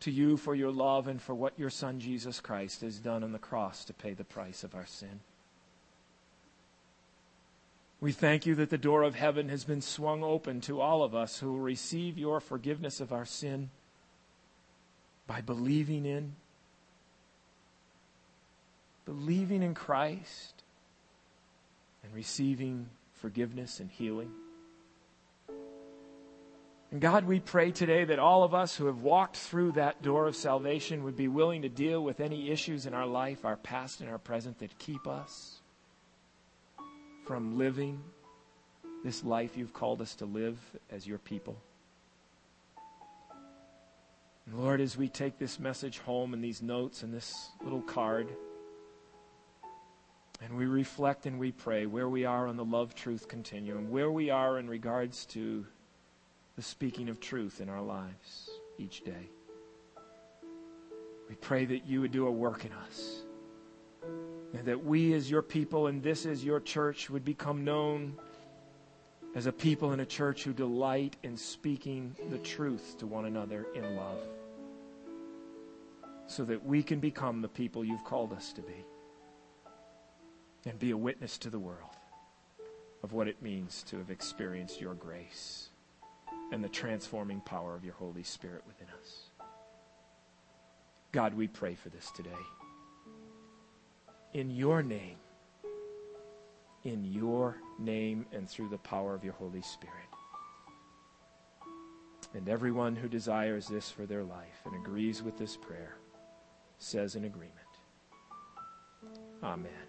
to 0.00 0.10
you 0.10 0.36
for 0.36 0.54
your 0.54 0.70
love 0.70 1.08
and 1.08 1.22
for 1.22 1.34
what 1.34 1.58
your 1.58 1.70
Son 1.70 2.00
Jesus 2.00 2.38
Christ 2.38 2.82
has 2.82 2.98
done 2.98 3.24
on 3.24 3.32
the 3.32 3.38
cross 3.38 3.86
to 3.86 3.94
pay 3.94 4.12
the 4.12 4.24
price 4.24 4.62
of 4.62 4.74
our 4.74 4.84
sin. 4.84 5.20
We 7.98 8.12
thank 8.12 8.44
you 8.44 8.54
that 8.56 8.68
the 8.68 8.76
door 8.76 9.04
of 9.04 9.14
heaven 9.14 9.48
has 9.48 9.64
been 9.64 9.80
swung 9.80 10.22
open 10.22 10.60
to 10.60 10.82
all 10.82 11.02
of 11.02 11.14
us 11.14 11.38
who 11.38 11.52
will 11.52 11.60
receive 11.60 12.18
your 12.18 12.40
forgiveness 12.40 13.00
of 13.00 13.10
our 13.10 13.24
sin 13.24 13.70
by 15.26 15.40
believing 15.40 16.04
in 16.04 16.34
believing 19.06 19.62
in 19.62 19.72
Christ 19.72 20.62
and 22.04 22.12
receiving 22.12 22.90
forgiveness 23.14 23.80
and 23.80 23.90
healing. 23.90 24.30
And 26.96 27.02
God, 27.02 27.26
we 27.26 27.40
pray 27.40 27.72
today 27.72 28.06
that 28.06 28.18
all 28.18 28.42
of 28.42 28.54
us 28.54 28.74
who 28.74 28.86
have 28.86 29.02
walked 29.02 29.36
through 29.36 29.72
that 29.72 30.00
door 30.00 30.26
of 30.28 30.34
salvation 30.34 31.04
would 31.04 31.14
be 31.14 31.28
willing 31.28 31.60
to 31.60 31.68
deal 31.68 32.02
with 32.02 32.20
any 32.20 32.50
issues 32.50 32.86
in 32.86 32.94
our 32.94 33.04
life, 33.04 33.44
our 33.44 33.58
past 33.58 34.00
and 34.00 34.08
our 34.08 34.16
present, 34.16 34.60
that 34.60 34.78
keep 34.78 35.06
us 35.06 35.60
from 37.26 37.58
living 37.58 38.02
this 39.04 39.22
life 39.22 39.58
you've 39.58 39.74
called 39.74 40.00
us 40.00 40.14
to 40.14 40.24
live 40.24 40.58
as 40.90 41.06
your 41.06 41.18
people. 41.18 41.58
And 44.46 44.58
Lord, 44.58 44.80
as 44.80 44.96
we 44.96 45.10
take 45.10 45.38
this 45.38 45.60
message 45.60 45.98
home 45.98 46.32
and 46.32 46.42
these 46.42 46.62
notes 46.62 47.02
and 47.02 47.12
this 47.12 47.50
little 47.62 47.82
card, 47.82 48.26
and 50.40 50.56
we 50.56 50.64
reflect 50.64 51.26
and 51.26 51.38
we 51.38 51.52
pray 51.52 51.84
where 51.84 52.08
we 52.08 52.24
are 52.24 52.46
on 52.46 52.56
the 52.56 52.64
love 52.64 52.94
truth 52.94 53.28
continuum, 53.28 53.90
where 53.90 54.10
we 54.10 54.30
are 54.30 54.58
in 54.58 54.66
regards 54.66 55.26
to 55.26 55.66
the 56.56 56.62
speaking 56.62 57.10
of 57.10 57.20
truth 57.20 57.60
in 57.60 57.68
our 57.68 57.82
lives 57.82 58.50
each 58.78 59.04
day. 59.04 59.28
We 61.28 61.34
pray 61.34 61.66
that 61.66 61.86
you 61.86 62.00
would 62.00 62.12
do 62.12 62.26
a 62.26 62.30
work 62.30 62.64
in 62.64 62.72
us. 62.72 63.22
And 64.54 64.64
that 64.64 64.82
we, 64.82 65.12
as 65.12 65.30
your 65.30 65.42
people, 65.42 65.88
and 65.88 66.02
this 66.02 66.24
as 66.24 66.42
your 66.42 66.60
church, 66.60 67.10
would 67.10 67.24
become 67.24 67.64
known 67.64 68.14
as 69.34 69.44
a 69.46 69.52
people 69.52 69.92
in 69.92 70.00
a 70.00 70.06
church 70.06 70.44
who 70.44 70.54
delight 70.54 71.16
in 71.22 71.36
speaking 71.36 72.16
the 72.30 72.38
truth 72.38 72.96
to 72.98 73.06
one 73.06 73.26
another 73.26 73.66
in 73.74 73.96
love. 73.96 74.26
So 76.26 76.44
that 76.44 76.64
we 76.64 76.82
can 76.82 77.00
become 77.00 77.42
the 77.42 77.48
people 77.48 77.84
you've 77.84 78.04
called 78.04 78.32
us 78.32 78.52
to 78.54 78.62
be. 78.62 78.84
And 80.64 80.78
be 80.78 80.92
a 80.92 80.96
witness 80.96 81.36
to 81.38 81.50
the 81.50 81.58
world 81.58 81.90
of 83.02 83.12
what 83.12 83.28
it 83.28 83.42
means 83.42 83.84
to 83.88 83.98
have 83.98 84.10
experienced 84.10 84.80
your 84.80 84.94
grace 84.94 85.65
and 86.52 86.62
the 86.62 86.68
transforming 86.68 87.40
power 87.40 87.74
of 87.74 87.84
your 87.84 87.94
Holy 87.94 88.22
Spirit 88.22 88.62
within 88.66 88.88
us. 89.00 89.30
God, 91.12 91.34
we 91.34 91.48
pray 91.48 91.74
for 91.74 91.88
this 91.88 92.10
today. 92.10 92.30
In 94.34 94.50
your 94.50 94.82
name, 94.82 95.16
in 96.84 97.04
your 97.04 97.56
name, 97.78 98.26
and 98.32 98.48
through 98.48 98.68
the 98.68 98.78
power 98.78 99.14
of 99.14 99.24
your 99.24 99.32
Holy 99.32 99.62
Spirit. 99.62 99.94
And 102.34 102.48
everyone 102.48 102.94
who 102.94 103.08
desires 103.08 103.66
this 103.66 103.90
for 103.90 104.04
their 104.04 104.22
life 104.22 104.60
and 104.66 104.74
agrees 104.74 105.22
with 105.22 105.38
this 105.38 105.56
prayer 105.56 105.96
says 106.78 107.16
in 107.16 107.24
agreement. 107.24 107.52
Amen. 109.42 109.85